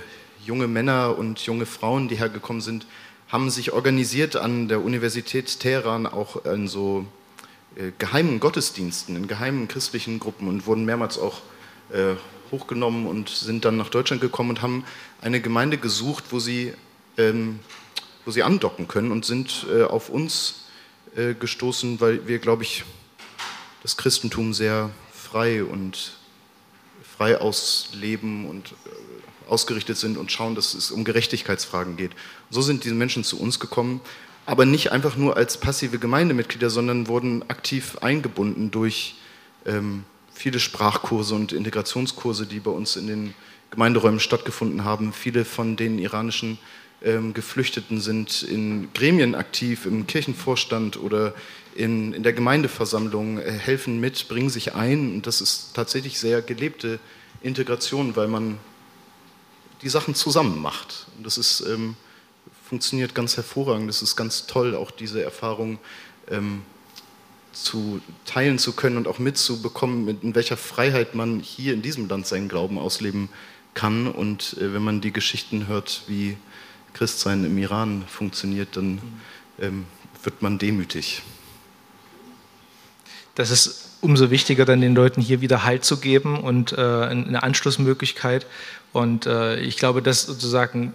junge 0.43 0.67
Männer 0.67 1.17
und 1.17 1.39
junge 1.41 1.65
Frauen, 1.65 2.07
die 2.07 2.15
hergekommen 2.15 2.61
sind, 2.61 2.85
haben 3.27 3.49
sich 3.49 3.73
organisiert 3.73 4.35
an 4.35 4.67
der 4.67 4.81
Universität 4.83 5.59
Teheran 5.59 6.05
auch 6.05 6.45
in 6.45 6.67
so 6.67 7.05
geheimen 7.99 8.39
Gottesdiensten, 8.39 9.15
in 9.15 9.27
geheimen 9.27 9.67
christlichen 9.67 10.19
Gruppen 10.19 10.47
und 10.47 10.65
wurden 10.65 10.85
mehrmals 10.85 11.17
auch 11.17 11.41
äh, 11.91 12.15
hochgenommen 12.51 13.05
und 13.05 13.29
sind 13.29 13.65
dann 13.65 13.77
nach 13.77 13.89
Deutschland 13.89 14.21
gekommen 14.21 14.51
und 14.51 14.61
haben 14.61 14.83
eine 15.21 15.41
Gemeinde 15.41 15.77
gesucht, 15.77 16.25
wo 16.31 16.39
sie, 16.39 16.73
ähm, 17.17 17.59
wo 18.25 18.31
sie 18.31 18.43
andocken 18.43 18.87
können 18.87 19.11
und 19.11 19.25
sind 19.25 19.65
äh, 19.71 19.83
auf 19.83 20.09
uns 20.09 20.65
äh, 21.15 21.33
gestoßen, 21.33 21.99
weil 21.99 22.27
wir, 22.27 22.39
glaube 22.39 22.63
ich, 22.63 22.83
das 23.83 23.97
Christentum 23.97 24.53
sehr 24.53 24.89
frei 25.11 25.63
und 25.63 26.13
frei 27.17 27.39
ausleben 27.39 28.47
und 28.47 28.71
äh, 28.71 29.49
ausgerichtet 29.49 29.97
sind 29.97 30.17
und 30.17 30.31
schauen, 30.31 30.55
dass 30.55 30.73
es 30.73 30.91
um 30.91 31.03
Gerechtigkeitsfragen 31.03 31.95
geht. 31.95 32.11
So 32.49 32.61
sind 32.61 32.83
diese 32.83 32.95
Menschen 32.95 33.23
zu 33.23 33.39
uns 33.39 33.59
gekommen 33.59 34.01
aber 34.47 34.65
nicht 34.65 34.93
einfach 34.93 35.17
nur 35.17 35.35
als 35.35 35.57
passive 35.57 35.99
Gemeindemitglieder, 35.99 36.69
sondern 36.69 37.07
wurden 37.09 37.47
aktiv 37.49 37.97
eingebunden 37.99 38.71
durch 38.71 39.15
ähm, 39.65 40.05
viele 40.33 40.61
Sprachkurse 40.61 41.35
und 41.35 41.51
Integrationskurse, 41.51 42.45
die 42.45 42.61
bei 42.61 42.71
uns 42.71 42.95
in 42.95 43.07
den 43.07 43.33
Gemeinderäumen 43.71 44.21
stattgefunden 44.21 44.85
haben. 44.85 45.11
Viele 45.11 45.43
von 45.43 45.75
den 45.75 45.99
iranischen 45.99 46.59
ähm, 47.03 47.33
Geflüchteten 47.33 47.99
sind 47.99 48.41
in 48.41 48.87
Gremien 48.93 49.35
aktiv, 49.35 49.85
im 49.85 50.07
Kirchenvorstand 50.07 50.95
oder 50.95 51.33
in, 51.75 52.13
in 52.13 52.23
der 52.23 52.31
Gemeindeversammlung, 52.31 53.39
äh, 53.39 53.51
helfen 53.51 53.99
mit, 53.99 54.29
bringen 54.29 54.49
sich 54.49 54.75
ein. 54.75 55.15
Und 55.15 55.27
das 55.27 55.41
ist 55.41 55.71
tatsächlich 55.73 56.19
sehr 56.19 56.41
gelebte 56.41 56.99
Integration, 57.41 58.15
weil 58.15 58.29
man 58.29 58.59
die 59.81 59.89
Sachen 59.89 60.15
zusammen 60.15 60.61
macht. 60.61 61.07
Und 61.17 61.25
das 61.25 61.37
ist 61.37 61.65
ähm, 61.67 61.97
funktioniert 62.67 63.15
ganz 63.15 63.37
hervorragend. 63.37 63.89
Es 63.89 64.01
ist 64.01 64.17
ganz 64.17 64.45
toll, 64.45 64.75
auch 64.75 64.91
diese 64.91 65.23
Erfahrung 65.23 65.79
ähm, 66.29 66.63
zu 67.53 68.01
teilen 68.25 68.59
zu 68.59 68.73
können 68.73 68.97
und 68.97 69.07
auch 69.07 69.19
mitzubekommen, 69.19 70.19
in 70.21 70.35
welcher 70.35 70.57
Freiheit 70.57 71.15
man 71.15 71.39
hier 71.39 71.73
in 71.73 71.81
diesem 71.81 72.09
Land 72.09 72.27
seinen 72.27 72.49
Glauben 72.49 72.77
ausleben 72.77 73.29
kann. 73.73 74.07
Und 74.07 74.57
äh, 74.59 74.73
wenn 74.73 74.83
man 74.83 74.99
die 74.99 75.13
Geschichten 75.13 75.67
hört, 75.67 76.03
wie 76.07 76.35
Christsein 76.93 77.45
im 77.45 77.57
Iran 77.57 78.03
funktioniert, 78.05 78.75
dann 78.75 79.01
ähm, 79.59 79.85
wird 80.23 80.41
man 80.41 80.57
demütig. 80.57 81.21
Das 83.35 83.49
ist 83.49 83.91
umso 84.01 84.29
wichtiger, 84.29 84.65
dann 84.65 84.81
den 84.81 84.93
Leuten 84.93 85.21
hier 85.21 85.39
wieder 85.39 85.63
Halt 85.63 85.85
zu 85.85 85.97
geben 85.97 86.37
und 86.41 86.73
äh, 86.73 86.81
eine 86.81 87.43
Anschlussmöglichkeit. 87.43 88.45
Und 88.91 89.25
äh, 89.25 89.57
ich 89.61 89.77
glaube, 89.77 90.01
das 90.01 90.23
sozusagen 90.23 90.93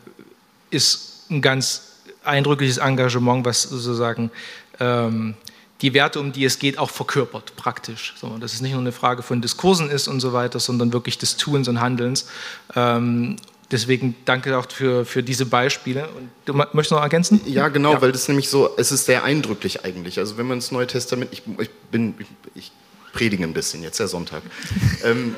ist 0.71 1.12
ein 1.33 1.43
ganz 1.43 1.93
eindrückliches 2.25 2.79
Engagement, 2.79 3.45
was 3.45 3.63
sozusagen 3.63 4.31
ähm, 4.79 5.35
die 5.81 5.95
Werte, 5.95 6.21
um 6.21 6.33
die 6.33 6.45
es 6.45 6.59
geht, 6.59 6.79
auch 6.79 6.91
verkörpert, 6.91 7.57
praktisch. 7.57 8.15
So, 8.17 8.39
dass 8.39 8.55
es 8.55 8.61
nicht 8.61 8.73
nur 8.73 8.81
eine 8.81 8.93
Frage 8.93 9.23
von 9.23 9.43
Diskursen 9.43 9.91
ist 9.91 10.07
und 10.07 10.21
so 10.21 10.33
weiter, 10.33 10.61
sondern 10.61 10.93
wirklich 10.93 11.19
des 11.19 11.37
Tuns 11.37 11.67
und 11.67 11.81
Handelns. 11.81 12.29
Ähm, 12.77 13.37
deswegen 13.73 14.15
danke 14.25 14.57
auch 14.57 14.71
für, 14.71 15.05
für 15.05 15.25
diese 15.25 15.45
Beispiele. 15.45 16.09
Und 16.17 16.31
du 16.45 16.53
möchtest 16.55 16.93
noch 16.93 17.03
ergänzen? 17.03 17.41
Ja, 17.47 17.69
genau, 17.69 17.95
ja. 17.95 18.03
weil 18.03 18.13
das 18.13 18.29
nämlich 18.29 18.49
so, 18.49 18.71
es 18.77 18.93
ist 18.93 19.07
sehr 19.07 19.25
eindrücklich 19.25 19.85
eigentlich. 19.85 20.19
Also 20.19 20.39
wenn 20.39 20.47
man 20.47 20.59
das 20.59 20.71
Neue 20.71 20.87
Testament, 20.87 21.33
ich, 21.33 21.43
ich 21.59 21.71
bin, 21.91 22.15
ich, 22.19 22.27
ich 22.55 22.73
predige 23.13 23.43
ein 23.43 23.53
bisschen, 23.53 23.83
jetzt 23.83 23.99
der 23.99 24.09
Sonntag. 24.09 24.43
ähm, 25.05 25.35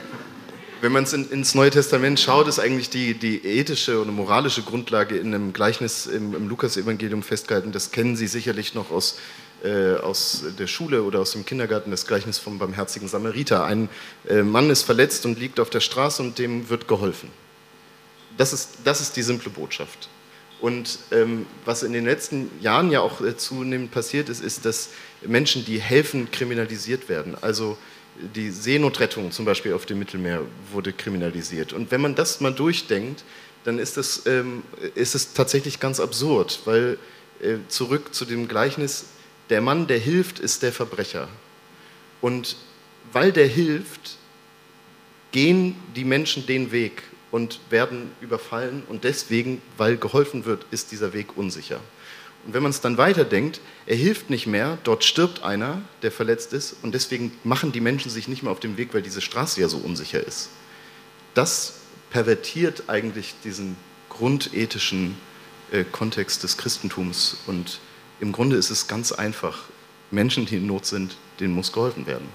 wenn 0.85 0.93
man 0.93 1.07
in, 1.07 1.31
ins 1.31 1.55
Neue 1.55 1.71
Testament 1.71 2.21
schaut, 2.21 2.47
ist 2.47 2.59
eigentlich 2.59 2.91
die, 2.91 3.15
die 3.15 3.43
ethische 3.43 4.03
oder 4.03 4.13
moralische 4.13 4.61
Grundlage 4.61 5.17
in 5.17 5.35
einem 5.35 5.55
Gleichnis 5.55 6.05
im, 6.05 6.35
im 6.35 6.47
Lukas-Evangelium 6.47 7.23
festgehalten. 7.23 7.73
Das 7.73 7.91
kennen 7.91 8.17
Sie 8.17 8.27
sicherlich 8.27 8.75
noch 8.75 8.91
aus 8.91 9.17
äh, 9.65 9.95
aus 9.95 10.45
der 10.59 10.67
Schule 10.67 11.03
oder 11.03 11.21
aus 11.21 11.33
dem 11.33 11.47
Kindergarten 11.47 11.91
das 11.91 12.07
Gleichnis 12.07 12.37
vom 12.37 12.59
barmherzigen 12.59 13.09
Samariter. 13.09 13.65
Ein 13.65 13.89
äh, 14.29 14.43
Mann 14.43 14.69
ist 14.69 14.83
verletzt 14.83 15.25
und 15.25 15.39
liegt 15.39 15.59
auf 15.59 15.71
der 15.71 15.81
Straße 15.81 16.23
und 16.23 16.39
dem 16.39 16.69
wird 16.69 16.87
geholfen. 16.87 17.31
Das 18.37 18.53
ist, 18.53 18.81
das 18.85 19.01
ist 19.01 19.17
die 19.17 19.23
simple 19.23 19.51
Botschaft. 19.51 20.11
Und 20.61 20.99
ähm, 21.13 21.47
was 21.65 21.83
in 21.83 21.95
den 21.95 22.05
letzten 22.05 22.51
Jahren 22.61 22.91
ja 22.91 23.01
auch 23.01 23.23
äh, 23.23 23.39
zunehmend 23.39 23.91
passiert 23.91 24.29
ist, 24.29 24.43
ist, 24.43 24.67
dass 24.67 24.91
Menschen, 25.23 25.65
die 25.65 25.81
helfen, 25.81 26.31
kriminalisiert 26.31 27.09
werden. 27.09 27.35
Also 27.41 27.79
die 28.35 28.51
Seenotrettung 28.51 29.31
zum 29.33 29.45
Beispiel 29.45 29.73
auf 29.73 29.87
dem 29.87 29.99
Mittelmeer 29.99 30.43
wurde 30.73 30.93
kriminalisiert. 30.93 31.73
Und 31.73 31.91
wenn 31.91 32.01
man 32.01 32.15
das 32.15 32.41
mal 32.41 32.53
durchdenkt, 32.53 33.25
dann 33.65 33.79
ist 33.79 33.97
es, 33.97 34.27
ähm, 34.27 34.63
ist 34.95 35.15
es 35.15 35.33
tatsächlich 35.33 35.81
ganz 35.81 36.01
absurd, 36.01 36.61
weil 36.65 36.99
äh, 37.41 37.57
zurück 37.69 38.15
zu 38.15 38.25
dem 38.25 38.47
Gleichnis, 38.47 39.07
der 39.51 39.61
Mann, 39.61 39.87
der 39.87 39.99
hilft, 39.99 40.39
ist 40.39 40.63
der 40.63 40.73
Verbrecher. 40.73 41.29
Und 42.21 42.57
weil 43.13 43.33
der 43.33 43.47
hilft, 43.47 44.17
gehen 45.33 45.77
die 45.97 46.05
Menschen 46.05 46.47
den 46.47 46.73
Weg 46.73 47.03
und 47.31 47.59
werden 47.69 48.13
überfallen 48.21 48.85
und 48.89 49.05
deswegen, 49.05 49.61
weil 49.77 49.97
geholfen 49.97 50.45
wird, 50.45 50.67
ist 50.71 50.93
dieser 50.93 51.13
Weg 51.13 51.37
unsicher. 51.37 51.81
Und 52.47 52.53
wenn 52.53 52.63
man 52.63 52.71
es 52.71 52.81
dann 52.81 52.99
weiterdenkt, 52.99 53.61
er 53.87 53.97
hilft 53.97 54.31
nicht 54.31 54.47
mehr, 54.47 54.79
dort 54.85 55.05
stirbt 55.05 55.43
einer, 55.43 55.81
der 56.03 56.13
verletzt 56.13 56.53
ist 56.53 56.77
und 56.83 56.95
deswegen 56.95 57.33
machen 57.43 57.73
die 57.73 57.81
Menschen 57.81 58.11
sich 58.11 58.29
nicht 58.29 58.43
mehr 58.43 58.53
auf 58.53 58.61
den 58.61 58.77
Weg, 58.77 58.93
weil 58.93 59.03
diese 59.03 59.21
Straße 59.21 59.61
ja 59.61 59.69
so 59.69 59.79
unsicher 59.79 60.25
ist. 60.25 60.51
Das 61.33 61.75
pervertiert 62.11 62.85
eigentlich 62.89 63.35
diesen 63.45 63.77
grundethischen 64.09 65.17
äh, 65.73 65.85
Kontext 65.85 66.43
des 66.43 66.57
Christentums 66.57 67.39
und 67.47 67.81
im 68.21 68.33
Grunde 68.33 68.57
ist 68.57 68.71
es 68.71 68.87
ganz 68.87 69.11
einfach. 69.13 69.65
Menschen, 70.11 70.47
die 70.47 70.57
in 70.57 70.67
Not 70.67 70.87
sind, 70.87 71.17
denen 71.41 71.55
muss 71.55 71.73
geholfen 71.73 72.07
werden. 72.07 72.29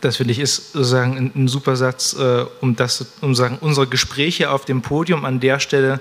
Das 0.00 0.16
finde 0.16 0.32
ich 0.32 0.40
ist 0.40 0.72
sozusagen 0.72 1.16
ein, 1.16 1.32
ein 1.34 1.48
super 1.48 1.76
Satz, 1.76 2.14
äh, 2.14 2.46
um, 2.60 2.74
das, 2.74 3.06
um 3.20 3.34
sagen, 3.34 3.58
unsere 3.60 3.86
Gespräche 3.86 4.50
auf 4.50 4.64
dem 4.64 4.82
Podium 4.82 5.24
an 5.24 5.38
der 5.38 5.60
Stelle 5.60 6.00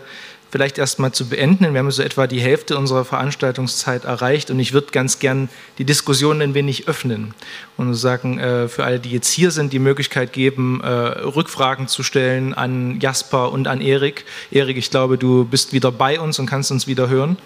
vielleicht 0.51 0.77
erstmal 0.77 1.13
zu 1.13 1.27
beenden. 1.27 1.73
Wir 1.73 1.79
haben 1.79 1.89
so 1.89 2.03
etwa 2.03 2.27
die 2.27 2.41
Hälfte 2.41 2.77
unserer 2.77 3.05
Veranstaltungszeit 3.05 4.03
erreicht 4.03 4.51
und 4.51 4.59
ich 4.59 4.73
würde 4.73 4.91
ganz 4.91 5.19
gern 5.19 5.49
die 5.77 5.85
Diskussion 5.85 6.41
ein 6.41 6.53
wenig 6.53 6.87
öffnen 6.87 7.33
und 7.77 7.93
sagen, 7.95 8.37
äh, 8.37 8.67
für 8.67 8.83
alle, 8.83 8.99
die 8.99 9.11
jetzt 9.11 9.31
hier 9.31 9.51
sind, 9.51 9.71
die 9.73 9.79
Möglichkeit 9.79 10.33
geben, 10.33 10.81
äh, 10.83 10.87
Rückfragen 10.87 11.87
zu 11.87 12.03
stellen 12.03 12.53
an 12.53 12.99
Jasper 12.99 13.51
und 13.51 13.67
an 13.67 13.79
Erik. 13.81 14.25
Erik, 14.51 14.77
ich 14.77 14.91
glaube, 14.91 15.17
du 15.17 15.45
bist 15.45 15.71
wieder 15.71 15.91
bei 15.91 16.19
uns 16.19 16.37
und 16.37 16.45
kannst 16.45 16.71
uns 16.71 16.85
wieder 16.85 17.07
hören. 17.07 17.37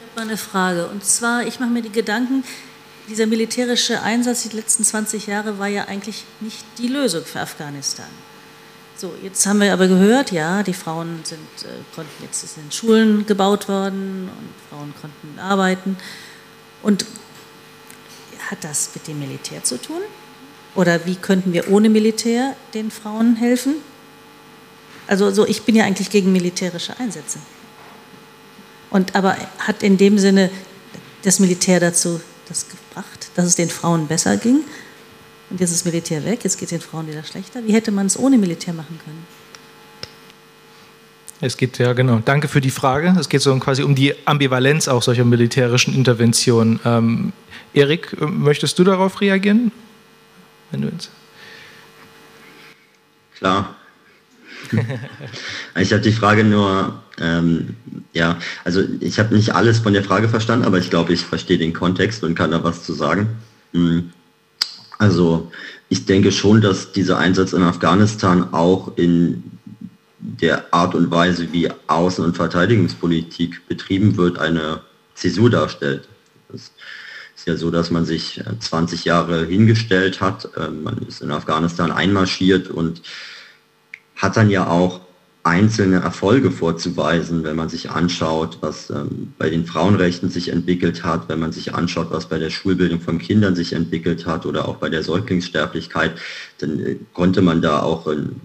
Ich 0.00 0.20
habe 0.20 0.28
eine 0.28 0.36
Frage 0.36 0.86
und 0.88 1.04
zwar, 1.04 1.46
ich 1.46 1.60
mache 1.60 1.70
mir 1.70 1.82
die 1.82 1.92
Gedanken, 1.92 2.42
dieser 3.08 3.26
militärische 3.26 4.02
Einsatz 4.02 4.42
die 4.42 4.56
letzten 4.56 4.84
20 4.84 5.28
Jahre 5.28 5.58
war 5.58 5.68
ja 5.68 5.84
eigentlich 5.84 6.24
nicht 6.40 6.64
die 6.78 6.88
Lösung 6.88 7.24
für 7.24 7.40
Afghanistan. 7.40 8.08
So, 9.00 9.14
jetzt 9.22 9.46
haben 9.46 9.60
wir 9.60 9.72
aber 9.72 9.86
gehört, 9.86 10.32
ja, 10.32 10.64
die 10.64 10.72
Frauen 10.74 11.20
sind, 11.22 11.38
äh, 11.62 11.68
konnten 11.94 12.10
jetzt 12.20 12.40
sind 12.52 12.74
Schulen 12.74 13.26
gebaut 13.26 13.68
worden 13.68 14.28
und 14.28 14.48
Frauen 14.68 14.92
konnten 15.00 15.38
arbeiten. 15.38 15.96
Und 16.82 17.06
hat 18.50 18.64
das 18.64 18.90
mit 18.94 19.06
dem 19.06 19.20
Militär 19.20 19.62
zu 19.62 19.80
tun? 19.80 20.00
Oder 20.74 21.06
wie 21.06 21.14
könnten 21.14 21.52
wir 21.52 21.70
ohne 21.70 21.88
Militär 21.88 22.56
den 22.74 22.90
Frauen 22.90 23.36
helfen? 23.36 23.76
Also, 25.06 25.26
also 25.26 25.46
ich 25.46 25.62
bin 25.62 25.76
ja 25.76 25.84
eigentlich 25.84 26.10
gegen 26.10 26.32
militärische 26.32 26.98
Einsätze. 26.98 27.38
Und 28.90 29.14
aber 29.14 29.36
hat 29.60 29.84
in 29.84 29.96
dem 29.96 30.18
Sinne 30.18 30.50
das 31.22 31.38
Militär 31.38 31.78
dazu 31.78 32.20
das 32.48 32.66
gebracht, 32.68 33.30
dass 33.36 33.44
es 33.44 33.54
den 33.54 33.70
Frauen 33.70 34.08
besser 34.08 34.36
ging? 34.38 34.64
Und 35.50 35.60
jetzt 35.60 35.70
ist 35.70 35.80
das 35.80 35.92
Militär 35.92 36.24
weg, 36.24 36.44
jetzt 36.44 36.58
geht 36.58 36.64
es 36.64 36.70
den 36.70 36.80
Frauen 36.80 37.08
wieder 37.08 37.24
schlechter. 37.24 37.60
Wie 37.66 37.72
hätte 37.72 37.90
man 37.90 38.06
es 38.06 38.18
ohne 38.18 38.36
Militär 38.36 38.74
machen 38.74 38.98
können? 39.04 39.26
Es 41.40 41.56
geht 41.56 41.78
ja 41.78 41.92
genau. 41.92 42.20
Danke 42.24 42.48
für 42.48 42.60
die 42.60 42.70
Frage. 42.70 43.14
Es 43.18 43.28
geht 43.28 43.42
so 43.42 43.56
quasi 43.58 43.82
um 43.82 43.94
die 43.94 44.14
Ambivalenz 44.24 44.88
auch 44.88 45.02
solcher 45.02 45.24
militärischen 45.24 45.94
Interventionen. 45.94 46.80
Ähm, 46.84 47.32
Erik, 47.72 48.16
möchtest 48.20 48.78
du 48.78 48.84
darauf 48.84 49.20
reagieren? 49.20 49.70
Wenn 50.70 50.82
du 50.82 50.88
jetzt. 50.88 51.10
Klar. 53.36 53.76
ich 55.78 55.92
habe 55.92 56.02
die 56.02 56.12
Frage 56.12 56.42
nur, 56.42 57.00
ähm, 57.20 57.76
ja, 58.12 58.38
also 58.64 58.82
ich 58.98 59.20
habe 59.20 59.34
nicht 59.34 59.54
alles 59.54 59.78
von 59.78 59.92
der 59.92 60.02
Frage 60.02 60.28
verstanden, 60.28 60.66
aber 60.66 60.78
ich 60.78 60.90
glaube, 60.90 61.12
ich 61.12 61.20
verstehe 61.20 61.56
den 61.56 61.72
Kontext 61.72 62.24
und 62.24 62.34
kann 62.34 62.50
da 62.50 62.64
was 62.64 62.82
zu 62.82 62.92
sagen. 62.92 63.28
Hm. 63.72 64.12
Also 64.98 65.50
ich 65.88 66.04
denke 66.04 66.32
schon, 66.32 66.60
dass 66.60 66.92
dieser 66.92 67.18
Einsatz 67.18 67.52
in 67.52 67.62
Afghanistan 67.62 68.52
auch 68.52 68.96
in 68.96 69.44
der 70.18 70.72
Art 70.74 70.94
und 70.94 71.10
Weise, 71.10 71.52
wie 71.52 71.70
Außen- 71.86 72.24
und 72.24 72.36
Verteidigungspolitik 72.36 73.66
betrieben 73.68 74.16
wird, 74.16 74.38
eine 74.38 74.80
Zäsur 75.14 75.48
darstellt. 75.48 76.08
Es 76.52 76.72
ist 77.36 77.46
ja 77.46 77.56
so, 77.56 77.70
dass 77.70 77.90
man 77.90 78.04
sich 78.04 78.42
20 78.58 79.06
äh, 79.06 79.08
Jahre 79.08 79.46
hingestellt 79.46 80.20
hat, 80.20 80.48
ähm, 80.56 80.82
man 80.82 80.98
ist 80.98 81.22
in 81.22 81.30
Afghanistan 81.30 81.92
einmarschiert 81.92 82.68
und 82.68 83.02
hat 84.16 84.36
dann 84.36 84.50
ja 84.50 84.66
auch 84.66 85.00
einzelne 85.48 85.96
Erfolge 85.96 86.50
vorzuweisen, 86.50 87.42
wenn 87.42 87.56
man 87.56 87.70
sich 87.70 87.90
anschaut, 87.90 88.58
was 88.60 88.90
ähm, 88.90 89.32
bei 89.38 89.48
den 89.48 89.64
Frauenrechten 89.64 90.28
sich 90.28 90.50
entwickelt 90.50 91.04
hat, 91.04 91.28
wenn 91.30 91.40
man 91.40 91.52
sich 91.52 91.74
anschaut, 91.74 92.10
was 92.10 92.28
bei 92.28 92.38
der 92.38 92.50
Schulbildung 92.50 93.00
von 93.00 93.18
Kindern 93.18 93.54
sich 93.54 93.72
entwickelt 93.72 94.26
hat 94.26 94.44
oder 94.44 94.68
auch 94.68 94.76
bei 94.76 94.90
der 94.90 95.02
Säuglingssterblichkeit, 95.02 96.12
dann 96.58 96.78
äh, 96.78 96.96
konnte 97.14 97.40
man 97.40 97.62
da 97.62 97.80
auch 97.80 98.06
in 98.06 98.36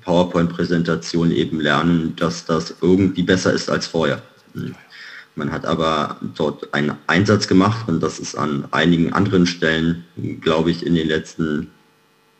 PowerPoint-Präsentationen 0.00 1.32
eben 1.32 1.60
lernen, 1.60 2.14
dass 2.16 2.46
das 2.46 2.74
irgendwie 2.80 3.22
besser 3.22 3.52
ist 3.52 3.68
als 3.68 3.86
vorher. 3.86 4.22
Hm. 4.54 4.74
Man 5.34 5.52
hat 5.52 5.66
aber 5.66 6.16
dort 6.34 6.72
einen 6.74 6.94
Einsatz 7.06 7.46
gemacht 7.46 7.88
und 7.88 8.02
das 8.02 8.18
ist 8.18 8.34
an 8.34 8.64
einigen 8.72 9.12
anderen 9.12 9.46
Stellen, 9.46 10.04
glaube 10.40 10.70
ich, 10.70 10.84
in 10.84 10.94
den 10.94 11.06
letzten 11.06 11.70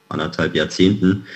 anderthalb 0.08 0.56
Jahrzehnten 0.56 1.26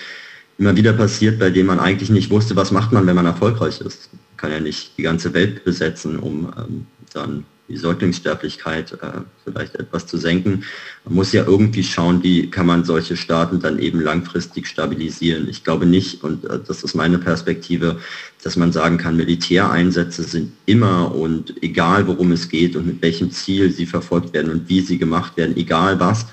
immer 0.57 0.75
wieder 0.75 0.93
passiert, 0.93 1.39
bei 1.39 1.49
dem 1.49 1.67
man 1.67 1.79
eigentlich 1.79 2.09
nicht 2.09 2.29
wusste, 2.29 2.55
was 2.55 2.71
macht 2.71 2.91
man, 2.91 3.07
wenn 3.07 3.15
man 3.15 3.25
erfolgreich 3.25 3.81
ist. 3.81 4.09
Man 4.13 4.37
kann 4.37 4.51
ja 4.51 4.59
nicht 4.59 4.97
die 4.97 5.03
ganze 5.03 5.33
Welt 5.33 5.63
besetzen, 5.63 6.19
um 6.19 6.53
ähm, 6.57 6.85
dann 7.13 7.45
die 7.69 7.77
Säuglingssterblichkeit 7.77 8.93
äh, 8.93 9.21
vielleicht 9.43 9.75
etwas 9.75 10.05
zu 10.05 10.17
senken. 10.17 10.63
Man 11.05 11.15
muss 11.15 11.31
ja 11.31 11.45
irgendwie 11.45 11.83
schauen, 11.83 12.21
wie 12.21 12.49
kann 12.49 12.65
man 12.65 12.83
solche 12.83 13.15
Staaten 13.15 13.59
dann 13.59 13.79
eben 13.79 14.01
langfristig 14.01 14.67
stabilisieren. 14.67 15.47
Ich 15.49 15.63
glaube 15.63 15.85
nicht, 15.85 16.23
und 16.23 16.43
äh, 16.45 16.59
das 16.65 16.83
ist 16.83 16.93
meine 16.93 17.19
Perspektive, 17.19 17.99
dass 18.43 18.57
man 18.57 18.73
sagen 18.73 18.97
kann, 18.97 19.15
Militäreinsätze 19.15 20.23
sind 20.23 20.51
immer 20.65 21.15
und 21.15 21.55
egal 21.63 22.05
worum 22.07 22.33
es 22.33 22.49
geht 22.49 22.75
und 22.75 22.85
mit 22.85 23.01
welchem 23.01 23.31
Ziel 23.31 23.71
sie 23.71 23.85
verfolgt 23.85 24.33
werden 24.33 24.51
und 24.51 24.67
wie 24.67 24.81
sie 24.81 24.97
gemacht 24.97 25.37
werden, 25.37 25.55
egal 25.55 25.99
was, 25.99 26.25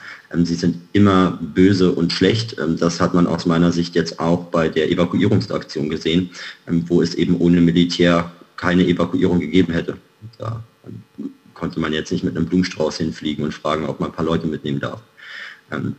sie 0.43 0.55
sind 0.55 0.77
immer 0.93 1.39
böse 1.41 1.93
und 1.93 2.13
schlecht. 2.13 2.57
Ähm, 2.59 2.77
das 2.79 3.01
hat 3.01 3.15
man 3.15 3.27
aus 3.27 3.47
meiner 3.47 3.73
Sicht 3.73 3.95
jetzt 3.95 4.21
auch 4.21 4.45
bei 4.45 4.69
der 4.69 4.91
Evakuierungsaktion 4.91 5.91
gesehen, 5.91 6.31
ähm, 6.69 6.85
wo 6.87 7.03
es 7.03 7.15
eben 7.15 7.37
ohne 7.39 7.61
Militär 7.61 8.31
keine 8.57 8.87
Evakuierung 8.87 9.41
gegeben 9.41 9.73
hätte. 9.73 9.97
Da 10.39 10.63
konnte 11.55 11.81
man 11.81 11.93
jetzt 11.93 12.13
nicht 12.13 12.25
mit 12.25 12.37
einem 12.37 12.47
Blumenstrauß 12.47 12.99
hinfliegen 12.99 13.45
und 13.45 13.55
fragen, 13.55 13.87
ob 13.87 14.01
man 14.01 14.11
ein 14.11 14.15
paar 14.15 14.25
Leute 14.25 14.47
mitnehmen 14.47 14.81
darf. 14.81 15.01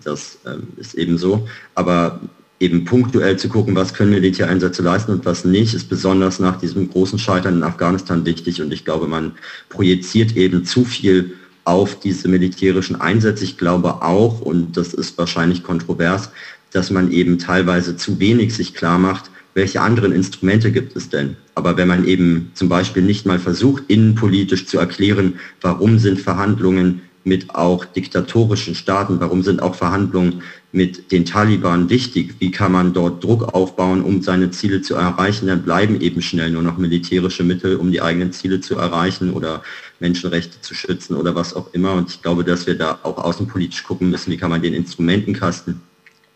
Das 0.03 0.39
ist 0.77 0.95
eben 0.95 1.17
so. 1.17 1.47
Aber 1.75 2.19
eben 2.59 2.86
punktuell 2.86 3.38
zu 3.38 3.49
gucken, 3.49 3.75
was 3.75 3.93
können 3.93 4.11
Militäreinsätze 4.11 4.84
leisten 4.84 5.11
und 5.11 5.25
was 5.25 5.43
nicht, 5.43 5.73
ist 5.73 5.89
besonders 5.89 6.39
nach 6.39 6.59
diesem 6.59 6.89
großen 6.89 7.17
Scheitern 7.17 7.55
in 7.55 7.63
Afghanistan 7.63 8.25
wichtig. 8.25 8.61
Und 8.61 8.71
ich 8.71 8.86
glaube, 8.86 9.07
man 9.07 9.34
projiziert 9.69 10.38
eben 10.38 10.63
zu 10.63 10.86
viel 10.86 11.34
auf 11.64 11.99
diese 11.99 12.28
militärischen 12.28 12.99
Einsätze. 12.99 13.43
Ich 13.43 13.57
glaube 13.57 14.01
auch, 14.01 14.41
und 14.41 14.78
das 14.78 14.93
ist 14.93 15.18
wahrscheinlich 15.18 15.64
kontrovers, 15.64 16.32
dass 16.72 16.89
man 16.89 17.12
eben 17.12 17.38
teilweise 17.38 17.97
zu 17.97 18.20
wenig 18.20 18.53
sich 18.55 18.74
klar 18.74 18.97
macht, 18.97 19.30
welche 19.53 19.82
anderen 19.82 20.14
Instrumente 20.14 20.72
gibt 20.72 20.95
es 20.95 21.09
denn? 21.09 21.36
Aber 21.55 21.76
wenn 21.76 21.88
man 21.88 22.05
eben 22.05 22.51
zum 22.53 22.70
Beispiel 22.70 23.03
nicht 23.03 23.26
mal 23.26 23.39
versucht, 23.39 23.84
innenpolitisch 23.88 24.66
zu 24.66 24.80
erklären, 24.80 25.39
warum 25.59 25.99
sind 25.99 26.20
Verhandlungen 26.20 27.01
mit 27.24 27.53
auch 27.53 27.86
diktatorischen 27.86 28.76
Staaten, 28.76 29.19
warum 29.19 29.43
sind 29.43 29.61
auch 29.61 29.76
Verhandlungen 29.76 30.41
mit 30.72 31.11
den 31.11 31.26
Taliban 31.26 31.89
wichtig, 31.89 32.36
wie 32.39 32.51
kann 32.51 32.72
man 32.72 32.93
dort 32.93 33.24
Druck 33.24 33.53
aufbauen, 33.53 34.01
um 34.03 34.22
seine 34.22 34.51
Ziele 34.51 34.82
zu 34.82 34.95
erreichen, 34.95 35.47
dann 35.47 35.63
bleiben 35.63 35.99
eben 35.99 36.22
schnell 36.22 36.51
nur 36.51 36.63
noch 36.63 36.78
militärische 36.78 37.43
Mittel, 37.43 37.76
um 37.76 37.91
die 37.91 38.01
eigenen 38.01 38.32
Ziele 38.32 38.61
zu 38.61 38.76
erreichen 38.76 39.34
oder 39.34 39.61
Menschenrechte 39.99 40.61
zu 40.61 40.74
schützen 40.74 41.15
oder 41.15 41.36
was 41.36 41.53
auch 41.53 41.74
immer. 41.74 41.93
Und 41.93 42.09
ich 42.09 42.22
glaube, 42.22 42.43
dass 42.43 42.67
wir 42.67 42.78
da 42.78 42.99
auch 43.03 43.17
außenpolitisch 43.17 43.84
gucken 43.84 44.09
müssen, 44.09 44.32
wie 44.32 44.38
kann 44.38 44.49
man 44.49 44.61
den 44.61 44.74
Instrumentenkasten 44.74 45.82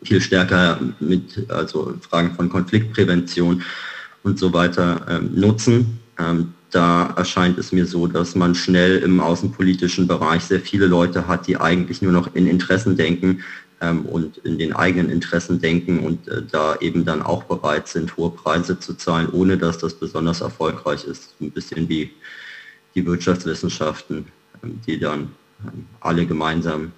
viel 0.04 0.22
stärker 0.22 0.80
mit 1.00 1.50
also 1.50 1.94
Fragen 2.02 2.36
von 2.36 2.50
Konfliktprävention 2.50 3.64
und 4.24 4.38
so 4.38 4.54
weiter 4.54 5.06
ähm, 5.10 5.32
nutzen. 5.34 6.00
Ähm, 6.20 6.54
da 6.76 7.14
erscheint 7.16 7.58
es 7.58 7.72
mir 7.72 7.86
so, 7.86 8.06
dass 8.06 8.36
man 8.36 8.54
schnell 8.54 8.98
im 8.98 9.22
außenpolitischen 9.22 10.08
Bereich 10.08 10.44
sehr 10.44 10.60
viele 10.60 10.88
Leute 10.88 11.26
hat, 11.26 11.48
die 11.48 11.56
eigentlich 11.56 12.02
nur 12.02 12.12
noch 12.12 12.36
in 12.36 12.48
Interessen 12.48 12.98
denken 12.98 13.44
ähm, 13.80 14.06
und 14.06 14.40
in 14.40 14.58
den 14.58 14.74
eigenen 14.74 15.10
Interessen 15.10 15.62
denken 15.62 16.00
und 16.00 16.28
äh, 16.28 16.42
da 16.44 16.76
eben 16.82 17.06
dann 17.06 17.22
auch 17.22 17.46
bereit 17.46 17.88
sind, 17.88 18.18
hohe 18.18 18.30
Preise 18.30 18.78
zu 18.78 18.94
zahlen, 18.94 19.30
ohne 19.32 19.58
dass 19.58 19.78
das 19.78 19.94
besonders 19.94 20.42
erfolgreich 20.42 21.06
ist. 21.06 21.34
Ein 21.40 21.52
bisschen 21.52 21.88
wie 21.88 22.12
die 22.94 23.06
Wirtschaftswissenschaften, 23.06 24.26
ähm, 24.62 24.82
die 24.86 25.00
dann 25.00 25.30
ähm, 25.64 25.86
alle 26.02 26.26
gemeinsam 26.26 26.92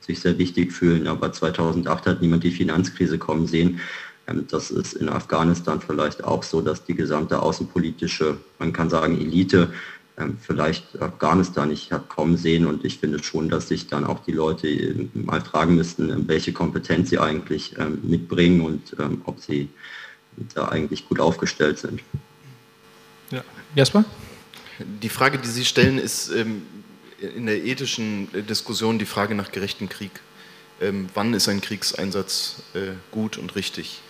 sich 0.00 0.20
sehr 0.20 0.36
wichtig 0.36 0.72
fühlen. 0.72 1.06
Aber 1.06 1.32
2008 1.32 2.06
hat 2.06 2.20
niemand 2.20 2.44
die 2.44 2.50
Finanzkrise 2.50 3.16
kommen 3.16 3.46
sehen. 3.46 3.80
Ähm, 4.26 4.46
das 4.50 4.70
ist 4.70 4.94
in 4.94 5.08
Afghanistan 5.08 5.80
vielleicht 5.80 6.24
auch 6.24 6.42
so, 6.42 6.60
dass 6.60 6.84
die 6.84 6.94
gesamte 6.94 7.40
außenpolitische, 7.40 8.36
man 8.58 8.72
kann 8.72 8.90
sagen, 8.90 9.20
Elite 9.20 9.72
ähm, 10.18 10.36
vielleicht 10.40 11.00
Afghanistan 11.00 11.68
nicht 11.68 11.92
hat 11.92 12.08
kommen 12.08 12.36
sehen. 12.36 12.66
Und 12.66 12.84
ich 12.84 12.98
finde 12.98 13.22
schon, 13.22 13.48
dass 13.48 13.68
sich 13.68 13.86
dann 13.86 14.04
auch 14.04 14.20
die 14.20 14.32
Leute 14.32 14.68
ähm, 14.68 15.10
mal 15.14 15.40
fragen 15.40 15.74
müssten, 15.74 16.28
welche 16.28 16.52
Kompetenz 16.52 17.10
sie 17.10 17.18
eigentlich 17.18 17.74
mitbringen 18.02 18.60
und 18.60 18.94
ob 19.24 19.40
sie 19.40 19.68
da 20.54 20.68
eigentlich 20.68 21.08
gut 21.08 21.20
aufgestellt 21.20 21.78
sind. 21.78 22.00
Ja, 23.30 23.42
Jasper? 23.74 24.04
Die 24.78 25.08
Frage, 25.08 25.38
die 25.38 25.48
Sie 25.48 25.64
stellen, 25.64 25.98
ist 25.98 26.30
in 26.30 27.46
der 27.46 27.64
ethischen 27.64 28.28
Diskussion 28.48 28.98
die 28.98 29.06
Frage 29.06 29.34
nach 29.34 29.52
gerechtem 29.52 29.88
Krieg. 29.88 30.10
wann 31.14 31.34
ist 31.34 31.48
ein 31.48 31.60
Kriegseinsatz 31.60 32.62
äh, 32.74 32.92
gut 33.10 33.36
und 33.36 33.54
richtig? 33.56 34.00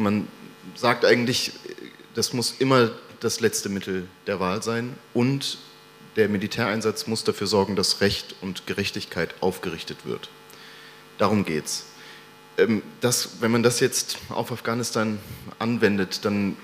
Man 0.00 0.28
sagt 0.74 1.04
eigentlich, 1.04 1.52
das 2.14 2.32
muss 2.32 2.54
immer 2.58 2.90
das 3.20 3.40
letzte 3.40 3.68
Mittel 3.68 4.08
der 4.26 4.40
Wahl 4.40 4.62
sein 4.62 4.96
und 5.14 5.58
der 6.16 6.28
Militäreinsatz 6.28 7.06
muss 7.06 7.22
dafür 7.22 7.46
sorgen, 7.46 7.76
dass 7.76 8.00
Recht 8.00 8.34
und 8.40 8.66
Gerechtigkeit 8.66 9.34
aufgerichtet 9.40 9.98
wird. 10.04 10.28
Darum 11.18 11.44
geht's. 11.44 11.84
Ähm, 12.58 12.82
das, 13.00 13.40
wenn 13.40 13.50
man 13.50 13.62
das 13.62 13.80
jetzt 13.80 14.18
auf 14.28 14.50
Afghanistan 14.50 15.18
anwendet, 15.58 16.24
dann 16.24 16.56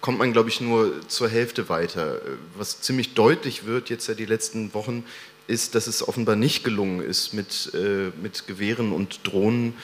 kommt 0.00 0.18
man, 0.18 0.32
glaube 0.32 0.48
ich, 0.48 0.60
nur 0.60 1.06
zur 1.08 1.28
Hälfte 1.28 1.68
weiter. 1.68 2.20
Was 2.56 2.80
ziemlich 2.80 3.14
deutlich 3.14 3.64
wird 3.64 3.88
jetzt 3.88 4.08
ja 4.08 4.14
die 4.14 4.26
letzten 4.26 4.74
Wochen, 4.74 5.04
ist, 5.46 5.74
dass 5.74 5.86
es 5.86 6.06
offenbar 6.06 6.36
nicht 6.36 6.64
gelungen 6.64 7.00
ist, 7.00 7.34
mit, 7.34 7.72
äh, 7.74 8.10
mit 8.20 8.46
Gewehren 8.46 8.92
und 8.92 9.20
Drohnen 9.24 9.74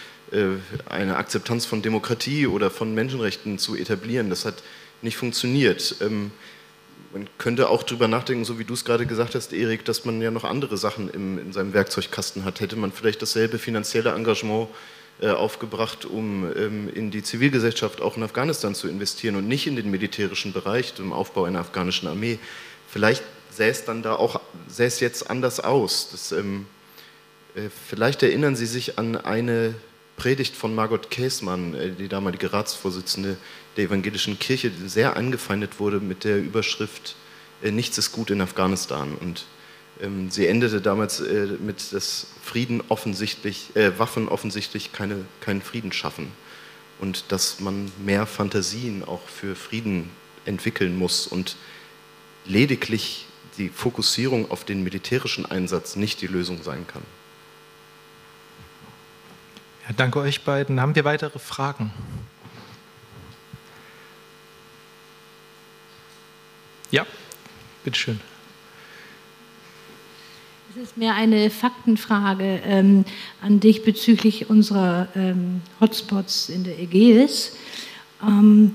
eine 0.87 1.16
Akzeptanz 1.16 1.66
von 1.66 1.83
Demokratie 1.83 2.47
oder 2.47 2.70
von 2.70 2.95
Menschenrechten 2.95 3.59
zu 3.59 3.74
etablieren. 3.76 4.31
Das 4.31 4.45
hat 4.45 4.62
nicht 5.03 5.16
funktioniert. 5.16 5.97
Ähm, 6.01 6.31
man 7.12 7.28
könnte 7.39 7.68
auch 7.68 7.83
darüber 7.83 8.07
nachdenken, 8.07 8.45
so 8.45 8.59
wie 8.59 8.64
du 8.64 8.74
es 8.74 8.85
gerade 8.85 9.07
gesagt 9.07 9.35
hast, 9.35 9.53
Erik, 9.53 9.85
dass 9.85 10.05
man 10.05 10.22
ja 10.22 10.31
noch 10.31 10.45
andere 10.45 10.76
Sachen 10.76 11.11
im, 11.11 11.39
in 11.39 11.53
seinem 11.53 11.72
Werkzeugkasten 11.72 12.45
hat. 12.45 12.61
Hätte 12.61 12.76
man 12.76 12.93
vielleicht 12.93 13.20
dasselbe 13.20 13.59
finanzielle 13.59 14.12
Engagement 14.12 14.68
äh, 15.20 15.31
aufgebracht, 15.31 16.05
um 16.05 16.51
ähm, 16.57 16.89
in 16.95 17.11
die 17.11 17.22
Zivilgesellschaft 17.22 18.01
auch 18.01 18.16
in 18.16 18.22
Afghanistan 18.22 18.74
zu 18.74 18.87
investieren 18.87 19.35
und 19.37 19.49
nicht 19.49 19.66
in 19.66 19.74
den 19.74 19.91
militärischen 19.91 20.53
Bereich, 20.53 20.95
dem 20.95 21.12
Aufbau 21.12 21.45
einer 21.45 21.59
afghanischen 21.59 22.09
Armee. 22.09 22.39
Vielleicht 22.89 23.24
sähe 23.51 23.70
es 23.70 23.85
dann 23.85 24.03
da 24.03 24.14
auch, 24.14 24.41
sähe 24.68 24.87
es 24.87 25.01
jetzt 25.01 25.28
anders 25.28 25.59
aus. 25.59 26.11
Das, 26.12 26.31
ähm, 26.31 26.66
äh, 27.57 27.62
vielleicht 27.89 28.22
erinnern 28.22 28.55
Sie 28.55 28.66
sich 28.66 28.99
an 28.99 29.16
eine 29.16 29.74
Predigt 30.21 30.55
von 30.55 30.75
Margot 30.75 31.11
Käßmann, 31.11 31.73
äh, 31.73 31.93
die 31.93 32.07
damalige 32.07 32.53
Ratsvorsitzende 32.53 33.39
der 33.79 33.85
evangelischen 33.85 34.39
Kirche, 34.39 34.71
sehr 34.85 35.16
angefeindet 35.16 35.81
wurde 35.81 35.99
mit 35.99 36.25
der 36.25 36.37
Überschrift 36.37 37.16
äh, 37.62 37.71
Nichts 37.71 37.97
ist 37.97 38.12
gut 38.12 38.29
in 38.29 38.43
Afghanistan. 38.43 39.14
Und 39.14 39.47
ähm, 40.03 40.31
sie 40.31 40.47
endete 40.47 40.83
damals 40.83 41.21
äh, 41.21 41.57
mit, 41.59 41.95
dass 41.95 42.27
Frieden 42.43 42.83
offensichtlich, 42.91 43.75
äh, 43.75 43.99
Waffen 43.99 44.29
offensichtlich 44.29 44.93
keine, 44.93 45.25
keinen 45.41 45.62
Frieden 45.62 45.91
schaffen. 45.91 46.31
Und 46.99 47.33
dass 47.33 47.61
man 47.61 47.91
mehr 48.05 48.27
Fantasien 48.27 49.03
auch 49.03 49.27
für 49.27 49.57
Frieden 49.57 50.11
entwickeln 50.45 50.99
muss 50.99 51.27
und 51.27 51.57
lediglich 52.45 53.25
die 53.57 53.71
Fokussierung 53.71 54.51
auf 54.51 54.66
den 54.66 54.85
militärischen 54.85 55.47
Einsatz 55.47 55.97
nicht 55.97 56.21
die 56.21 56.27
Lösung 56.27 56.62
sein 56.62 56.87
kann. 56.87 57.05
Danke 59.97 60.20
euch 60.20 60.45
beiden. 60.45 60.80
Haben 60.80 60.95
wir 60.95 61.05
weitere 61.05 61.38
Fragen? 61.38 61.91
Ja, 66.91 67.07
bitteschön. 67.82 68.20
Es 70.70 70.82
ist 70.82 70.97
mehr 70.97 71.14
eine 71.14 71.51
Faktenfrage 71.51 72.61
ähm, 72.64 73.05
an 73.41 73.59
dich 73.59 73.82
bezüglich 73.82 74.49
unserer 74.49 75.09
ähm, 75.16 75.62
Hotspots 75.80 76.49
in 76.49 76.62
der 76.62 76.78
Ägäis. 76.78 77.57
Ähm, 78.22 78.74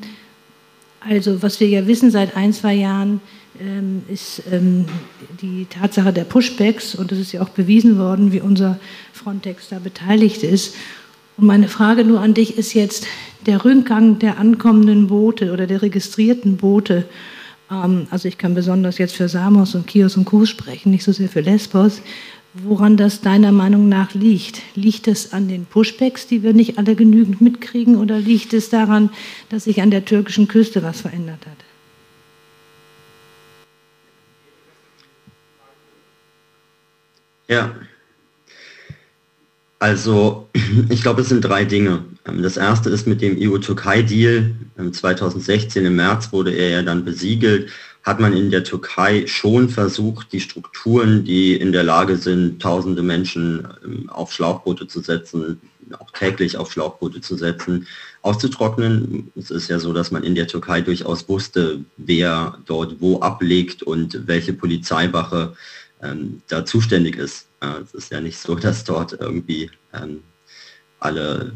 also 0.99 1.41
was 1.41 1.59
wir 1.61 1.69
ja 1.69 1.87
wissen 1.87 2.11
seit 2.11 2.35
ein, 2.35 2.51
zwei 2.51 2.73
Jahren, 2.73 3.21
ähm, 3.61 4.03
ist 4.09 4.43
ähm, 4.51 4.85
die 5.41 5.65
Tatsache 5.69 6.11
der 6.11 6.25
Pushbacks 6.25 6.93
und 6.95 7.13
es 7.13 7.19
ist 7.19 7.31
ja 7.31 7.41
auch 7.41 7.49
bewiesen 7.49 7.97
worden, 7.97 8.33
wie 8.33 8.41
unser 8.41 8.79
Frontex 9.13 9.69
da 9.69 9.79
beteiligt 9.79 10.43
ist. 10.43 10.75
Und 11.37 11.47
meine 11.47 11.67
Frage 11.67 12.05
nur 12.05 12.21
an 12.21 12.33
dich 12.33 12.57
ist 12.57 12.73
jetzt 12.73 13.07
der 13.45 13.65
Rückgang 13.65 14.19
der 14.19 14.37
ankommenden 14.39 15.07
Boote 15.07 15.51
oder 15.51 15.67
der 15.67 15.81
registrierten 15.81 16.57
Boote. 16.57 17.05
Ähm, 17.69 18.07
also 18.09 18.27
ich 18.27 18.37
kann 18.37 18.55
besonders 18.55 18.97
jetzt 18.97 19.15
für 19.15 19.27
Samos 19.27 19.75
und 19.75 19.87
Kios 19.87 20.17
und 20.17 20.25
Kos 20.25 20.49
sprechen, 20.49 20.91
nicht 20.91 21.03
so 21.03 21.11
sehr 21.11 21.29
für 21.29 21.41
Lesbos. 21.41 22.01
Woran 22.53 22.95
das 22.95 23.19
deiner 23.19 23.51
Meinung 23.51 23.89
nach 23.89 24.13
liegt? 24.13 24.61
Liegt 24.75 25.09
es 25.09 25.33
an 25.33 25.49
den 25.49 25.65
Pushbacks, 25.65 26.25
die 26.25 26.41
wir 26.41 26.53
nicht 26.53 26.77
alle 26.77 26.95
genügend 26.95 27.41
mitkriegen, 27.41 27.97
oder 27.97 28.17
liegt 28.17 28.53
es 28.53 28.69
daran, 28.69 29.09
dass 29.49 29.65
sich 29.65 29.81
an 29.81 29.91
der 29.91 30.05
türkischen 30.05 30.47
Küste 30.47 30.81
was 30.81 31.01
verändert 31.01 31.45
hat? 31.45 31.57
Ja, 37.49 37.75
also 39.85 40.49
ich 40.89 41.03
glaube, 41.03 41.21
es 41.21 41.29
sind 41.29 41.41
drei 41.41 41.63
Dinge. 41.63 42.05
Ähm, 42.27 42.41
das 42.41 42.57
erste 42.57 42.89
ist 42.89 43.05
mit 43.05 43.21
dem 43.21 43.37
EU-Türkei-Deal. 43.39 44.55
2016 44.91 45.83
ähm, 45.83 45.87
im 45.91 45.95
März 45.97 46.31
wurde 46.31 46.51
er 46.51 46.69
ja 46.69 46.81
dann 46.81 47.05
besiegelt. 47.05 47.69
Hat 48.01 48.19
man 48.19 48.33
in 48.33 48.49
der 48.49 48.63
Türkei 48.63 49.25
schon 49.27 49.69
versucht, 49.69 50.31
die 50.31 50.39
Strukturen, 50.39 51.23
die 51.23 51.55
in 51.55 51.71
der 51.71 51.83
Lage 51.83 52.17
sind, 52.17 52.61
tausende 52.61 53.03
Menschen 53.03 53.67
ähm, 53.83 54.09
auf 54.09 54.33
Schlauchboote 54.33 54.87
zu 54.87 55.01
setzen, 55.01 55.61
auch 55.99 56.09
täglich 56.09 56.57
auf 56.57 56.71
Schlauchboote 56.71 57.21
zu 57.21 57.35
setzen, 57.35 57.85
auszutrocknen. 58.23 59.31
Es 59.35 59.51
ist 59.51 59.69
ja 59.69 59.77
so, 59.77 59.93
dass 59.93 60.09
man 60.09 60.23
in 60.23 60.33
der 60.33 60.47
Türkei 60.47 60.81
durchaus 60.81 61.29
wusste, 61.29 61.85
wer 61.97 62.57
dort 62.65 63.01
wo 63.01 63.19
ablegt 63.19 63.83
und 63.83 64.27
welche 64.27 64.53
Polizeiwache 64.53 65.55
ähm, 66.01 66.41
da 66.47 66.65
zuständig 66.65 67.17
ist. 67.17 67.47
Äh, 67.61 67.81
es 67.83 67.93
ist 67.93 68.11
ja 68.11 68.21
nicht 68.21 68.37
so, 68.37 68.55
dass 68.55 68.83
dort 68.83 69.13
irgendwie 69.13 69.69
ähm, 69.93 70.21
alle 71.05 71.51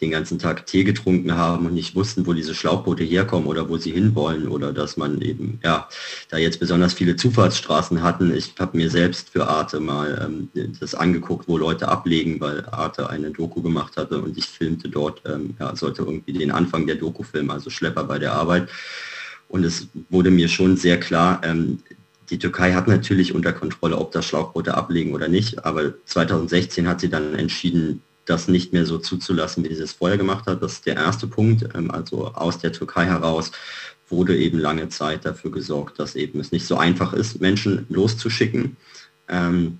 den 0.00 0.10
ganzen 0.10 0.38
Tag 0.38 0.66
Tee 0.66 0.84
getrunken 0.84 1.36
haben 1.36 1.66
und 1.66 1.74
nicht 1.74 1.94
wussten, 1.94 2.26
wo 2.26 2.32
diese 2.32 2.54
Schlauchboote 2.54 3.04
herkommen 3.04 3.46
oder 3.46 3.68
wo 3.68 3.76
sie 3.76 3.90
hinwollen 3.90 4.48
oder 4.48 4.72
dass 4.72 4.96
man 4.96 5.20
eben, 5.20 5.60
ja, 5.62 5.88
da 6.30 6.38
jetzt 6.38 6.60
besonders 6.60 6.94
viele 6.94 7.16
Zufahrtsstraßen 7.16 8.02
hatten. 8.02 8.34
Ich 8.34 8.54
habe 8.58 8.76
mir 8.76 8.88
selbst 8.88 9.30
für 9.30 9.48
Arte 9.48 9.80
mal 9.80 10.26
ähm, 10.54 10.72
das 10.80 10.94
angeguckt, 10.94 11.46
wo 11.46 11.58
Leute 11.58 11.88
ablegen, 11.88 12.40
weil 12.40 12.64
Arte 12.66 13.10
eine 13.10 13.30
Doku 13.30 13.60
gemacht 13.60 13.96
hatte 13.96 14.22
und 14.22 14.38
ich 14.38 14.46
filmte 14.46 14.88
dort, 14.88 15.20
ähm, 15.26 15.56
ja, 15.58 15.76
sollte 15.76 16.02
irgendwie 16.02 16.32
den 16.32 16.50
Anfang 16.50 16.86
der 16.86 16.96
Doku 16.96 17.22
filmen, 17.22 17.50
also 17.50 17.70
Schlepper 17.70 18.04
bei 18.04 18.18
der 18.18 18.32
Arbeit. 18.32 18.68
Und 19.48 19.64
es 19.64 19.88
wurde 20.10 20.30
mir 20.30 20.48
schon 20.48 20.76
sehr 20.76 20.98
klar, 20.98 21.40
ähm, 21.44 21.80
die 22.30 22.38
Türkei 22.38 22.72
hat 22.72 22.88
natürlich 22.88 23.34
unter 23.34 23.52
Kontrolle, 23.52 23.98
ob 23.98 24.12
das 24.12 24.26
Schlauchboote 24.26 24.74
ablegen 24.74 25.14
oder 25.14 25.28
nicht, 25.28 25.64
aber 25.64 25.94
2016 26.06 26.88
hat 26.88 27.00
sie 27.00 27.08
dann 27.08 27.34
entschieden, 27.34 28.02
das 28.24 28.48
nicht 28.48 28.72
mehr 28.72 28.86
so 28.86 28.98
zuzulassen, 28.98 29.64
wie 29.64 29.74
sie 29.74 29.82
es 29.82 29.92
vorher 29.92 30.18
gemacht 30.18 30.46
hat. 30.46 30.62
Das 30.62 30.74
ist 30.74 30.86
der 30.86 30.96
erste 30.96 31.26
Punkt. 31.28 31.68
Ähm, 31.74 31.90
also 31.90 32.26
aus 32.34 32.58
der 32.58 32.72
Türkei 32.72 33.06
heraus 33.06 33.52
wurde 34.08 34.36
eben 34.36 34.58
lange 34.58 34.88
Zeit 34.88 35.24
dafür 35.24 35.50
gesorgt, 35.50 35.98
dass 35.98 36.16
eben 36.16 36.40
es 36.40 36.52
nicht 36.52 36.66
so 36.66 36.76
einfach 36.76 37.12
ist, 37.12 37.40
Menschen 37.40 37.86
loszuschicken. 37.88 38.76
Ähm, 39.28 39.78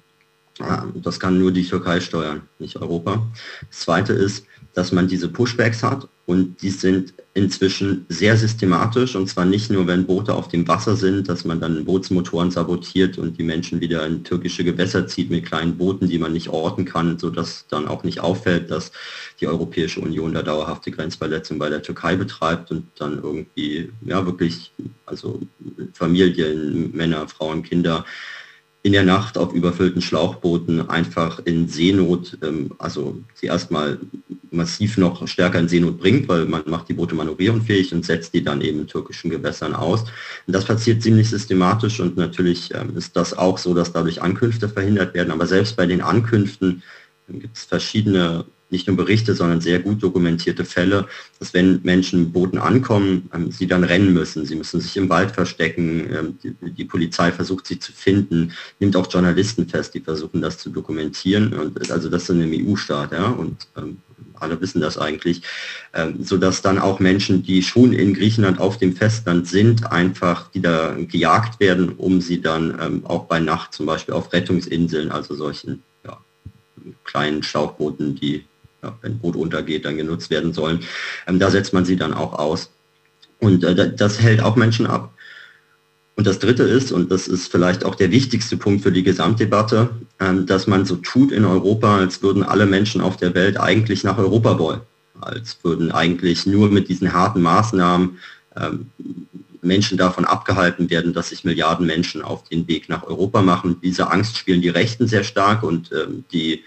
Das 0.94 1.20
kann 1.20 1.38
nur 1.38 1.52
die 1.52 1.68
Türkei 1.68 2.00
steuern, 2.00 2.42
nicht 2.58 2.76
Europa. 2.76 3.26
Das 3.68 3.80
Zweite 3.80 4.12
ist, 4.14 4.46
dass 4.74 4.90
man 4.90 5.06
diese 5.06 5.28
Pushbacks 5.28 5.82
hat 5.82 6.08
und 6.24 6.62
die 6.62 6.70
sind 6.70 7.12
inzwischen 7.36 8.06
sehr 8.08 8.36
systematisch. 8.36 9.14
Und 9.14 9.28
zwar 9.28 9.44
nicht 9.44 9.70
nur, 9.70 9.86
wenn 9.86 10.06
Boote 10.06 10.34
auf 10.34 10.48
dem 10.48 10.66
Wasser 10.66 10.96
sind, 10.96 11.28
dass 11.28 11.44
man 11.44 11.60
dann 11.60 11.84
Bootsmotoren 11.84 12.50
sabotiert 12.50 13.18
und 13.18 13.38
die 13.38 13.42
Menschen 13.42 13.80
wieder 13.80 14.06
in 14.06 14.24
türkische 14.24 14.64
Gewässer 14.64 15.06
zieht 15.06 15.30
mit 15.30 15.44
kleinen 15.44 15.76
Booten, 15.76 16.08
die 16.08 16.18
man 16.18 16.32
nicht 16.32 16.48
orten 16.48 16.86
kann, 16.86 17.18
sodass 17.18 17.66
dann 17.68 17.88
auch 17.88 18.04
nicht 18.04 18.20
auffällt, 18.20 18.70
dass 18.70 18.90
die 19.38 19.46
Europäische 19.46 20.00
Union 20.00 20.32
da 20.32 20.42
dauerhafte 20.42 20.90
Grenzverletzungen 20.90 21.58
bei 21.58 21.68
der 21.68 21.82
Türkei 21.82 22.16
betreibt 22.16 22.70
und 22.70 22.86
dann 22.98 23.22
irgendwie 23.22 23.90
ja 24.06 24.24
wirklich 24.24 24.72
also 25.04 25.40
Familien, 25.92 26.96
Männer, 26.96 27.28
Frauen, 27.28 27.62
Kinder 27.62 28.06
in 28.86 28.92
der 28.92 29.04
Nacht 29.04 29.36
auf 29.36 29.52
überfüllten 29.52 30.00
Schlauchbooten 30.00 30.88
einfach 30.88 31.40
in 31.44 31.68
Seenot, 31.68 32.38
ähm, 32.42 32.70
also 32.78 33.18
sie 33.34 33.46
erstmal 33.46 33.98
massiv 34.56 34.98
noch 34.98 35.26
stärker 35.28 35.58
in 35.58 35.68
Seenot 35.68 35.98
bringt, 35.98 36.28
weil 36.28 36.46
man 36.46 36.62
macht 36.66 36.88
die 36.88 36.94
Boote 36.94 37.14
manövrierunfähig 37.14 37.92
und 37.92 38.04
setzt 38.04 38.34
die 38.34 38.42
dann 38.42 38.60
eben 38.60 38.80
in 38.80 38.86
türkischen 38.86 39.30
Gewässern 39.30 39.74
aus. 39.74 40.02
Und 40.46 40.52
das 40.54 40.64
passiert 40.64 41.02
ziemlich 41.02 41.30
systematisch 41.30 42.00
und 42.00 42.16
natürlich 42.16 42.74
ähm, 42.74 42.96
ist 42.96 43.16
das 43.16 43.36
auch 43.36 43.58
so, 43.58 43.74
dass 43.74 43.92
dadurch 43.92 44.22
Ankünfte 44.22 44.68
verhindert 44.68 45.14
werden. 45.14 45.30
Aber 45.30 45.46
selbst 45.46 45.76
bei 45.76 45.86
den 45.86 46.00
Ankünften 46.00 46.82
ähm, 47.28 47.40
gibt 47.40 47.56
es 47.56 47.64
verschiedene 47.64 48.44
nicht 48.68 48.88
nur 48.88 48.96
Berichte, 48.96 49.34
sondern 49.34 49.60
sehr 49.60 49.78
gut 49.78 50.02
dokumentierte 50.02 50.64
Fälle, 50.64 51.06
dass 51.38 51.54
wenn 51.54 51.80
Menschen 51.84 52.20
mit 52.20 52.32
Booten 52.32 52.58
ankommen, 52.58 53.30
ähm, 53.32 53.52
sie 53.52 53.66
dann 53.66 53.84
rennen 53.84 54.12
müssen. 54.12 54.44
Sie 54.44 54.56
müssen 54.56 54.80
sich 54.80 54.96
im 54.96 55.08
Wald 55.08 55.30
verstecken. 55.30 56.10
Ähm, 56.12 56.38
die, 56.60 56.84
Polizei 56.84 57.30
versucht 57.30 57.66
sie 57.66 57.78
zu 57.78 57.92
finden, 57.92 58.52
nimmt 58.80 58.96
auch 58.96 59.10
Journalisten 59.10 59.68
fest, 59.68 59.94
die 59.94 60.00
versuchen 60.00 60.40
das 60.40 60.58
zu 60.58 60.70
dokumentieren. 60.70 61.52
Und 61.52 61.90
also 61.90 62.08
das 62.08 62.24
ist 62.24 62.30
in 62.30 62.42
einem 62.42 62.68
EU-Staat, 62.68 63.12
ja. 63.12 63.26
Und 63.28 63.68
ähm, 63.76 63.98
alle 64.38 64.60
wissen 64.60 64.82
das 64.82 64.98
eigentlich, 64.98 65.40
sodass 66.20 66.60
dann 66.60 66.78
auch 66.78 67.00
Menschen, 67.00 67.42
die 67.42 67.62
schon 67.62 67.94
in 67.94 68.12
Griechenland 68.12 68.60
auf 68.60 68.76
dem 68.76 68.94
Festland 68.94 69.46
sind, 69.46 69.90
einfach 69.90 70.52
wieder 70.54 70.94
gejagt 70.94 71.58
werden, 71.58 71.90
um 71.90 72.20
sie 72.20 72.42
dann 72.42 73.04
auch 73.06 73.24
bei 73.24 73.40
Nacht 73.40 73.72
zum 73.72 73.86
Beispiel 73.86 74.12
auf 74.12 74.34
Rettungsinseln, 74.34 75.10
also 75.10 75.34
solchen 75.34 75.82
kleinen 77.04 77.42
Schlauchbooten, 77.42 78.14
die 78.14 78.44
wenn 79.02 79.18
Boot 79.18 79.36
untergeht, 79.36 79.84
dann 79.84 79.96
genutzt 79.96 80.30
werden 80.30 80.52
sollen. 80.52 80.80
Ähm, 81.26 81.38
da 81.38 81.50
setzt 81.50 81.72
man 81.72 81.84
sie 81.84 81.96
dann 81.96 82.14
auch 82.14 82.34
aus. 82.34 82.70
Und 83.40 83.64
äh, 83.64 83.94
das 83.94 84.20
hält 84.20 84.40
auch 84.40 84.56
Menschen 84.56 84.86
ab. 84.86 85.12
Und 86.16 86.26
das 86.26 86.38
Dritte 86.38 86.62
ist, 86.62 86.92
und 86.92 87.10
das 87.10 87.28
ist 87.28 87.52
vielleicht 87.52 87.84
auch 87.84 87.94
der 87.94 88.10
wichtigste 88.10 88.56
Punkt 88.56 88.82
für 88.82 88.92
die 88.92 89.02
Gesamtdebatte, 89.02 89.90
ähm, 90.18 90.46
dass 90.46 90.66
man 90.66 90.86
so 90.86 90.96
tut 90.96 91.30
in 91.30 91.44
Europa, 91.44 91.98
als 91.98 92.22
würden 92.22 92.42
alle 92.42 92.66
Menschen 92.66 93.00
auf 93.00 93.16
der 93.16 93.34
Welt 93.34 93.60
eigentlich 93.60 94.02
nach 94.02 94.16
Europa 94.18 94.58
wollen. 94.58 94.80
Als 95.20 95.58
würden 95.62 95.92
eigentlich 95.92 96.46
nur 96.46 96.70
mit 96.70 96.88
diesen 96.88 97.12
harten 97.12 97.42
Maßnahmen 97.42 98.18
ähm, 98.56 98.86
Menschen 99.60 99.98
davon 99.98 100.24
abgehalten 100.24 100.88
werden, 100.88 101.12
dass 101.12 101.30
sich 101.30 101.44
Milliarden 101.44 101.86
Menschen 101.86 102.22
auf 102.22 102.44
den 102.44 102.66
Weg 102.68 102.88
nach 102.88 103.02
Europa 103.02 103.42
machen. 103.42 103.80
Diese 103.82 104.10
Angst 104.10 104.38
spielen 104.38 104.62
die 104.62 104.68
Rechten 104.68 105.08
sehr 105.08 105.24
stark 105.24 105.62
und 105.62 105.90
ähm, 105.92 106.24
die 106.32 106.62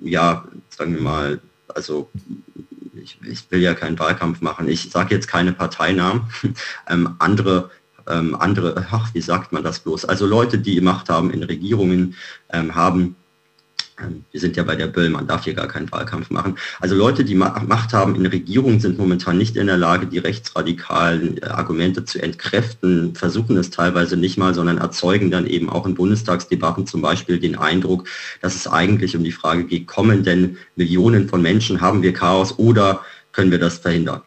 ja, 0.00 0.44
sagen 0.70 0.94
wir 0.94 1.02
mal, 1.02 1.40
also 1.68 2.10
ich, 2.94 3.18
ich 3.26 3.50
will 3.50 3.60
ja 3.60 3.74
keinen 3.74 3.98
Wahlkampf 3.98 4.40
machen. 4.40 4.68
Ich 4.68 4.90
sage 4.90 5.14
jetzt 5.14 5.28
keine 5.28 5.52
Parteinamen. 5.52 6.30
ähm, 6.88 7.14
andere 7.18 7.70
ähm, 8.08 8.34
andere, 8.34 8.86
ach, 8.90 9.12
wie 9.14 9.20
sagt 9.20 9.52
man 9.52 9.62
das 9.62 9.80
bloß? 9.80 10.06
Also 10.06 10.26
Leute, 10.26 10.58
die 10.58 10.80
Macht 10.80 11.10
haben 11.10 11.30
in 11.30 11.42
Regierungen, 11.42 12.14
ähm, 12.50 12.74
haben 12.74 13.16
wir 14.30 14.40
sind 14.40 14.56
ja 14.56 14.62
bei 14.62 14.76
der 14.76 14.86
Böll, 14.86 15.10
man 15.10 15.26
darf 15.26 15.44
hier 15.44 15.54
gar 15.54 15.68
keinen 15.68 15.90
Wahlkampf 15.90 16.30
machen. 16.30 16.56
Also 16.80 16.94
Leute, 16.94 17.24
die 17.24 17.34
Macht 17.34 17.92
haben 17.92 18.14
in 18.14 18.26
Regierungen, 18.26 18.80
sind 18.80 18.98
momentan 18.98 19.38
nicht 19.38 19.56
in 19.56 19.66
der 19.66 19.76
Lage, 19.76 20.06
die 20.06 20.18
rechtsradikalen 20.18 21.38
äh, 21.42 21.46
Argumente 21.46 22.04
zu 22.04 22.22
entkräften, 22.22 23.14
versuchen 23.14 23.56
es 23.56 23.70
teilweise 23.70 24.16
nicht 24.16 24.38
mal, 24.38 24.54
sondern 24.54 24.78
erzeugen 24.78 25.30
dann 25.30 25.46
eben 25.46 25.68
auch 25.68 25.86
in 25.86 25.94
Bundestagsdebatten 25.94 26.86
zum 26.86 27.02
Beispiel 27.02 27.38
den 27.38 27.56
Eindruck, 27.56 28.08
dass 28.40 28.54
es 28.54 28.68
eigentlich 28.68 29.16
um 29.16 29.24
die 29.24 29.32
Frage 29.32 29.64
geht, 29.64 29.86
kommen 29.86 30.22
denn 30.22 30.56
Millionen 30.76 31.28
von 31.28 31.42
Menschen, 31.42 31.80
haben 31.80 32.02
wir 32.02 32.12
Chaos 32.12 32.58
oder 32.58 33.02
können 33.32 33.50
wir 33.50 33.58
das 33.58 33.78
verhindern? 33.78 34.22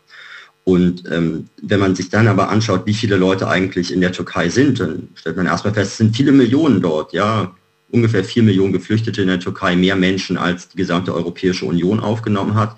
Und 0.63 1.03
ähm, 1.11 1.47
wenn 1.61 1.79
man 1.79 1.95
sich 1.95 2.09
dann 2.09 2.27
aber 2.27 2.49
anschaut, 2.49 2.85
wie 2.85 2.93
viele 2.93 3.17
Leute 3.17 3.47
eigentlich 3.47 3.91
in 3.91 4.01
der 4.01 4.11
Türkei 4.11 4.49
sind, 4.49 4.79
dann 4.79 5.09
stellt 5.15 5.37
man 5.37 5.47
erstmal 5.47 5.73
fest, 5.73 5.93
es 5.93 5.97
sind 5.97 6.15
viele 6.15 6.31
Millionen 6.31 6.81
dort, 6.81 7.13
ja, 7.13 7.51
ungefähr 7.91 8.23
vier 8.23 8.43
Millionen 8.43 8.73
Geflüchtete 8.73 9.21
in 9.21 9.27
der 9.27 9.39
Türkei, 9.39 9.75
mehr 9.75 9.95
Menschen 9.95 10.37
als 10.37 10.69
die 10.69 10.77
gesamte 10.77 11.13
Europäische 11.13 11.65
Union 11.65 11.99
aufgenommen 11.99 12.55
hat. 12.55 12.75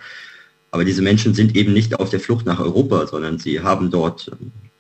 Aber 0.71 0.83
diese 0.83 1.01
Menschen 1.01 1.33
sind 1.33 1.55
eben 1.55 1.73
nicht 1.73 1.99
auf 1.99 2.09
der 2.09 2.19
Flucht 2.19 2.45
nach 2.45 2.59
Europa, 2.59 3.05
sondern 3.07 3.37
sie 3.37 3.61
haben 3.61 3.91
dort 3.91 4.31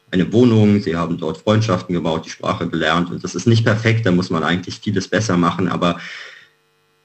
eine 0.09 0.31
Wohnung, 0.31 0.81
sie 0.81 0.95
haben 0.95 1.17
dort 1.17 1.37
Freundschaften 1.37 1.93
gebaut, 1.93 2.25
die 2.25 2.29
Sprache 2.29 2.67
gelernt. 2.67 3.11
Und 3.11 3.23
das 3.23 3.35
ist 3.35 3.47
nicht 3.47 3.63
perfekt, 3.63 4.05
da 4.05 4.11
muss 4.11 4.29
man 4.29 4.43
eigentlich 4.43 4.79
vieles 4.79 5.07
besser 5.07 5.37
machen. 5.37 5.67
Aber 5.67 5.99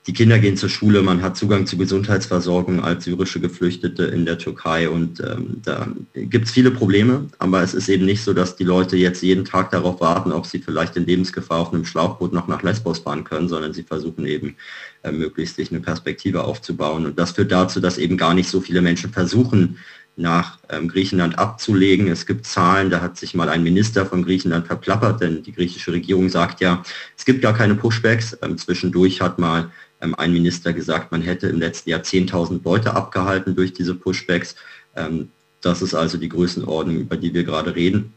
die 0.07 0.14
Kinder 0.14 0.38
gehen 0.38 0.57
zur 0.57 0.70
Schule, 0.70 1.03
man 1.03 1.20
hat 1.20 1.36
Zugang 1.36 1.66
zu 1.66 1.76
Gesundheitsversorgung 1.76 2.82
als 2.82 3.05
syrische 3.05 3.40
Geflüchtete 3.40 4.05
in 4.05 4.24
der 4.24 4.38
Türkei 4.38 4.88
und 4.88 5.20
ähm, 5.20 5.61
da 5.62 5.86
gibt 6.14 6.46
es 6.46 6.53
viele 6.53 6.70
Probleme, 6.70 7.26
aber 7.38 7.62
es 7.62 7.74
ist 7.74 7.90
eben 7.90 8.07
nicht 8.07 8.22
so, 8.22 8.32
dass 8.32 8.57
die 8.57 8.64
Leute 8.64 8.96
jetzt 8.96 9.22
jeden 9.22 9.44
Tag 9.44 9.70
darauf 9.70 10.01
warten, 10.01 10.32
ob 10.32 10.46
sie 10.46 10.61
vielleicht 10.61 10.96
in 10.96 11.05
Lebensgefahr 11.05 11.59
auf 11.59 11.74
einem 11.74 11.84
Schlauchboot 11.84 12.32
noch 12.32 12.49
nach 12.49 12.62
Lesbos 12.62 13.01
fahren 13.01 13.24
können, 13.24 13.49
sondern 13.49 13.74
sie 13.74 13.82
versuchen 13.82 14.24
eben 14.24 14.57
äh, 15.03 15.12
möglichst 15.12 15.57
sich 15.57 15.70
eine 15.70 15.80
Perspektive 15.80 16.44
aufzubauen 16.44 17.05
und 17.05 17.18
das 17.18 17.32
führt 17.32 17.53
dazu, 17.53 17.78
dass 17.78 17.99
eben 17.99 18.16
gar 18.16 18.32
nicht 18.32 18.49
so 18.49 18.62
viele 18.62 18.80
Menschen 18.80 19.11
versuchen, 19.11 19.76
nach 20.18 20.59
ähm, 20.68 20.88
Griechenland 20.88 21.38
abzulegen. 21.38 22.09
Es 22.09 22.26
gibt 22.26 22.44
Zahlen, 22.44 22.90
da 22.90 23.01
hat 23.01 23.16
sich 23.16 23.34
mal 23.34 23.49
ein 23.49 23.62
Minister 23.62 24.05
von 24.05 24.24
Griechenland 24.24 24.66
verplappert, 24.66 25.20
denn 25.20 25.42
die 25.42 25.53
griechische 25.53 25.92
Regierung 25.92 26.28
sagt 26.28 26.61
ja, 26.61 26.82
es 27.16 27.24
gibt 27.24 27.40
gar 27.40 27.55
keine 27.55 27.76
Pushbacks. 27.76 28.36
Ähm, 28.42 28.59
zwischendurch 28.59 29.20
hat 29.20 29.38
mal 29.38 29.70
ein 30.01 30.32
Minister 30.32 30.72
gesagt, 30.72 31.12
man 31.12 31.22
hätte 31.22 31.49
im 31.49 31.59
letzten 31.59 31.90
Jahr 31.90 32.01
10.000 32.01 32.62
Leute 32.64 32.94
abgehalten 32.94 33.57
durch 33.57 33.72
diese 33.72 33.94
Pushbacks. 33.94 34.55
Ähm, 34.96 35.30
das 35.61 35.82
ist 35.82 35.94
also 35.94 36.18
die 36.18 36.28
Größenordnung, 36.28 36.99
über 36.99 37.16
die 37.16 37.34
wir 37.34 37.44
gerade 37.44 37.74
reden. 37.74 38.14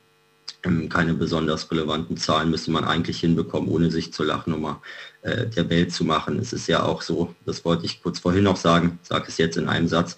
Ähm, 0.64 0.90
keine 0.90 1.14
besonders 1.14 1.72
relevanten 1.72 2.18
Zahlen 2.18 2.52
müsste 2.52 2.72
man 2.72 2.84
eigentlich 2.84 3.20
hinbekommen, 3.20 3.70
ohne 3.70 3.90
sich 3.90 4.14
zur 4.14 4.28
Lachnummer 4.28 4.82
äh, 5.24 5.48
der 5.48 5.70
Welt 5.70 5.92
zu 5.92 6.04
machen. 6.04 6.38
Es 6.40 6.54
ist 6.54 6.68
ja 6.68 6.84
auch 6.84 7.02
so, 7.02 7.34
das 7.46 7.66
wollte 7.66 7.86
ich 7.86 8.04
kurz 8.04 8.20
vorhin 8.20 8.44
noch 8.44 8.58
sagen, 8.58 9.00
sage 9.02 9.26
es 9.28 9.38
jetzt 9.38 9.58
in 9.58 9.68
einem 9.68 9.88
Satz, 9.88 10.18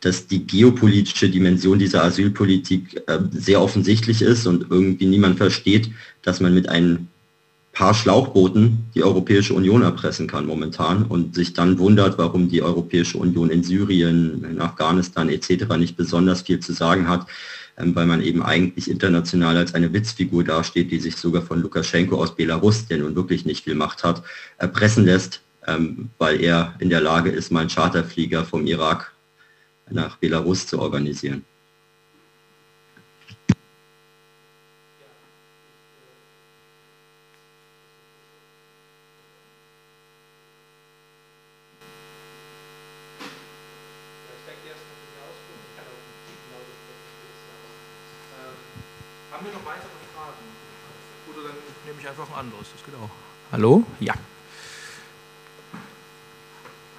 dass 0.00 0.26
die 0.26 0.46
geopolitische 0.46 1.30
Dimension 1.30 1.78
dieser 1.78 2.04
Asylpolitik 2.04 3.02
sehr 3.30 3.62
offensichtlich 3.62 4.20
ist 4.20 4.46
und 4.46 4.70
irgendwie 4.70 5.06
niemand 5.06 5.38
versteht, 5.38 5.92
dass 6.20 6.40
man 6.40 6.52
mit 6.52 6.68
einem 6.68 7.08
paar 7.74 7.92
Schlauchbooten 7.92 8.86
die 8.94 9.02
Europäische 9.02 9.52
Union 9.52 9.82
erpressen 9.82 10.28
kann 10.28 10.46
momentan 10.46 11.02
und 11.04 11.34
sich 11.34 11.52
dann 11.52 11.78
wundert, 11.78 12.16
warum 12.18 12.48
die 12.48 12.62
Europäische 12.62 13.18
Union 13.18 13.50
in 13.50 13.64
Syrien, 13.64 14.44
in 14.48 14.60
Afghanistan 14.60 15.28
etc. 15.28 15.76
nicht 15.76 15.96
besonders 15.96 16.42
viel 16.42 16.60
zu 16.60 16.72
sagen 16.72 17.08
hat, 17.08 17.26
ähm, 17.76 17.94
weil 17.94 18.06
man 18.06 18.22
eben 18.22 18.42
eigentlich 18.42 18.88
international 18.88 19.56
als 19.56 19.74
eine 19.74 19.92
Witzfigur 19.92 20.44
dasteht, 20.44 20.92
die 20.92 21.00
sich 21.00 21.16
sogar 21.16 21.42
von 21.42 21.60
Lukaschenko 21.60 22.16
aus 22.16 22.36
Belarus, 22.36 22.86
der 22.86 22.98
nun 22.98 23.16
wirklich 23.16 23.44
nicht 23.44 23.64
viel 23.64 23.74
Macht 23.74 24.04
hat, 24.04 24.22
erpressen 24.58 25.04
lässt, 25.04 25.42
ähm, 25.66 26.10
weil 26.18 26.40
er 26.40 26.74
in 26.78 26.90
der 26.90 27.00
Lage 27.00 27.30
ist, 27.30 27.50
mal 27.50 27.60
einen 27.60 27.70
Charterflieger 27.70 28.44
vom 28.44 28.66
Irak 28.66 29.12
nach 29.90 30.16
Belarus 30.16 30.66
zu 30.66 30.78
organisieren. 30.78 31.44
Hallo? 53.54 53.84
Ja. 54.00 54.14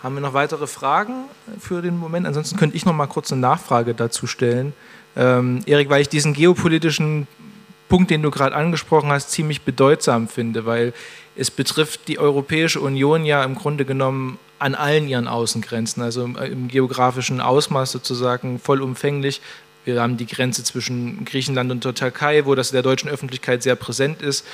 Haben 0.01 0.15
wir 0.15 0.21
noch 0.21 0.33
weitere 0.33 0.67
Fragen 0.67 1.25
für 1.59 1.81
den 1.81 1.97
Moment? 1.97 2.25
Ansonsten 2.25 2.55
könnte 2.55 2.77
ich 2.77 2.85
noch 2.85 2.93
mal 2.93 3.07
kurz 3.07 3.29
eine 3.33 3.41
Nachfrage 3.41 3.93
dazu 3.93 4.25
stellen. 4.25 4.71
Ähm, 5.17 5.63
Erik, 5.65 5.89
weil 5.89 6.01
ich 6.01 6.07
diesen 6.07 6.31
geopolitischen 6.33 7.27
Punkt, 7.89 8.09
den 8.09 8.21
du 8.21 8.31
gerade 8.31 8.55
angesprochen 8.55 9.11
hast, 9.11 9.31
ziemlich 9.31 9.63
bedeutsam 9.63 10.29
finde, 10.29 10.65
weil 10.65 10.93
es 11.35 11.51
betrifft 11.51 12.07
die 12.07 12.19
Europäische 12.19 12.79
Union 12.79 13.25
ja 13.25 13.43
im 13.43 13.55
Grunde 13.55 13.83
genommen 13.83 14.39
an 14.57 14.75
allen 14.75 15.09
ihren 15.09 15.27
Außengrenzen, 15.27 16.01
also 16.01 16.23
im 16.23 16.69
geografischen 16.69 17.41
Ausmaß 17.41 17.91
sozusagen 17.91 18.59
vollumfänglich. 18.59 19.41
Wir 19.85 20.01
haben 20.01 20.17
die 20.17 20.25
Grenze 20.25 20.63
zwischen 20.63 21.23
Griechenland 21.23 21.71
und 21.71 21.85
der 21.85 21.93
Türkei, 21.93 22.45
wo 22.45 22.55
das 22.55 22.71
in 22.71 22.75
der 22.75 22.83
deutschen 22.83 23.09
Öffentlichkeit 23.09 23.63
sehr 23.63 23.75
präsent 23.75 24.21
ist 24.21 24.45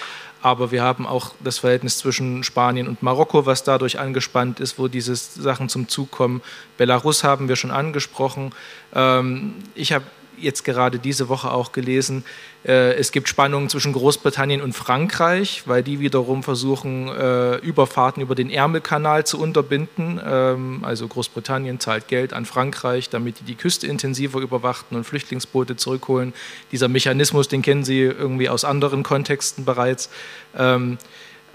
aber 0.42 0.72
wir 0.72 0.82
haben 0.82 1.06
auch 1.06 1.34
das 1.44 1.60
Verhältnis 1.60 2.00
zwischen 2.00 2.44
Spanien 2.44 2.88
und 2.88 3.04
Marokko, 3.04 3.46
was 3.46 3.64
dadurch 3.64 4.00
angespannt 4.00 4.60
ist, 4.60 4.80
wo 4.80 4.88
diese 4.88 5.16
Sachen 5.16 5.70
zum 5.70 5.88
Zug 5.88 6.12
kommen. 6.12 6.42
Belarus 6.78 7.24
haben 7.24 7.48
wir 7.48 7.56
schon 7.56 7.72
angesprochen. 7.72 8.52
Ähm, 8.94 9.54
ich 9.76 9.94
habe 9.94 10.06
jetzt 10.42 10.64
gerade 10.64 11.00
diese 11.00 11.30
Woche 11.30 11.52
auch 11.52 11.72
gelesen, 11.72 12.24
äh, 12.64 12.94
es 12.94 13.12
gibt 13.12 13.28
Spannungen 13.28 13.70
zwischen 13.70 13.94
Großbritannien 13.94 14.62
und 14.62 14.74
Frankreich, 14.74 15.64
weil 15.66 15.82
die 15.82 16.00
wiederum 16.00 16.44
versuchen, 16.44 17.08
äh, 17.08 17.56
Überfahrten 17.58 18.22
über 18.22 18.36
den 18.36 18.50
Ärmelkanal 18.50 19.26
zu 19.26 19.39
unterbinden. 19.39 20.22
Ähm, 20.24 20.80
also 20.84 21.08
Großbritannien 21.08 21.80
zahlt 21.80 22.08
Geld 22.08 22.34
an 22.34 22.46
Frankreich, 22.46 23.10
damit 23.10 23.39
die 23.39 23.44
die 23.44 23.56
Küste 23.56 23.88
intensiver 23.88 24.39
überwachten 24.39 24.96
und 24.96 25.06
Flüchtlingsboote 25.06 25.76
zurückholen. 25.76 26.34
Dieser 26.72 26.88
Mechanismus, 26.88 27.48
den 27.48 27.64
kennen 27.64 27.84
Sie 27.84 28.02
irgendwie 28.02 28.50
aus 28.50 28.64
anderen 28.64 29.02
Kontexten 29.02 29.66
bereits. 29.66 30.10
Ähm, 30.56 31.00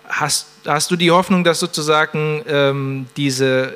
hast, 0.09 0.49
hast 0.67 0.91
du 0.91 0.97
die 0.97 1.13
Hoffnung, 1.13 1.45
dass 1.45 1.61
sozusagen 1.61 2.43
ähm, 2.49 3.07
diese 3.17 3.75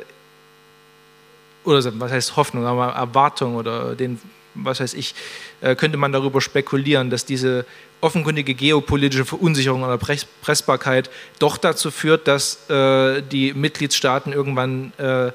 oder 1.64 1.82
was 2.00 2.10
heißt 2.10 2.36
Hoffnung, 2.36 2.64
Erwartung 2.64 3.56
oder 3.56 3.94
den 3.94 4.18
was 4.54 4.80
weiß 4.80 4.94
ich, 4.94 5.14
äh, 5.60 5.74
könnte 5.74 5.96
man 5.96 6.12
darüber 6.12 6.40
spekulieren, 6.40 7.10
dass 7.10 7.24
diese 7.24 7.64
offenkundige 8.00 8.54
geopolitische 8.54 9.24
Verunsicherung 9.24 9.82
oder 9.82 9.98
Pressbarkeit 9.98 11.10
doch 11.38 11.56
dazu 11.56 11.90
führt, 11.90 12.26
dass 12.26 12.68
äh, 12.70 13.22
die 13.22 13.52
Mitgliedstaaten 13.52 14.32
irgendwann 14.32 14.92
äh, 14.98 15.32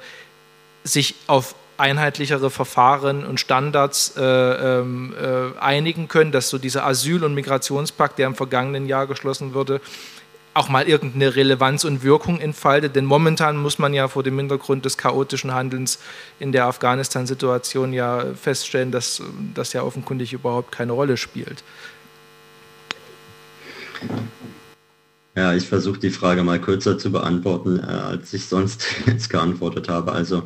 sich 0.83 1.15
auf 1.27 1.55
einheitlichere 1.77 2.49
Verfahren 2.49 3.25
und 3.25 3.39
Standards 3.39 4.15
äh, 4.17 4.21
ähm, 4.21 5.13
äh, 5.19 5.59
einigen 5.59 6.07
können, 6.07 6.31
dass 6.31 6.49
so 6.49 6.57
dieser 6.57 6.85
Asyl- 6.85 7.23
und 7.23 7.33
Migrationspakt, 7.33 8.17
der 8.17 8.27
im 8.27 8.35
vergangenen 8.35 8.87
Jahr 8.87 9.07
geschlossen 9.07 9.53
wurde, 9.53 9.81
auch 10.55 10.69
mal 10.69 10.87
irgendeine 10.87 11.35
Relevanz 11.35 11.83
und 11.83 12.01
Wirkung 12.01 12.39
entfaltet. 12.39 12.95
Denn 12.95 13.05
momentan 13.05 13.57
muss 13.57 13.77
man 13.77 13.93
ja 13.93 14.07
vor 14.07 14.23
dem 14.23 14.37
Hintergrund 14.39 14.85
des 14.85 14.97
chaotischen 14.97 15.53
Handelns 15.53 15.99
in 16.39 16.51
der 16.51 16.65
Afghanistan-Situation 16.65 17.93
ja 17.93 18.25
feststellen, 18.33 18.91
dass 18.91 19.21
das 19.53 19.73
ja 19.73 19.83
offenkundig 19.83 20.33
überhaupt 20.33 20.71
keine 20.71 20.93
Rolle 20.93 21.17
spielt. 21.17 21.63
Ja, 25.35 25.53
ich 25.53 25.67
versuche 25.67 25.99
die 25.99 26.09
Frage 26.09 26.43
mal 26.43 26.61
kürzer 26.61 26.97
zu 26.97 27.11
beantworten, 27.11 27.79
äh, 27.79 27.91
als 27.91 28.33
ich 28.33 28.45
sonst 28.45 28.85
jetzt 29.05 29.29
geantwortet 29.29 29.89
habe. 29.89 30.13
Also 30.13 30.43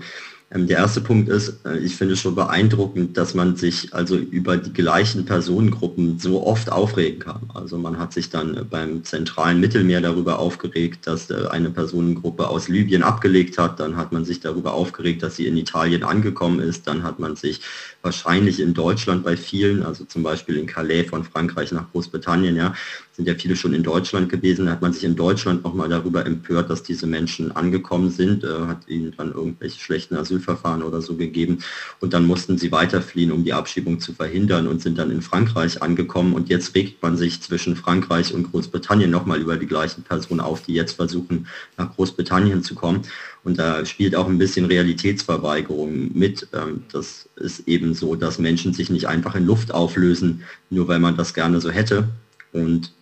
der 0.51 0.77
erste 0.77 1.01
Punkt 1.01 1.29
ist, 1.29 1.63
äh, 1.65 1.77
ich 1.77 1.95
finde 1.95 2.13
es 2.13 2.21
schon 2.21 2.33
beeindruckend, 2.33 3.17
dass 3.17 3.35
man 3.35 3.55
sich 3.55 3.93
also 3.93 4.15
über 4.17 4.57
die 4.57 4.73
gleichen 4.73 5.25
Personengruppen 5.25 6.17
so 6.17 6.45
oft 6.45 6.71
aufregen 6.71 7.19
kann. 7.19 7.51
Also 7.53 7.77
man 7.77 7.99
hat 7.99 8.13
sich 8.13 8.31
dann 8.31 8.57
äh, 8.57 8.63
beim 8.63 9.03
zentralen 9.03 9.59
Mittelmeer 9.59 10.01
darüber 10.01 10.39
aufgeregt, 10.39 11.05
dass 11.05 11.29
äh, 11.29 11.47
eine 11.51 11.69
Personengruppe 11.69 12.47
aus 12.47 12.67
Libyen 12.67 13.03
abgelegt 13.03 13.59
hat. 13.59 13.79
Dann 13.79 13.95
hat 13.95 14.11
man 14.11 14.25
sich 14.25 14.39
darüber 14.39 14.73
aufgeregt, 14.73 15.21
dass 15.21 15.35
sie 15.35 15.45
in 15.45 15.55
Italien 15.55 16.03
angekommen 16.03 16.59
ist. 16.59 16.87
Dann 16.87 17.03
hat 17.03 17.19
man 17.19 17.35
sich 17.35 17.61
wahrscheinlich 18.01 18.59
in 18.59 18.73
Deutschland 18.73 19.23
bei 19.23 19.35
vielen, 19.35 19.83
also 19.83 20.05
zum 20.05 20.23
Beispiel 20.23 20.57
in 20.57 20.67
Calais 20.67 21.03
von 21.03 21.23
Frankreich 21.23 21.71
nach 21.71 21.91
Großbritannien, 21.91 22.55
ja, 22.55 22.73
sind 23.11 23.27
ja 23.27 23.35
viele 23.35 23.57
schon 23.57 23.73
in 23.73 23.83
Deutschland 23.83 24.29
gewesen. 24.29 24.65
Da 24.65 24.71
hat 24.71 24.81
man 24.81 24.93
sich 24.93 25.03
in 25.03 25.17
Deutschland 25.17 25.65
nochmal 25.65 25.89
darüber 25.89 26.25
empört, 26.25 26.69
dass 26.69 26.83
diese 26.83 27.05
Menschen 27.05 27.51
angekommen 27.51 28.09
sind, 28.09 28.45
äh, 28.45 28.47
hat 28.67 28.87
ihnen 28.87 29.13
dann 29.17 29.33
irgendwelche 29.33 29.79
schlechten 29.79 30.15
Asylverfahren 30.15 30.83
oder 30.83 31.01
so 31.01 31.15
gegeben 31.15 31.59
und 31.99 32.13
dann 32.13 32.25
mussten 32.25 32.57
sie 32.57 32.71
weiterfliehen, 32.71 33.33
um 33.33 33.43
die 33.43 33.53
Abschiebung 33.53 33.99
zu 33.99 34.13
verhindern 34.13 34.67
und 34.67 34.81
sind 34.81 34.97
dann 34.97 35.11
in 35.11 35.21
Frankreich 35.21 35.81
angekommen 35.81 36.33
und 36.33 36.47
jetzt 36.47 36.73
regt 36.75 37.01
man 37.03 37.17
sich 37.17 37.41
zwischen 37.41 37.75
Frankreich 37.75 38.33
und 38.33 38.51
Großbritannien 38.51 39.11
nochmal 39.11 39.41
über 39.41 39.57
die 39.57 39.67
gleichen 39.67 40.03
Personen 40.03 40.39
auf, 40.39 40.61
die 40.61 40.73
jetzt 40.73 40.93
versuchen, 40.93 41.47
nach 41.77 41.93
Großbritannien 41.95 42.63
zu 42.63 42.75
kommen. 42.75 43.01
Und 43.49 43.57
da 43.57 43.83
spielt 43.83 44.15
auch 44.15 44.27
ein 44.27 44.37
bisschen 44.37 44.65
Realitätsverweigerung 44.65 46.11
mit. 46.15 46.47
Ähm, 46.53 46.83
das 46.91 47.27
ist 47.35 47.67
eben 47.67 47.95
so, 47.95 48.13
dass 48.13 48.37
Menschen 48.37 48.73
sich 48.73 48.91
nicht 48.91 49.07
einfach 49.07 49.33
in 49.33 49.47
Luft 49.47 49.73
auflösen, 49.73 50.43
nur 50.69 50.87
weil 50.87 50.99
man 50.99 51.17
das 51.17 51.33
gerne 51.33 51.59
so 51.59 51.71
hätte. 51.71 52.07
Und 52.53 52.93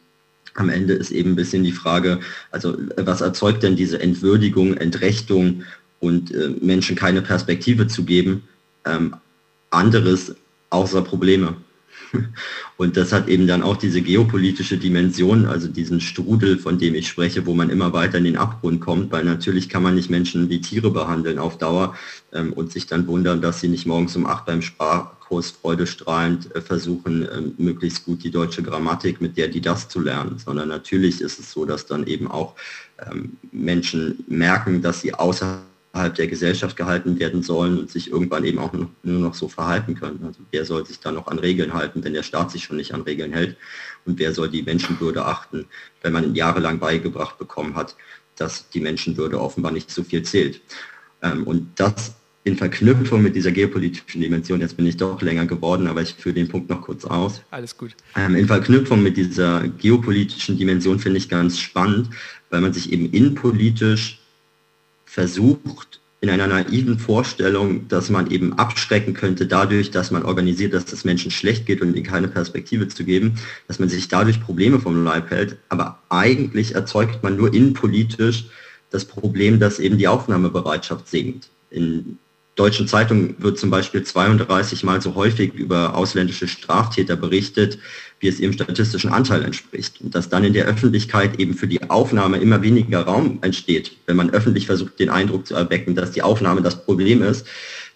am 0.54 0.70
Ende 0.70 0.94
ist 0.94 1.12
eben 1.12 1.32
ein 1.32 1.36
bisschen 1.36 1.66
die 1.66 1.74
Frage, 1.74 2.22
also 2.50 2.78
was 2.96 3.20
erzeugt 3.20 3.62
denn 3.62 3.76
diese 3.76 4.00
Entwürdigung, 4.00 4.78
Entrechtung 4.78 5.64
und 6.00 6.34
äh, 6.34 6.52
Menschen 6.62 6.96
keine 6.96 7.22
Perspektive 7.22 7.88
zu 7.88 8.06
geben, 8.06 8.44
ähm, 8.86 9.18
anderes 9.70 10.34
außer 10.70 11.02
Probleme. 11.02 11.58
Und 12.78 12.98
das 12.98 13.12
hat 13.12 13.28
eben 13.28 13.48
dann 13.48 13.64
auch 13.64 13.78
diese 13.78 14.02
geopolitische 14.02 14.78
Dimension, 14.78 15.46
also 15.46 15.68
diesen 15.68 16.02
Strudel, 16.02 16.58
von 16.58 16.78
dem 16.78 16.96
ich 16.96 17.08
spreche, 17.08 17.46
wo 17.46 17.54
man 17.54 17.70
immer 17.70 17.94
weiter 17.94 18.18
in 18.18 18.24
den 18.24 18.38
Abgrund 18.38 18.82
kommt, 18.82 19.12
weil 19.12 19.24
natürlich 19.24 19.70
kann 19.70 19.84
man 19.84 19.96
nicht 19.96 20.10
Menschen 20.10 20.50
wie 20.50 20.62
Tiere 20.62 20.92
behandeln 20.92 21.40
auf 21.40 21.58
Dauer 21.58 21.96
ähm, 22.34 22.54
und 22.54 22.72
sich 22.72 22.88
dann 22.88 23.08
wundern, 23.08 23.42
dass 23.42 23.62
sie 23.62 23.68
nicht 23.68 23.86
morgens 23.86 24.16
um 24.16 24.26
acht 24.26 24.46
beim 24.46 24.62
Sprach 24.62 25.18
Kurs 25.28 25.52
freudestrahlend 25.52 26.56
äh, 26.56 26.62
versuchen, 26.62 27.28
ähm, 27.32 27.54
möglichst 27.58 28.06
gut 28.06 28.24
die 28.24 28.32
deutsche 28.32 28.64
Grammatik, 28.64 29.22
mit 29.22 29.38
der 29.38 29.50
die 29.50 29.62
das 29.62 29.90
zu 29.90 30.00
lernen, 30.00 30.38
sondern 30.38 30.70
natürlich 30.70 31.22
ist 31.22 31.40
es 31.40 31.52
so, 31.52 31.66
dass 31.66 31.86
dann 31.86 32.08
eben 32.08 32.30
auch 32.30 32.56
ähm, 33.06 33.38
Menschen 33.52 34.24
merken, 34.28 34.82
dass 34.82 35.02
sie 35.02 35.14
außerhalb 35.14 35.62
der 36.10 36.28
Gesellschaft 36.28 36.78
gehalten 36.78 37.20
werden 37.20 37.44
sollen 37.44 37.78
und 37.78 37.92
sich 37.92 38.12
irgendwann 38.12 38.46
eben 38.46 38.60
auch 38.60 38.74
nur 38.74 38.90
noch 39.04 39.34
so 39.34 39.48
verhalten 39.48 39.96
können. 39.96 40.24
Also 40.26 40.40
wer 40.52 40.66
soll 40.66 40.86
sich 40.86 41.00
da 41.00 41.12
noch 41.12 41.28
an 41.28 41.40
Regeln 41.40 41.74
halten, 41.74 42.04
wenn 42.04 42.14
der 42.14 42.24
Staat 42.24 42.52
sich 42.52 42.64
schon 42.64 42.78
nicht 42.78 42.94
an 42.94 43.02
Regeln 43.02 43.34
hält? 43.34 43.58
Und 44.06 44.20
wer 44.20 44.34
soll 44.34 44.50
die 44.50 44.64
Menschenwürde 44.64 45.26
achten, 45.26 45.66
wenn 46.02 46.14
man 46.14 46.36
jahrelang 46.36 46.80
beigebracht 46.80 47.38
bekommen 47.38 47.76
hat, 47.76 47.96
dass 48.36 48.70
die 48.70 48.80
Menschenwürde 48.80 49.40
offenbar 49.40 49.72
nicht 49.72 49.92
so 49.92 50.04
viel 50.04 50.24
zählt? 50.24 50.62
Ähm, 51.22 51.44
und 51.44 51.72
das 51.76 52.16
in 52.48 52.56
Verknüpfung 52.56 53.22
mit 53.22 53.36
dieser 53.36 53.52
geopolitischen 53.52 54.22
Dimension, 54.22 54.62
jetzt 54.62 54.78
bin 54.78 54.88
ich 54.88 54.96
doch 54.96 55.22
länger 55.22 55.46
geworden, 55.46 55.88
aber 55.88 56.02
ich 56.02 56.14
führe 56.14 56.36
den 56.36 56.48
Punkt 56.48 56.70
noch 56.70 56.82
kurz 56.82 57.04
aus. 57.04 57.42
Alles 57.52 57.76
gut. 57.76 57.92
Ähm, 58.16 58.36
in 58.36 58.48
Verknüpfung 58.48 59.04
mit 59.04 59.18
dieser 59.18 59.68
geopolitischen 59.68 60.58
Dimension 60.58 60.98
finde 60.98 61.18
ich 61.18 61.28
ganz 61.28 61.60
spannend, 61.60 62.10
weil 62.50 62.62
man 62.62 62.72
sich 62.72 62.94
eben 62.94 63.12
innenpolitisch 63.12 64.22
versucht, 65.08 66.00
in 66.20 66.30
einer 66.30 66.48
naiven 66.48 67.00
Vorstellung, 67.00 67.88
dass 67.88 68.10
man 68.10 68.30
eben 68.30 68.54
abschrecken 68.54 69.14
könnte 69.14 69.46
dadurch, 69.46 69.92
dass 69.92 70.12
man 70.12 70.24
organisiert, 70.24 70.74
dass 70.74 70.92
es 70.92 71.06
Menschen 71.06 71.32
schlecht 71.32 71.66
geht 71.66 71.82
und 71.82 71.96
ihnen 71.96 72.06
keine 72.06 72.28
Perspektive 72.28 72.88
zu 72.88 73.04
geben, 73.04 73.36
dass 73.68 73.80
man 73.80 73.88
sich 73.88 74.08
dadurch 74.08 74.42
Probleme 74.42 74.80
vom 74.80 75.04
Leib 75.04 75.30
hält. 75.30 75.58
Aber 75.70 76.00
eigentlich 76.10 76.76
erzeugt 76.76 77.24
man 77.24 77.38
nur 77.38 77.54
innenpolitisch 77.54 78.46
das 78.90 79.06
Problem, 79.06 79.60
dass 79.60 79.80
eben 79.80 79.98
die 79.98 80.08
Aufnahmebereitschaft 80.08 81.08
sinkt. 81.08 81.50
In 81.70 82.18
deutschen 82.56 82.88
Zeitung 82.88 83.36
wird 83.38 83.60
zum 83.60 83.70
Beispiel 83.70 84.04
32 84.04 84.84
Mal 84.84 85.02
so 85.02 85.14
häufig 85.14 85.54
über 85.54 85.96
ausländische 85.96 86.48
Straftäter 86.48 87.16
berichtet, 87.16 87.78
wie 88.20 88.28
es 88.28 88.40
ihrem 88.40 88.54
statistischen 88.54 89.12
Anteil 89.12 89.44
entspricht. 89.44 90.02
Und 90.02 90.16
dass 90.16 90.30
dann 90.30 90.44
in 90.44 90.54
der 90.54 90.66
Öffentlichkeit 90.66 91.40
eben 91.40 91.54
für 91.54 91.68
die 91.68 91.90
Aufnahme 91.90 92.38
immer 92.38 92.62
weniger 92.62 93.02
Raum 93.02 93.40
entsteht, 93.42 93.92
wenn 94.06 94.16
man 94.16 94.32
öffentlich 94.32 94.66
versucht, 94.66 95.00
den 95.00 95.10
Eindruck 95.10 95.46
zu 95.46 95.56
erwecken, 95.56 95.96
dass 95.96 96.12
die 96.12 96.24
Aufnahme 96.24 96.62
das 96.62 96.84
Problem 96.84 97.22
ist, 97.22 97.46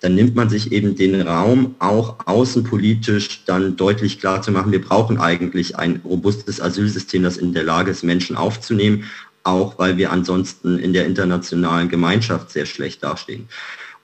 dann 0.01 0.15
nimmt 0.15 0.35
man 0.35 0.49
sich 0.49 0.71
eben 0.71 0.95
den 0.95 1.21
Raum 1.21 1.75
auch 1.79 2.25
außenpolitisch 2.25 3.45
dann 3.45 3.75
deutlich 3.77 4.19
klar 4.19 4.41
zu 4.41 4.51
machen, 4.51 4.71
wir 4.71 4.81
brauchen 4.81 5.19
eigentlich 5.19 5.75
ein 5.77 6.01
robustes 6.03 6.59
Asylsystem, 6.59 7.23
das 7.23 7.37
in 7.37 7.53
der 7.53 7.63
Lage 7.63 7.91
ist, 7.91 8.03
Menschen 8.03 8.35
aufzunehmen, 8.35 9.05
auch 9.43 9.77
weil 9.79 9.97
wir 9.97 10.11
ansonsten 10.11 10.77
in 10.79 10.93
der 10.93 11.05
internationalen 11.05 11.89
Gemeinschaft 11.89 12.51
sehr 12.51 12.65
schlecht 12.65 13.03
dastehen 13.03 13.47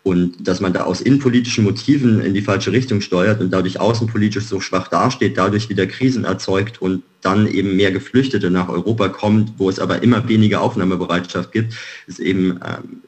und 0.07 0.47
dass 0.47 0.61
man 0.61 0.71
da 0.71 0.83
aus 0.83 1.01
innenpolitischen 1.01 1.65
Motiven 1.65 2.21
in 2.21 2.33
die 2.33 2.41
falsche 2.41 2.71
Richtung 2.71 3.01
steuert 3.01 3.41
und 3.41 3.51
dadurch 3.51 3.81
außenpolitisch 3.81 4.45
so 4.45 4.61
schwach 4.61 4.87
dasteht, 4.87 5.37
dadurch 5.37 5.67
wieder 5.67 5.85
Krisen 5.85 6.23
erzeugt 6.23 6.81
und 6.81 7.03
dann 7.21 7.45
eben 7.45 7.75
mehr 7.75 7.91
Geflüchtete 7.91 8.49
nach 8.49 8.69
Europa 8.69 9.09
kommt, 9.09 9.51
wo 9.57 9.69
es 9.69 9.79
aber 9.79 10.01
immer 10.03 10.29
weniger 10.29 10.61
Aufnahmebereitschaft 10.61 11.51
gibt, 11.51 11.75
ist 12.07 12.19
eben 12.19 12.59
ähm, 12.65 13.01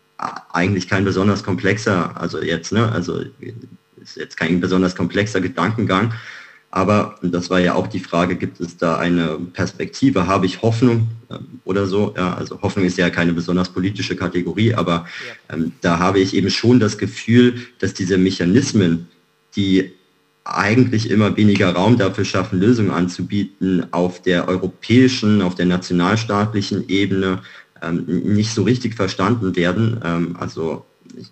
eigentlich 0.52 0.90
kein 0.90 1.06
besonders 1.06 1.42
komplexer, 1.42 2.20
also 2.20 2.42
jetzt, 2.42 2.74
ne, 2.74 2.92
also 2.92 3.22
ist 4.02 4.18
jetzt 4.18 4.36
kein 4.36 4.60
besonders 4.60 4.94
komplexer 4.94 5.40
Gedankengang, 5.40 6.14
aber, 6.72 7.16
das 7.22 7.50
war 7.50 7.60
ja 7.60 7.74
auch 7.74 7.88
die 7.88 8.00
Frage, 8.00 8.36
gibt 8.36 8.60
es 8.60 8.78
da 8.78 8.98
eine 8.98 9.40
Perspektive, 9.54 10.28
habe 10.28 10.46
ich 10.46 10.62
Hoffnung 10.62 11.08
ähm, 11.32 11.60
oder 11.64 11.88
so? 11.88 12.14
Ja, 12.16 12.36
also 12.36 12.62
Hoffnung 12.62 12.86
ist 12.86 12.98
ja 12.98 13.10
keine 13.10 13.34
besonders 13.34 13.70
politische 13.70 14.16
Kategorie, 14.16 14.76
aber 14.76 15.08
ähm, 15.52 15.72
da 15.82 15.98
habe 15.98 16.20
ich 16.20 16.36
eben 16.36 16.50
schon 16.52 16.80
das 16.80 16.98
Gefühl, 16.98 17.56
dass 17.80 17.94
diese 17.96 18.18
Mechanismen, 18.18 19.08
die 19.56 19.92
eigentlich 20.44 21.10
immer 21.10 21.36
weniger 21.38 21.74
Raum 21.74 21.98
dafür 21.98 22.26
schaffen, 22.26 22.60
Lösungen 22.60 22.92
anzubieten, 22.92 23.88
auf 23.92 24.22
der 24.22 24.48
europäischen, 24.48 25.42
auf 25.42 25.56
der 25.56 25.66
nationalstaatlichen 25.66 26.88
Ebene 26.88 27.42
ähm, 27.82 28.06
nicht 28.06 28.54
so 28.54 28.64
richtig 28.64 28.96
verstanden 28.96 29.56
werden. 29.56 30.00
Ähm, 30.04 30.36
also 30.40 30.86
ich, 31.18 31.32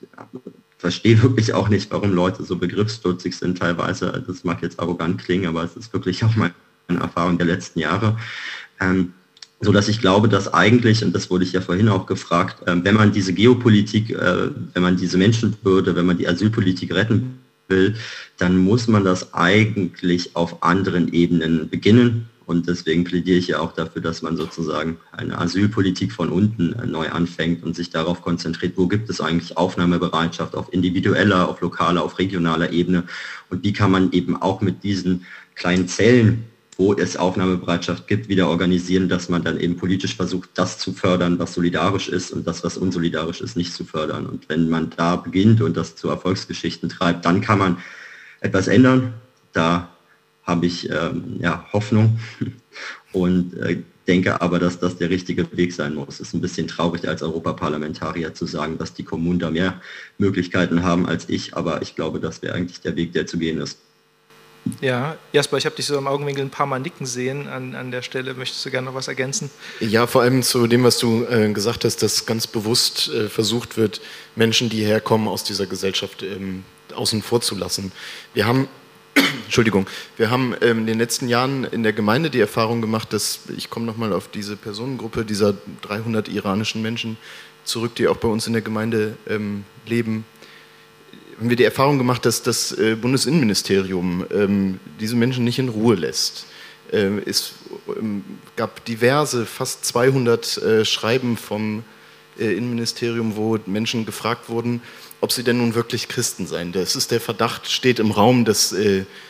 verstehe 0.78 1.22
wirklich 1.24 1.54
auch 1.54 1.70
nicht, 1.70 1.92
warum 1.92 2.14
Leute 2.14 2.44
so 2.44 2.58
begriffsstutzig 2.58 3.36
sind 3.38 3.58
teilweise. 3.58 4.24
Das 4.26 4.44
mag 4.44 4.62
jetzt 4.62 4.80
arrogant 4.80 5.24
klingen, 5.24 5.48
aber 5.48 5.64
es 5.64 5.76
ist 5.76 5.94
wirklich 5.94 6.24
auch 6.24 6.36
meine 6.36 6.54
Erfahrung 6.88 7.38
der 7.38 7.48
letzten 7.48 7.80
Jahre. 7.80 8.18
Ähm, 8.80 9.14
so 9.60 9.72
dass 9.72 9.88
ich 9.88 10.00
glaube, 10.00 10.30
dass 10.30 10.54
eigentlich, 10.54 11.04
und 11.04 11.16
das 11.16 11.32
wurde 11.32 11.44
ich 11.44 11.54
ja 11.54 11.62
vorhin 11.62 11.90
auch 11.90 12.06
gefragt, 12.06 12.68
äh, 12.68 12.76
wenn 12.84 12.96
man 12.96 13.12
diese 13.12 13.34
Geopolitik, 13.34 14.12
äh, 14.12 14.50
wenn 14.74 14.84
man 14.84 14.98
diese 14.98 15.18
Menschenwürde, 15.18 15.96
wenn 15.96 16.06
man 16.06 16.18
die 16.18 16.28
Asylpolitik 16.28 16.94
retten 16.94 17.40
will, 17.68 17.96
dann 18.38 18.58
muss 18.58 18.88
man 18.88 19.04
das 19.04 19.34
eigentlich 19.34 20.36
auf 20.36 20.62
anderen 20.62 21.12
Ebenen 21.12 21.70
beginnen. 21.70 22.30
Und 22.48 22.68
deswegen 22.68 23.04
plädiere 23.04 23.38
ich 23.38 23.48
ja 23.50 23.60
auch 23.60 23.74
dafür, 23.74 24.02
dass 24.02 24.22
man 24.22 24.38
sozusagen 24.38 24.98
eine 25.12 25.38
Asylpolitik 25.38 26.14
von 26.14 26.30
unten 26.30 26.72
äh, 26.74 26.88
neu 26.88 27.10
anfängt 27.10 27.62
und 27.62 27.76
sich 27.76 27.90
darauf 27.90 28.22
konzentriert, 28.22 28.78
wo 28.78 28.88
gibt 28.88 29.10
es 29.10 29.20
eigentlich 29.20 29.58
Aufnahmebereitschaft 29.58 30.56
auf 30.56 30.72
individueller, 30.72 31.50
auf 31.50 31.60
lokaler, 31.60 32.04
auf 32.04 32.18
regionaler 32.18 32.72
Ebene 32.72 33.04
und 33.50 33.66
wie 33.66 33.74
kann 33.74 33.92
man 33.92 34.14
eben 34.14 34.42
auch 34.42 34.62
mit 34.62 34.84
diesen 34.84 35.26
kleinen 35.56 35.90
Zellen 35.90 36.46
wo 36.78 36.94
es 36.94 37.18
Aufnahmebereitschaft 37.18 38.08
gibt, 38.08 38.30
wieder 38.30 38.50
organisieren, 38.50 39.10
dass 39.10 39.30
man 39.30 39.44
dann 39.44 39.60
eben 39.60 39.78
politisch 39.78 40.16
versucht, 40.16 40.52
das 40.54 40.78
zu 40.78 40.94
fördern, 40.94 41.40
was 41.40 41.56
solidarisch 41.56 42.08
ist 42.08 42.32
und 42.32 42.46
das, 42.46 42.64
was 42.64 42.78
unsolidarisch 42.78 43.42
ist, 43.42 43.58
nicht 43.58 43.74
zu 43.74 43.84
fördern. 43.84 44.28
Und 44.28 44.48
wenn 44.48 44.70
man 44.70 44.92
da 44.96 45.16
beginnt 45.16 45.60
und 45.62 45.76
das 45.76 45.96
zu 45.96 46.08
Erfolgsgeschichten 46.08 46.90
treibt, 46.90 47.26
dann 47.26 47.42
kann 47.42 47.58
man 47.58 47.78
etwas 48.42 48.68
ändern. 48.68 49.16
Da 49.54 49.90
habe 50.48 50.66
ich 50.66 50.90
ähm, 50.90 51.38
ja, 51.40 51.68
Hoffnung 51.74 52.20
und 53.12 53.54
äh, 53.58 53.84
denke 54.08 54.42
aber, 54.42 54.58
dass 54.58 54.80
das 54.80 54.98
der 54.98 55.10
richtige 55.10 55.46
Weg 55.56 55.74
sein 55.74 55.94
muss. 55.94 56.16
Es 56.16 56.30
ist 56.30 56.34
ein 56.34 56.42
bisschen 56.42 56.68
traurig 56.68 57.08
als 57.08 57.22
Europaparlamentarier 57.22 58.34
zu 58.34 58.46
sagen, 58.46 58.78
dass 58.78 58.94
die 58.94 59.04
Kommunen 59.04 59.40
da 59.40 59.52
mehr 59.52 59.82
Möglichkeiten 60.18 60.82
haben 60.82 61.06
als 61.06 61.28
ich, 61.28 61.56
aber 61.56 61.82
ich 61.82 61.96
glaube, 61.96 62.20
das 62.20 62.42
wäre 62.42 62.56
eigentlich 62.56 62.80
der 62.80 62.96
Weg, 62.96 63.12
der 63.12 63.28
zu 63.28 63.38
gehen 63.38 63.60
ist. 63.60 63.78
Ja, 64.82 65.18
Jasper, 65.32 65.58
ich 65.58 65.66
habe 65.66 65.76
dich 65.76 65.86
so 65.86 65.98
im 65.98 66.08
Augenwinkel 66.08 66.44
ein 66.44 66.50
paar 66.50 66.66
Mal 66.66 66.80
nicken 66.80 67.06
sehen 67.06 67.48
an, 67.48 67.76
an 67.76 67.92
der 67.92 68.02
Stelle. 68.02 68.34
Möchtest 68.34 68.66
du 68.66 68.72
gerne 68.72 68.88
noch 68.88 68.96
was 68.96 69.08
ergänzen? 69.08 69.50
Ja, 69.80 70.08
vor 70.08 70.22
allem 70.24 70.44
zu 70.44 70.68
dem, 70.68 70.84
was 70.84 70.98
du 70.98 71.24
äh, 71.26 71.52
gesagt 71.54 71.86
hast, 71.86 72.04
dass 72.04 72.26
ganz 72.26 72.48
bewusst 72.48 73.10
äh, 73.10 73.30
versucht 73.30 73.78
wird, 73.78 74.02
Menschen, 74.36 74.70
die 74.70 74.84
herkommen, 74.84 75.28
aus 75.28 75.44
dieser 75.46 75.68
Gesellschaft 75.68 76.24
ähm, 76.24 76.64
außen 76.94 77.22
vor 77.22 77.42
zu 77.42 77.56
lassen. 77.56 77.92
Wir 78.34 78.46
haben, 78.46 78.68
Entschuldigung, 79.46 79.88
wir 80.18 80.30
haben 80.30 80.56
ähm, 80.62 80.80
in 80.80 80.88
den 80.88 80.98
letzten 80.98 81.28
Jahren 81.28 81.64
in 81.64 81.84
der 81.84 81.94
Gemeinde 81.94 82.30
die 82.30 82.40
Erfahrung 82.40 82.82
gemacht, 82.82 83.14
dass, 83.14 83.42
ich 83.56 83.70
komme 83.70 83.86
nochmal 83.86 84.14
auf 84.14 84.28
diese 84.28 84.56
Personengruppe 84.56 85.26
dieser 85.26 85.56
300 85.82 86.28
iranischen 86.28 86.82
Menschen 86.82 87.18
zurück, 87.64 87.96
die 87.96 88.08
auch 88.08 88.18
bei 88.18 88.28
uns 88.28 88.48
in 88.48 88.54
der 88.54 88.62
Gemeinde 88.62 89.18
ähm, 89.28 89.64
leben, 89.86 90.26
haben 91.38 91.50
wir 91.50 91.56
die 91.56 91.64
Erfahrung 91.64 91.98
gemacht, 91.98 92.26
dass 92.26 92.42
das 92.42 92.72
äh, 92.72 92.96
Bundesinnenministerium 92.96 94.26
ähm, 94.32 94.80
diese 95.00 95.16
Menschen 95.16 95.44
nicht 95.44 95.60
in 95.60 95.70
Ruhe 95.70 95.96
lässt. 95.96 96.48
Ähm, 96.92 97.22
es 97.26 97.54
gab 98.56 98.84
diverse, 98.86 99.46
fast 99.46 99.86
200 99.86 100.58
äh, 100.58 100.86
Schreiben 100.86 101.38
vom 101.38 101.80
äh, 101.80 101.97
Innenministerium, 102.38 103.36
wo 103.36 103.58
Menschen 103.66 104.06
gefragt 104.06 104.50
wurden, 104.50 104.82
ob 105.22 105.32
sie 105.32 105.44
denn 105.44 105.58
nun 105.58 105.76
wirklich 105.76 106.08
Christen 106.08 106.48
seien. 106.48 106.72
Das 106.72 106.96
ist 106.96 107.12
der 107.12 107.20
Verdacht, 107.20 107.70
steht 107.70 108.00
im 108.00 108.12
Raum, 108.12 108.46
dass 108.46 108.76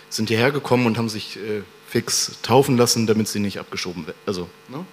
sind 0.09 0.29
hierher 0.29 0.51
gekommen 0.51 0.85
und 0.85 0.97
haben 0.97 1.09
sich 1.09 1.39
fix 1.87 2.37
taufen 2.41 2.77
lassen, 2.77 3.07
damit 3.07 3.27
sie 3.27 3.39
nicht 3.39 3.59
abgeschoben 3.59 4.07
werden. 4.07 4.17
Also, 4.25 4.49
ne? 4.69 4.85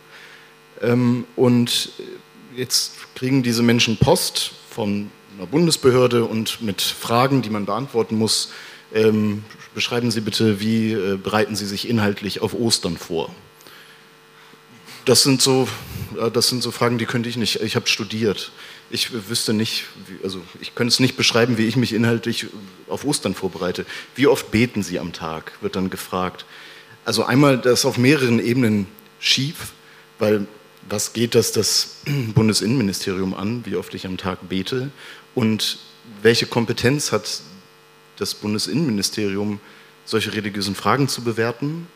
und 1.36 1.90
jetzt 2.56 2.94
kriegen 3.14 3.42
diese 3.42 3.62
Menschen 3.62 3.96
Post 3.96 4.52
vom 4.70 5.10
einer 5.36 5.46
Bundesbehörde 5.46 6.24
und 6.24 6.62
mit 6.62 6.80
Fragen, 6.80 7.42
die 7.42 7.50
man 7.50 7.66
beantworten 7.66 8.16
muss. 8.16 8.52
Ähm, 8.92 9.44
beschreiben 9.74 10.10
Sie 10.10 10.20
bitte, 10.20 10.60
wie 10.60 10.92
äh, 10.92 11.16
bereiten 11.16 11.56
Sie 11.56 11.66
sich 11.66 11.88
inhaltlich 11.88 12.40
auf 12.40 12.54
Ostern 12.54 12.96
vor? 12.96 13.34
Das 15.04 15.22
sind 15.22 15.42
so, 15.42 15.68
das 16.32 16.48
sind 16.48 16.62
so 16.62 16.70
Fragen, 16.70 16.98
die 16.98 17.04
könnte 17.04 17.28
ich 17.28 17.36
nicht. 17.36 17.60
Ich 17.60 17.76
habe 17.76 17.86
studiert. 17.86 18.52
Ich 18.90 19.28
wüsste 19.28 19.52
nicht, 19.52 19.84
also 20.22 20.40
ich 20.60 20.74
könnte 20.74 20.92
es 20.92 21.00
nicht 21.00 21.16
beschreiben, 21.16 21.58
wie 21.58 21.66
ich 21.66 21.76
mich 21.76 21.92
inhaltlich 21.92 22.46
auf 22.88 23.04
Ostern 23.04 23.34
vorbereite. 23.34 23.84
Wie 24.14 24.26
oft 24.26 24.50
beten 24.50 24.82
Sie 24.82 24.98
am 24.98 25.12
Tag? 25.12 25.52
Wird 25.60 25.76
dann 25.76 25.90
gefragt. 25.90 26.46
Also 27.04 27.24
einmal 27.24 27.58
das 27.58 27.84
auf 27.84 27.98
mehreren 27.98 28.38
Ebenen 28.38 28.86
schief, 29.20 29.72
weil 30.18 30.46
was 30.88 31.12
geht 31.12 31.34
das 31.34 31.52
das 31.52 31.96
Bundesinnenministerium 32.34 33.34
an, 33.34 33.66
wie 33.66 33.76
oft 33.76 33.94
ich 33.94 34.06
am 34.06 34.16
Tag 34.16 34.48
bete? 34.48 34.90
Und 35.34 35.78
welche 36.22 36.46
Kompetenz 36.46 37.12
hat 37.12 37.40
das 38.16 38.34
Bundesinnenministerium, 38.34 39.60
solche 40.04 40.32
religiösen 40.32 40.74
Fragen 40.74 41.08
zu 41.08 41.22
bewerten? 41.22 41.88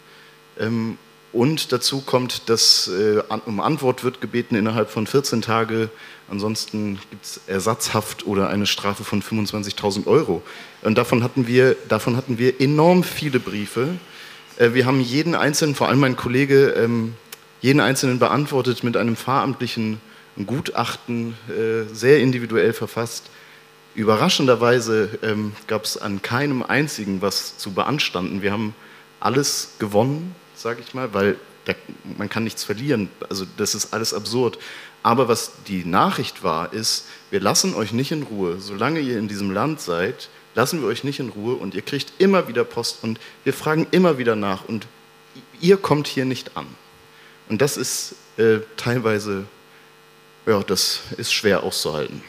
Ähm, 0.59 0.99
und 1.33 1.72
dazu 1.72 2.01
kommt, 2.01 2.49
dass 2.49 2.89
äh, 2.89 3.22
um 3.45 3.61
Antwort 3.61 4.03
wird 4.03 4.20
gebeten 4.20 4.55
innerhalb 4.55 4.91
von 4.91 5.07
14 5.07 5.43
Tagen. 5.43 5.91
Ansonsten 6.31 6.99
gibt 7.11 7.24
es 7.24 7.41
Ersatzhaft 7.47 8.26
oder 8.26 8.49
eine 8.49 8.66
Strafe 8.66 9.05
von 9.05 9.22
25.000 9.22 10.07
Euro. 10.07 10.43
Und 10.83 10.97
davon 10.97 11.22
hatten, 11.22 11.47
wir, 11.47 11.76
davon 11.89 12.16
hatten 12.16 12.39
wir 12.39 12.61
enorm 12.61 13.03
viele 13.03 13.41
Briefe. 13.41 13.99
Äh, 14.57 14.72
wir 14.72 14.87
haben 14.87 15.01
jeden 15.01 15.35
einzelnen, 15.35 15.74
vor 15.74 15.89
allem 15.89 16.01
mein 16.01 16.16
Kollege, 16.16 16.70
ähm, 16.70 17.14
jeden 17.61 17.81
einzelnen 17.81 18.18
beantwortet 18.18 18.83
mit 18.85 18.97
einem 18.97 19.16
fahramtlichen 19.16 20.01
Gutachten, 20.47 21.35
äh, 21.49 21.93
sehr 21.93 22.20
individuell 22.20 22.72
verfasst. 22.72 23.31
Überraschenderweise 23.95 25.18
ähm, 25.22 25.53
gab 25.66 25.85
es 25.85 25.97
an 25.97 26.22
keinem 26.22 26.62
einzigen 26.62 27.20
was 27.20 27.59
zu 27.59 27.72
beanstanden. 27.72 28.43
Wir 28.43 28.53
haben 28.53 28.74
alles 29.18 29.72
gewonnen, 29.79 30.35
sage 30.61 30.83
ich 30.87 30.95
mal, 30.95 31.13
weil 31.15 31.37
da, 31.65 31.75
man 32.17 32.29
kann 32.29 32.45
nichts 32.45 32.65
verlieren. 32.65 33.11
Also 33.29 33.47
das 33.57 33.75
ist 33.75 33.93
alles 33.93 34.15
absurd. 34.15 34.59
Aber 35.03 35.29
was 35.29 35.53
die 35.67 35.85
Nachricht 35.85 36.43
war, 36.43 36.73
ist, 36.73 37.07
wir 37.31 37.41
lassen 37.41 37.75
euch 37.75 37.93
nicht 37.93 38.13
in 38.13 38.23
Ruhe. 38.25 38.59
Solange 38.61 39.01
ihr 39.01 39.19
in 39.19 39.29
diesem 39.29 39.51
Land 39.51 39.81
seid, 39.81 40.29
lassen 40.55 40.81
wir 40.81 40.89
euch 40.89 41.05
nicht 41.05 41.21
in 41.21 41.29
Ruhe 41.29 41.55
und 41.55 41.75
ihr 41.75 41.83
kriegt 41.83 42.13
immer 42.19 42.49
wieder 42.49 42.65
Post 42.65 42.99
und 43.03 43.21
wir 43.45 43.55
fragen 43.55 43.87
immer 43.91 44.19
wieder 44.19 44.35
nach 44.35 44.65
und 44.65 44.87
ihr 45.61 45.77
kommt 45.77 46.09
hier 46.09 46.25
nicht 46.25 46.57
an. 46.57 46.67
Und 47.49 47.63
das 47.63 47.77
ist 47.77 48.17
äh, 48.37 48.59
teilweise 48.77 49.47
ja, 50.49 50.63
das 50.63 51.01
ist 51.19 51.33
schwer 51.33 51.63
auszuhalten. 51.63 52.23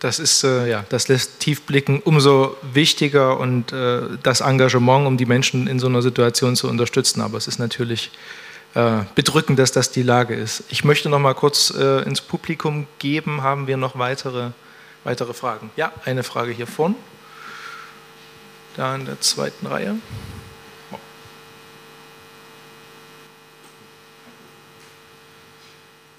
Das 0.00 0.18
ist, 0.18 0.44
äh, 0.44 0.68
ja, 0.68 0.84
das 0.90 1.08
lässt 1.08 1.40
tief 1.40 1.62
blicken. 1.62 2.00
Umso 2.04 2.56
wichtiger 2.62 3.40
und 3.40 3.72
äh, 3.72 4.02
das 4.22 4.42
Engagement, 4.42 5.06
um 5.06 5.16
die 5.16 5.24
Menschen 5.24 5.66
in 5.66 5.78
so 5.78 5.86
einer 5.86 6.02
Situation 6.02 6.54
zu 6.54 6.68
unterstützen. 6.68 7.22
Aber 7.22 7.38
es 7.38 7.48
ist 7.48 7.58
natürlich 7.58 8.10
äh, 8.74 9.04
bedrückend, 9.14 9.58
dass 9.58 9.72
das 9.72 9.90
die 9.90 10.02
Lage 10.02 10.34
ist. 10.34 10.64
Ich 10.68 10.84
möchte 10.84 11.08
noch 11.08 11.18
mal 11.18 11.34
kurz 11.34 11.70
äh, 11.70 12.02
ins 12.02 12.20
Publikum 12.20 12.86
geben. 12.98 13.42
Haben 13.42 13.66
wir 13.66 13.78
noch 13.78 13.98
weitere, 13.98 14.50
weitere 15.04 15.32
Fragen? 15.32 15.70
Ja, 15.76 15.92
eine 16.04 16.22
Frage 16.22 16.52
hier 16.52 16.66
vorne. 16.66 16.94
Da 18.76 18.94
in 18.94 19.06
der 19.06 19.18
zweiten 19.22 19.66
Reihe. 19.66 19.96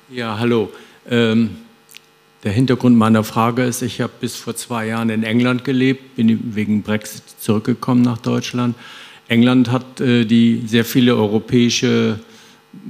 Ja, 0.10 0.40
hallo. 0.40 0.72
Ähm, 1.08 1.67
der 2.44 2.52
Hintergrund 2.52 2.96
meiner 2.98 3.24
Frage 3.24 3.64
ist, 3.64 3.82
ich 3.82 4.02
habe 4.02 4.14
bis 4.20 4.36
vor 4.36 4.56
zwei 4.56 4.88
Jahren 4.88 5.10
in 5.10 5.24
England 5.24 5.64
gelebt, 5.64 6.16
bin 6.16 6.56
wegen 6.56 6.84
Brexit 6.84 7.24
zurückgekommen 7.40 8.02
nach 8.02 8.20
Deutschland. 8.20 8.76
England 9.28 9.72
hat 9.72 10.00
äh, 10.00 10.26
die 10.26 10.64
sehr 10.66 10.86
viele 10.86 11.16
europäische 11.16 12.20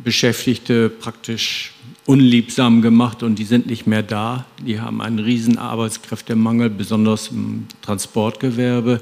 Beschäftigte 0.04 0.90
praktisch 0.90 1.74
unliebsam 2.06 2.82
gemacht 2.82 3.24
und 3.24 3.36
die 3.40 3.44
sind 3.44 3.68
nicht 3.68 3.88
mehr 3.88 4.04
da. 4.04 4.46
Die 4.66 4.80
haben 4.80 5.02
einen 5.02 5.20
riesen 5.20 5.58
Arbeitskräftemangel, 5.58 6.70
besonders 6.70 7.30
im 7.30 7.68
Transportgewerbe. 7.82 9.02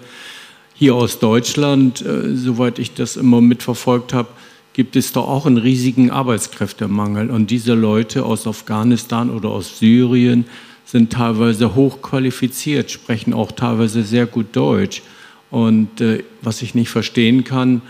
Hier 0.74 0.96
aus 0.96 1.20
Deutschland, 1.20 2.02
äh, 2.02 2.36
soweit 2.36 2.80
ich 2.80 2.94
das 2.94 3.16
immer 3.16 3.42
mitverfolgt 3.42 4.14
habe, 4.14 4.30
gibt 4.76 4.98
es 4.98 5.14
doch 5.14 5.30
auch 5.30 5.46
einen 5.46 5.58
riesigen 5.58 6.12
Arbeitskräftemangel. 6.12 7.32
Und 7.32 7.50
diese 7.50 7.74
Leute 7.76 8.26
aus 8.26 8.46
Afghanistan 8.46 9.30
oder 9.30 9.48
aus 9.48 9.80
Syrien 9.80 10.44
sind 10.84 11.14
teilweise 11.14 11.76
hochqualifiziert, 11.76 12.92
sprechen 12.92 13.34
auch 13.34 13.54
teilweise 13.54 14.04
sehr 14.04 14.26
gut 14.26 14.48
Deutsch. 14.52 15.02
Und 15.50 16.02
äh, 16.02 16.26
was 16.42 16.62
ich 16.62 16.76
nicht 16.76 16.90
verstehen 16.90 17.46
kann, 17.46 17.84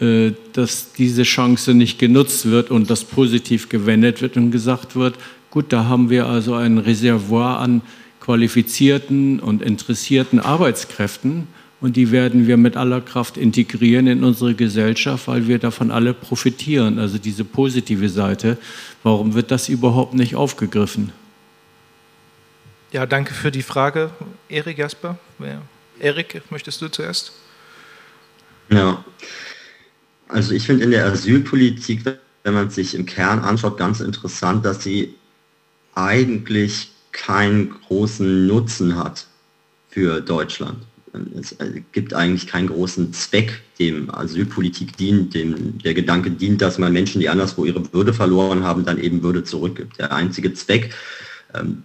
äh, 0.00 0.32
dass 0.54 0.92
diese 0.94 1.24
Chance 1.24 1.74
nicht 1.74 1.98
genutzt 1.98 2.46
wird 2.46 2.70
und 2.70 2.88
das 2.88 3.04
positiv 3.04 3.68
gewendet 3.68 4.22
wird 4.22 4.38
und 4.38 4.50
gesagt 4.50 4.96
wird, 4.96 5.16
gut, 5.50 5.66
da 5.68 5.84
haben 5.84 6.08
wir 6.08 6.24
also 6.24 6.54
ein 6.54 6.78
Reservoir 6.78 7.58
an 7.58 7.82
qualifizierten 8.18 9.40
und 9.40 9.60
interessierten 9.60 10.40
Arbeitskräften 10.40 11.48
und 11.80 11.96
die 11.96 12.10
werden 12.10 12.46
wir 12.46 12.56
mit 12.56 12.76
aller 12.76 13.00
Kraft 13.00 13.36
integrieren 13.36 14.06
in 14.06 14.22
unsere 14.22 14.54
Gesellschaft, 14.54 15.28
weil 15.28 15.48
wir 15.48 15.58
davon 15.58 15.90
alle 15.90 16.12
profitieren. 16.12 16.98
Also 16.98 17.18
diese 17.18 17.44
positive 17.44 18.08
Seite. 18.08 18.58
Warum 19.02 19.34
wird 19.34 19.50
das 19.50 19.68
überhaupt 19.68 20.14
nicht 20.14 20.36
aufgegriffen? 20.36 21.12
Ja, 22.92 23.06
danke 23.06 23.32
für 23.32 23.50
die 23.50 23.62
Frage, 23.62 24.10
Erik 24.48 24.78
Jasper. 24.78 25.18
Erik, 25.98 26.42
möchtest 26.50 26.82
du 26.82 26.88
zuerst? 26.88 27.32
Ja, 28.68 29.04
also 30.28 30.52
ich 30.54 30.66
finde 30.66 30.84
in 30.84 30.90
der 30.90 31.06
Asylpolitik, 31.06 32.04
wenn 32.44 32.54
man 32.54 32.70
sich 32.70 32.94
im 32.94 33.06
Kern 33.06 33.40
anschaut, 33.40 33.78
ganz 33.78 34.00
interessant, 34.00 34.64
dass 34.64 34.82
sie 34.82 35.14
eigentlich 35.94 36.90
keinen 37.12 37.70
großen 37.70 38.46
Nutzen 38.46 38.96
hat 38.96 39.26
für 39.88 40.20
Deutschland. 40.20 40.84
Es 41.38 41.52
äh, 41.52 41.82
gibt 41.92 42.14
eigentlich 42.14 42.46
keinen 42.46 42.68
großen 42.68 43.12
Zweck, 43.12 43.60
dem 43.78 44.14
Asylpolitik 44.14 44.96
dient, 44.96 45.34
dem 45.34 45.78
der 45.78 45.94
Gedanke 45.94 46.30
dient, 46.30 46.60
dass 46.62 46.78
man 46.78 46.92
Menschen, 46.92 47.20
die 47.20 47.28
anderswo 47.28 47.64
ihre 47.64 47.92
Würde 47.92 48.12
verloren 48.12 48.62
haben, 48.62 48.84
dann 48.84 48.98
eben 48.98 49.22
Würde 49.22 49.42
zurückgibt. 49.42 49.98
Der 49.98 50.12
einzige 50.12 50.54
Zweck, 50.54 50.94
ähm, 51.54 51.82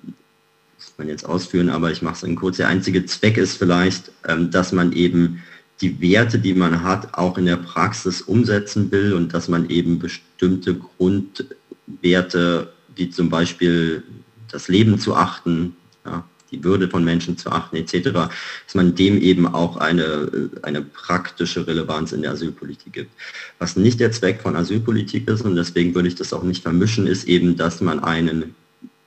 muss 0.78 0.94
man 0.98 1.08
jetzt 1.08 1.26
ausführen, 1.26 1.70
aber 1.70 1.92
ich 1.92 2.02
mache 2.02 2.16
es 2.16 2.24
in 2.24 2.36
kurz, 2.36 2.58
der 2.58 2.68
einzige 2.68 3.06
Zweck 3.06 3.38
ist 3.38 3.58
vielleicht, 3.58 4.12
ähm, 4.28 4.52
dass 4.52 4.72
man 4.72 4.92
eben 4.92 5.42
die 5.82 6.00
Werte, 6.00 6.40
die 6.40 6.54
man 6.54 6.84
hat, 6.84 7.18
auch 7.18 7.38
in 7.38 7.46
der 7.46 7.58
Praxis 7.58 8.22
umsetzen 8.22 8.92
will 8.92 9.14
und 9.14 9.34
dass 9.34 9.48
man 9.48 9.70
eben 9.70 10.00
bestimmte 10.00 10.76
Grundwerte, 10.76 12.72
wie 12.96 13.10
zum 13.10 13.30
Beispiel 13.30 14.04
das 14.52 14.68
Leben 14.68 15.00
zu 15.00 15.16
achten, 15.16 15.76
ja, 16.06 16.24
die 16.56 16.64
Würde 16.64 16.88
von 16.88 17.04
Menschen 17.04 17.38
zu 17.38 17.52
achten 17.52 17.76
etc., 17.76 18.12
dass 18.12 18.76
man 18.76 18.96
dem 18.96 19.22
eben 19.22 19.48
auch 19.48 19.78
eine, 19.78 20.50
eine 20.62 20.82
praktische 20.82 21.68
Relevanz 21.68 22.12
in 22.12 22.22
der 22.22 22.32
Asylpolitik 22.32 22.94
gibt. 22.94 23.12
Was 23.60 23.76
nicht 23.76 24.00
der 24.00 24.12
Zweck 24.12 24.42
von 24.42 24.56
Asylpolitik 24.56 25.28
ist, 25.28 25.42
und 25.42 25.56
deswegen 25.56 25.94
würde 25.96 26.08
ich 26.08 26.16
das 26.16 26.34
auch 26.34 26.44
nicht 26.44 26.64
vermischen, 26.64 27.08
ist 27.08 27.28
eben, 27.28 27.58
dass 27.58 27.82
man 27.82 28.00
einen 28.00 28.56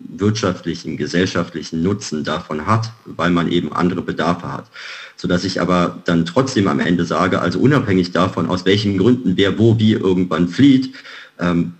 wirtschaftlichen, 0.00 0.96
gesellschaftlichen 0.96 1.82
Nutzen 1.82 2.22
davon 2.22 2.66
hat, 2.66 2.92
weil 3.04 3.30
man 3.30 3.50
eben 3.50 3.72
andere 3.72 4.02
Bedarfe 4.02 4.52
hat. 4.52 4.66
Sodass 5.16 5.44
ich 5.44 5.60
aber 5.60 6.00
dann 6.04 6.24
trotzdem 6.24 6.68
am 6.68 6.78
Ende 6.78 7.04
sage, 7.04 7.40
also 7.40 7.58
unabhängig 7.58 8.12
davon, 8.12 8.48
aus 8.48 8.64
welchen 8.64 8.98
Gründen 8.98 9.36
wer 9.36 9.58
wo 9.58 9.78
wie 9.78 9.94
irgendwann 9.94 10.48
flieht, 10.48 10.94
ähm, 11.40 11.74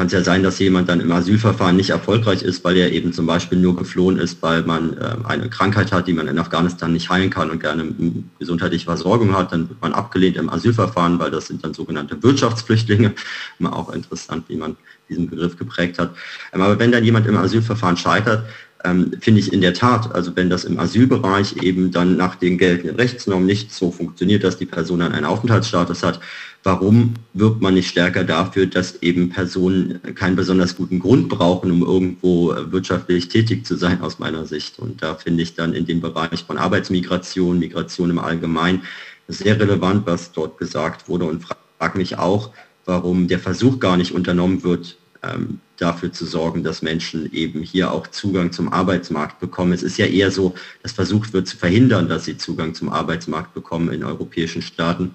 kann 0.00 0.06
es 0.06 0.14
ja 0.14 0.24
sein, 0.24 0.42
dass 0.42 0.58
jemand 0.58 0.88
dann 0.88 0.98
im 1.00 1.12
Asylverfahren 1.12 1.76
nicht 1.76 1.90
erfolgreich 1.90 2.42
ist, 2.42 2.64
weil 2.64 2.78
er 2.78 2.90
eben 2.90 3.12
zum 3.12 3.26
Beispiel 3.26 3.58
nur 3.58 3.76
geflohen 3.76 4.18
ist, 4.18 4.40
weil 4.40 4.62
man 4.62 4.96
äh, 4.96 5.16
eine 5.24 5.50
Krankheit 5.50 5.92
hat, 5.92 6.08
die 6.08 6.14
man 6.14 6.26
in 6.26 6.38
Afghanistan 6.38 6.94
nicht 6.94 7.10
heilen 7.10 7.28
kann 7.28 7.50
und 7.50 7.60
gerne 7.60 7.92
gesundheitliche 8.38 8.86
Versorgung 8.86 9.36
hat. 9.36 9.52
Dann 9.52 9.68
wird 9.68 9.82
man 9.82 9.92
abgelehnt 9.92 10.38
im 10.38 10.48
Asylverfahren, 10.48 11.18
weil 11.18 11.30
das 11.30 11.48
sind 11.48 11.62
dann 11.62 11.74
sogenannte 11.74 12.22
Wirtschaftsflüchtlinge. 12.22 13.12
Immer 13.58 13.76
auch 13.76 13.92
interessant, 13.92 14.44
wie 14.48 14.56
man 14.56 14.74
diesen 15.10 15.28
Begriff 15.28 15.58
geprägt 15.58 15.98
hat. 15.98 16.14
Ähm, 16.54 16.62
aber 16.62 16.78
wenn 16.78 16.92
dann 16.92 17.04
jemand 17.04 17.26
im 17.26 17.36
Asylverfahren 17.36 17.98
scheitert, 17.98 18.46
ähm, 18.84 19.12
finde 19.20 19.40
ich 19.40 19.52
in 19.52 19.60
der 19.60 19.74
Tat, 19.74 20.14
also 20.14 20.34
wenn 20.36 20.50
das 20.50 20.64
im 20.64 20.78
Asylbereich 20.78 21.62
eben 21.62 21.90
dann 21.90 22.16
nach 22.16 22.36
den 22.36 22.58
geltenden 22.58 22.96
Rechtsnormen 22.96 23.46
nicht 23.46 23.72
so 23.72 23.90
funktioniert, 23.90 24.44
dass 24.44 24.58
die 24.58 24.66
Person 24.66 25.00
dann 25.00 25.12
einen 25.12 25.26
Aufenthaltsstatus 25.26 26.02
hat, 26.02 26.20
warum 26.62 27.14
wirkt 27.34 27.60
man 27.60 27.74
nicht 27.74 27.88
stärker 27.88 28.24
dafür, 28.24 28.66
dass 28.66 29.02
eben 29.02 29.30
Personen 29.30 30.00
keinen 30.14 30.36
besonders 30.36 30.76
guten 30.76 30.98
Grund 30.98 31.28
brauchen, 31.28 31.70
um 31.70 31.82
irgendwo 31.82 32.52
äh, 32.52 32.72
wirtschaftlich 32.72 33.28
tätig 33.28 33.66
zu 33.66 33.76
sein 33.76 34.00
aus 34.00 34.18
meiner 34.18 34.46
Sicht. 34.46 34.78
Und 34.78 35.02
da 35.02 35.14
finde 35.14 35.42
ich 35.42 35.54
dann 35.54 35.74
in 35.74 35.86
dem 35.86 36.00
Bereich 36.00 36.44
von 36.44 36.58
Arbeitsmigration, 36.58 37.58
Migration 37.58 38.10
im 38.10 38.18
Allgemeinen 38.18 38.82
sehr 39.28 39.58
relevant, 39.60 40.06
was 40.06 40.32
dort 40.32 40.58
gesagt 40.58 41.08
wurde 41.08 41.24
und 41.24 41.44
frage 41.78 41.98
mich 41.98 42.18
auch, 42.18 42.50
warum 42.84 43.28
der 43.28 43.38
Versuch 43.38 43.78
gar 43.78 43.96
nicht 43.96 44.12
unternommen 44.12 44.64
wird, 44.64 44.96
ähm, 45.22 45.60
dafür 45.76 46.12
zu 46.12 46.26
sorgen, 46.26 46.62
dass 46.62 46.82
Menschen 46.82 47.32
eben 47.32 47.62
hier 47.62 47.92
auch 47.92 48.06
Zugang 48.06 48.52
zum 48.52 48.72
Arbeitsmarkt 48.72 49.40
bekommen. 49.40 49.72
Es 49.72 49.82
ist 49.82 49.98
ja 49.98 50.06
eher 50.06 50.30
so, 50.30 50.54
dass 50.82 50.92
versucht 50.92 51.32
wird 51.32 51.46
zu 51.46 51.56
verhindern, 51.56 52.08
dass 52.08 52.24
sie 52.24 52.36
Zugang 52.36 52.74
zum 52.74 52.90
Arbeitsmarkt 52.90 53.54
bekommen 53.54 53.92
in 53.92 54.04
europäischen 54.04 54.62
Staaten. 54.62 55.14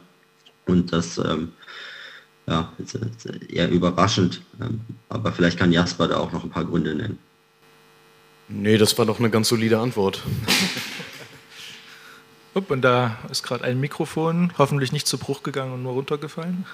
Und 0.66 0.92
das 0.94 1.18
ähm, 1.18 1.54
ja, 2.48 2.72
ist 2.78 2.98
eher 3.50 3.70
überraschend. 3.70 4.42
Ähm, 4.62 4.82
aber 5.10 5.32
vielleicht 5.32 5.58
kann 5.58 5.72
Jasper 5.72 6.08
da 6.08 6.18
auch 6.18 6.32
noch 6.32 6.44
ein 6.44 6.50
paar 6.50 6.66
Gründe 6.66 6.96
nennen. 6.96 7.20
Nee, 8.48 8.78
das 8.78 8.98
war 8.98 9.06
doch 9.06 9.20
eine 9.20 9.32
ganz 9.32 9.50
solide 9.50 9.80
Antwort. 9.80 10.22
und 12.54 12.82
da 12.82 13.18
ist 13.32 13.44
gerade 13.44 13.64
ein 13.64 13.80
Mikrofon, 13.80 14.54
hoffentlich 14.58 14.92
nicht 14.92 15.08
zu 15.08 15.18
Bruch 15.18 15.42
gegangen 15.42 15.74
und 15.74 15.84
nur 15.84 15.94
runtergefallen. 15.94 16.66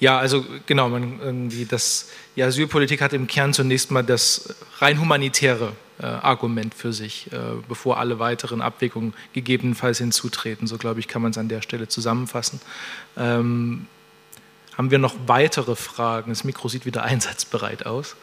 Ja, 0.00 0.18
also 0.18 0.44
genau, 0.66 0.88
man 0.88 1.20
irgendwie 1.20 1.64
das, 1.64 2.10
die 2.36 2.42
Asylpolitik 2.42 3.00
hat 3.00 3.12
im 3.12 3.26
Kern 3.26 3.54
zunächst 3.54 3.90
mal 3.90 4.02
das 4.02 4.54
rein 4.78 5.00
humanitäre 5.00 5.72
äh, 5.98 6.06
Argument 6.06 6.74
für 6.74 6.92
sich, 6.92 7.32
äh, 7.32 7.38
bevor 7.68 7.98
alle 7.98 8.18
weiteren 8.18 8.60
Abwägungen 8.60 9.14
gegebenenfalls 9.32 9.98
hinzutreten. 9.98 10.66
So 10.66 10.76
glaube 10.76 11.00
ich, 11.00 11.08
kann 11.08 11.22
man 11.22 11.30
es 11.30 11.38
an 11.38 11.48
der 11.48 11.62
Stelle 11.62 11.88
zusammenfassen. 11.88 12.60
Ähm, 13.16 13.86
haben 14.76 14.90
wir 14.90 14.98
noch 14.98 15.14
weitere 15.26 15.76
Fragen? 15.76 16.30
Das 16.30 16.42
Mikro 16.42 16.68
sieht 16.68 16.84
wieder 16.84 17.02
einsatzbereit 17.04 17.86
aus. 17.86 18.16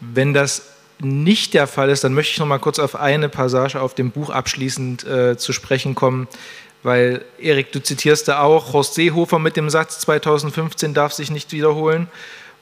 Wenn 0.00 0.34
das 0.34 0.73
nicht 1.00 1.54
der 1.54 1.66
Fall 1.66 1.90
ist, 1.90 2.04
dann 2.04 2.14
möchte 2.14 2.32
ich 2.32 2.38
noch 2.38 2.46
mal 2.46 2.58
kurz 2.58 2.78
auf 2.78 2.96
eine 2.96 3.28
Passage 3.28 3.80
auf 3.80 3.94
dem 3.94 4.10
Buch 4.10 4.30
abschließend 4.30 5.04
äh, 5.04 5.36
zu 5.36 5.52
sprechen 5.52 5.94
kommen, 5.94 6.28
weil 6.82 7.24
Erik, 7.38 7.72
du 7.72 7.82
zitierst 7.82 8.28
da 8.28 8.40
auch 8.40 8.72
Horst 8.72 8.94
Seehofer 8.94 9.38
mit 9.38 9.56
dem 9.56 9.70
Satz 9.70 10.00
2015 10.00 10.94
darf 10.94 11.12
sich 11.12 11.30
nicht 11.30 11.52
wiederholen. 11.52 12.08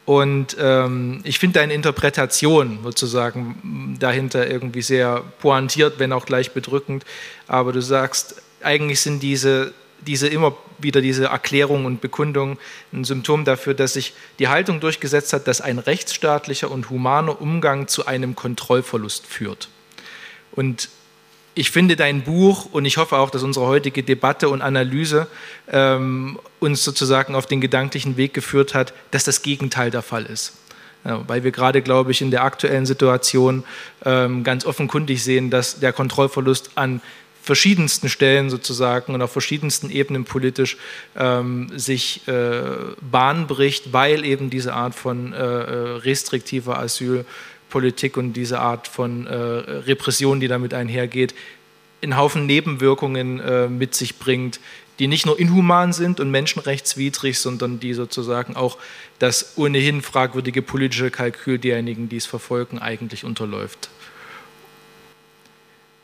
Und 0.04 0.56
ähm, 0.60 1.20
ich 1.22 1.38
finde 1.38 1.60
deine 1.60 1.74
Interpretation 1.74 2.80
sozusagen 2.82 3.96
dahinter 4.00 4.48
irgendwie 4.48 4.82
sehr 4.82 5.22
pointiert, 5.40 5.98
wenn 5.98 6.12
auch 6.12 6.26
gleich 6.26 6.52
bedrückend. 6.52 7.04
Aber 7.46 7.72
du 7.72 7.80
sagst, 7.80 8.42
eigentlich 8.62 9.00
sind 9.00 9.22
diese 9.22 9.72
diese 10.06 10.28
immer 10.28 10.56
wieder 10.78 11.00
diese 11.00 11.26
Erklärung 11.26 11.84
und 11.84 12.00
Bekundung 12.00 12.58
ein 12.92 13.04
Symptom 13.04 13.44
dafür, 13.44 13.74
dass 13.74 13.94
sich 13.94 14.14
die 14.38 14.48
Haltung 14.48 14.80
durchgesetzt 14.80 15.32
hat, 15.32 15.46
dass 15.46 15.60
ein 15.60 15.78
rechtsstaatlicher 15.78 16.70
und 16.70 16.90
humaner 16.90 17.40
Umgang 17.40 17.88
zu 17.88 18.06
einem 18.06 18.34
Kontrollverlust 18.34 19.26
führt. 19.26 19.68
Und 20.52 20.88
ich 21.54 21.70
finde 21.70 21.96
dein 21.96 22.22
Buch 22.22 22.66
und 22.72 22.84
ich 22.84 22.96
hoffe 22.96 23.16
auch, 23.16 23.30
dass 23.30 23.42
unsere 23.42 23.66
heutige 23.66 24.02
Debatte 24.02 24.48
und 24.48 24.62
Analyse 24.62 25.26
ähm, 25.70 26.38
uns 26.60 26.82
sozusagen 26.82 27.34
auf 27.34 27.46
den 27.46 27.60
gedanklichen 27.60 28.16
Weg 28.16 28.32
geführt 28.32 28.74
hat, 28.74 28.94
dass 29.10 29.24
das 29.24 29.42
Gegenteil 29.42 29.90
der 29.90 30.02
Fall 30.02 30.24
ist. 30.24 30.54
Ja, 31.04 31.28
weil 31.28 31.42
wir 31.42 31.50
gerade, 31.50 31.82
glaube 31.82 32.12
ich, 32.12 32.22
in 32.22 32.30
der 32.30 32.44
aktuellen 32.44 32.86
Situation 32.86 33.64
ähm, 34.04 34.44
ganz 34.44 34.64
offenkundig 34.64 35.22
sehen, 35.22 35.50
dass 35.50 35.80
der 35.80 35.92
Kontrollverlust 35.92 36.70
an 36.76 37.02
verschiedensten 37.42 38.08
Stellen 38.08 38.50
sozusagen 38.50 39.14
und 39.14 39.20
auf 39.20 39.32
verschiedensten 39.32 39.90
Ebenen 39.90 40.24
politisch 40.24 40.76
ähm, 41.16 41.70
sich 41.76 42.26
äh, 42.28 42.62
Bahn 43.00 43.48
bricht, 43.48 43.92
weil 43.92 44.24
eben 44.24 44.48
diese 44.48 44.74
Art 44.74 44.94
von 44.94 45.32
äh, 45.32 45.36
äh, 45.36 45.96
restriktiver 45.96 46.78
Asylpolitik 46.78 48.16
und 48.16 48.34
diese 48.34 48.60
Art 48.60 48.86
von 48.86 49.26
äh, 49.26 49.34
Repression, 49.34 50.38
die 50.38 50.46
damit 50.46 50.72
einhergeht, 50.72 51.34
einen 52.00 52.16
Haufen 52.16 52.46
Nebenwirkungen 52.46 53.40
äh, 53.40 53.68
mit 53.68 53.96
sich 53.96 54.18
bringt, 54.18 54.60
die 55.00 55.08
nicht 55.08 55.26
nur 55.26 55.38
inhuman 55.38 55.92
sind 55.92 56.20
und 56.20 56.30
menschenrechtswidrig, 56.30 57.40
sondern 57.40 57.80
die 57.80 57.92
sozusagen 57.92 58.54
auch 58.54 58.78
das 59.18 59.54
ohnehin 59.56 60.00
fragwürdige 60.00 60.62
politische 60.62 61.10
Kalkül 61.10 61.58
derjenigen, 61.58 62.08
die 62.08 62.18
es 62.18 62.26
verfolgen, 62.26 62.78
eigentlich 62.78 63.24
unterläuft. 63.24 63.88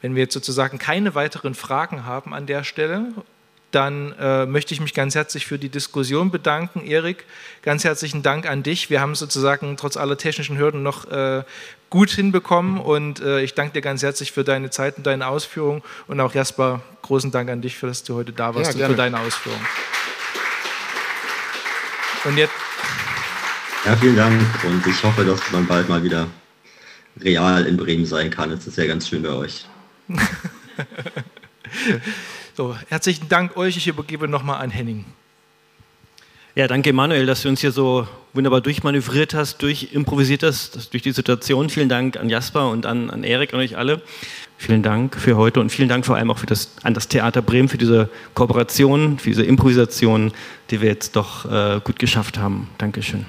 Wenn 0.01 0.15
wir 0.15 0.23
jetzt 0.23 0.35
sozusagen 0.35 0.79
keine 0.79 1.15
weiteren 1.15 1.55
Fragen 1.55 2.05
haben 2.05 2.35
an 2.35 2.47
der 2.47 2.65
Stelle, 2.65 3.13
dann 3.71 4.13
äh, 4.19 4.47
möchte 4.47 4.73
ich 4.73 4.81
mich 4.81 4.95
ganz 4.95 5.15
herzlich 5.15 5.47
für 5.47 5.59
die 5.59 5.69
Diskussion 5.69 6.31
bedanken. 6.31 6.81
Erik, 6.87 7.25
ganz 7.63 7.85
herzlichen 7.85 8.23
Dank 8.23 8.49
an 8.49 8.63
dich. 8.63 8.89
Wir 8.89 9.01
haben 9.01 9.15
sozusagen 9.15 9.77
trotz 9.77 9.97
aller 9.97 10.17
technischen 10.17 10.57
Hürden 10.57 10.83
noch 10.83 11.11
äh, 11.11 11.43
gut 11.91 12.11
hinbekommen 12.11 12.81
und 12.81 13.21
äh, 13.21 13.43
ich 13.43 13.55
danke 13.55 13.75
dir 13.75 13.83
ganz 13.83 14.03
herzlich 14.03 14.33
für 14.33 14.45
deine 14.45 14.71
Zeit 14.71 14.97
und 14.97 15.07
deine 15.07 15.27
Ausführungen 15.27 15.83
und 16.07 16.21
auch 16.21 16.35
Jasper, 16.35 16.81
großen 17.03 17.31
Dank 17.31 17.51
an 17.51 17.61
dich, 17.61 17.77
für 17.77 17.87
dass 17.87 18.05
du 18.05 18.15
heute 18.15 18.33
da 18.33 18.55
warst 18.55 18.75
ja, 18.75 18.87
und 18.87 18.93
für 18.93 18.97
deine 18.97 19.21
Ausführungen. 19.21 19.67
Und 22.25 22.37
jetzt. 22.37 22.55
Ja, 23.85 23.97
vielen 23.97 24.17
Dank 24.17 24.41
und 24.65 24.87
ich 24.87 25.03
hoffe, 25.03 25.25
dass 25.25 25.41
man 25.53 25.67
bald 25.67 25.89
mal 25.89 26.03
wieder 26.03 26.27
real 27.21 27.67
in 27.67 27.77
Bremen 27.77 28.07
sein 28.07 28.31
kann. 28.31 28.51
Es 28.51 28.67
ist 28.67 28.77
ja 28.79 28.87
ganz 28.87 29.09
schön 29.09 29.23
bei 29.23 29.31
euch. 29.31 29.67
so, 32.57 32.77
herzlichen 32.89 33.29
Dank 33.29 33.57
euch. 33.57 33.77
Ich 33.77 33.87
übergebe 33.87 34.29
nochmal 34.29 34.61
an 34.61 34.71
Henning. 34.71 35.05
Ja, 36.55 36.67
danke 36.67 36.93
Manuel, 36.93 37.27
dass 37.27 37.43
du 37.43 37.49
uns 37.49 37.61
hier 37.61 37.71
so 37.71 38.09
wunderbar 38.33 38.61
durchmanövriert 38.61 39.33
hast, 39.33 39.63
durchimprovisiert 39.63 40.43
hast, 40.43 40.93
durch 40.93 41.03
die 41.03 41.13
Situation. 41.13 41.71
Vielen 41.71 41.89
Dank 41.89 42.17
an 42.17 42.29
Jasper 42.29 42.71
und 42.71 42.85
an, 42.85 43.11
an 43.11 43.23
Erik 43.23 43.53
und 43.53 43.61
euch 43.61 43.77
alle. 43.77 44.03
Vielen 44.57 44.83
Dank 44.83 45.15
für 45.15 45.37
heute 45.37 45.61
und 45.61 45.71
vielen 45.71 45.89
Dank 45.89 46.05
vor 46.05 46.17
allem 46.17 46.33
auch 46.33 46.39
für 46.39 46.47
das, 46.47 46.73
an 46.83 46.95
das 46.95 47.07
Theater 47.07 47.43
Bremen 47.43 47.69
für 47.69 47.79
diese 47.79 48.09
Kooperation, 48.35 49.21
für 49.21 49.31
diese 49.31 49.45
Improvisation, 49.45 50.33
die 50.71 50.81
wir 50.81 50.89
jetzt 50.89 51.15
doch 51.15 51.45
äh, 51.45 51.81
gut 51.85 52.01
geschafft 52.01 52.39
haben. 52.39 52.69
Dankeschön. 52.77 53.25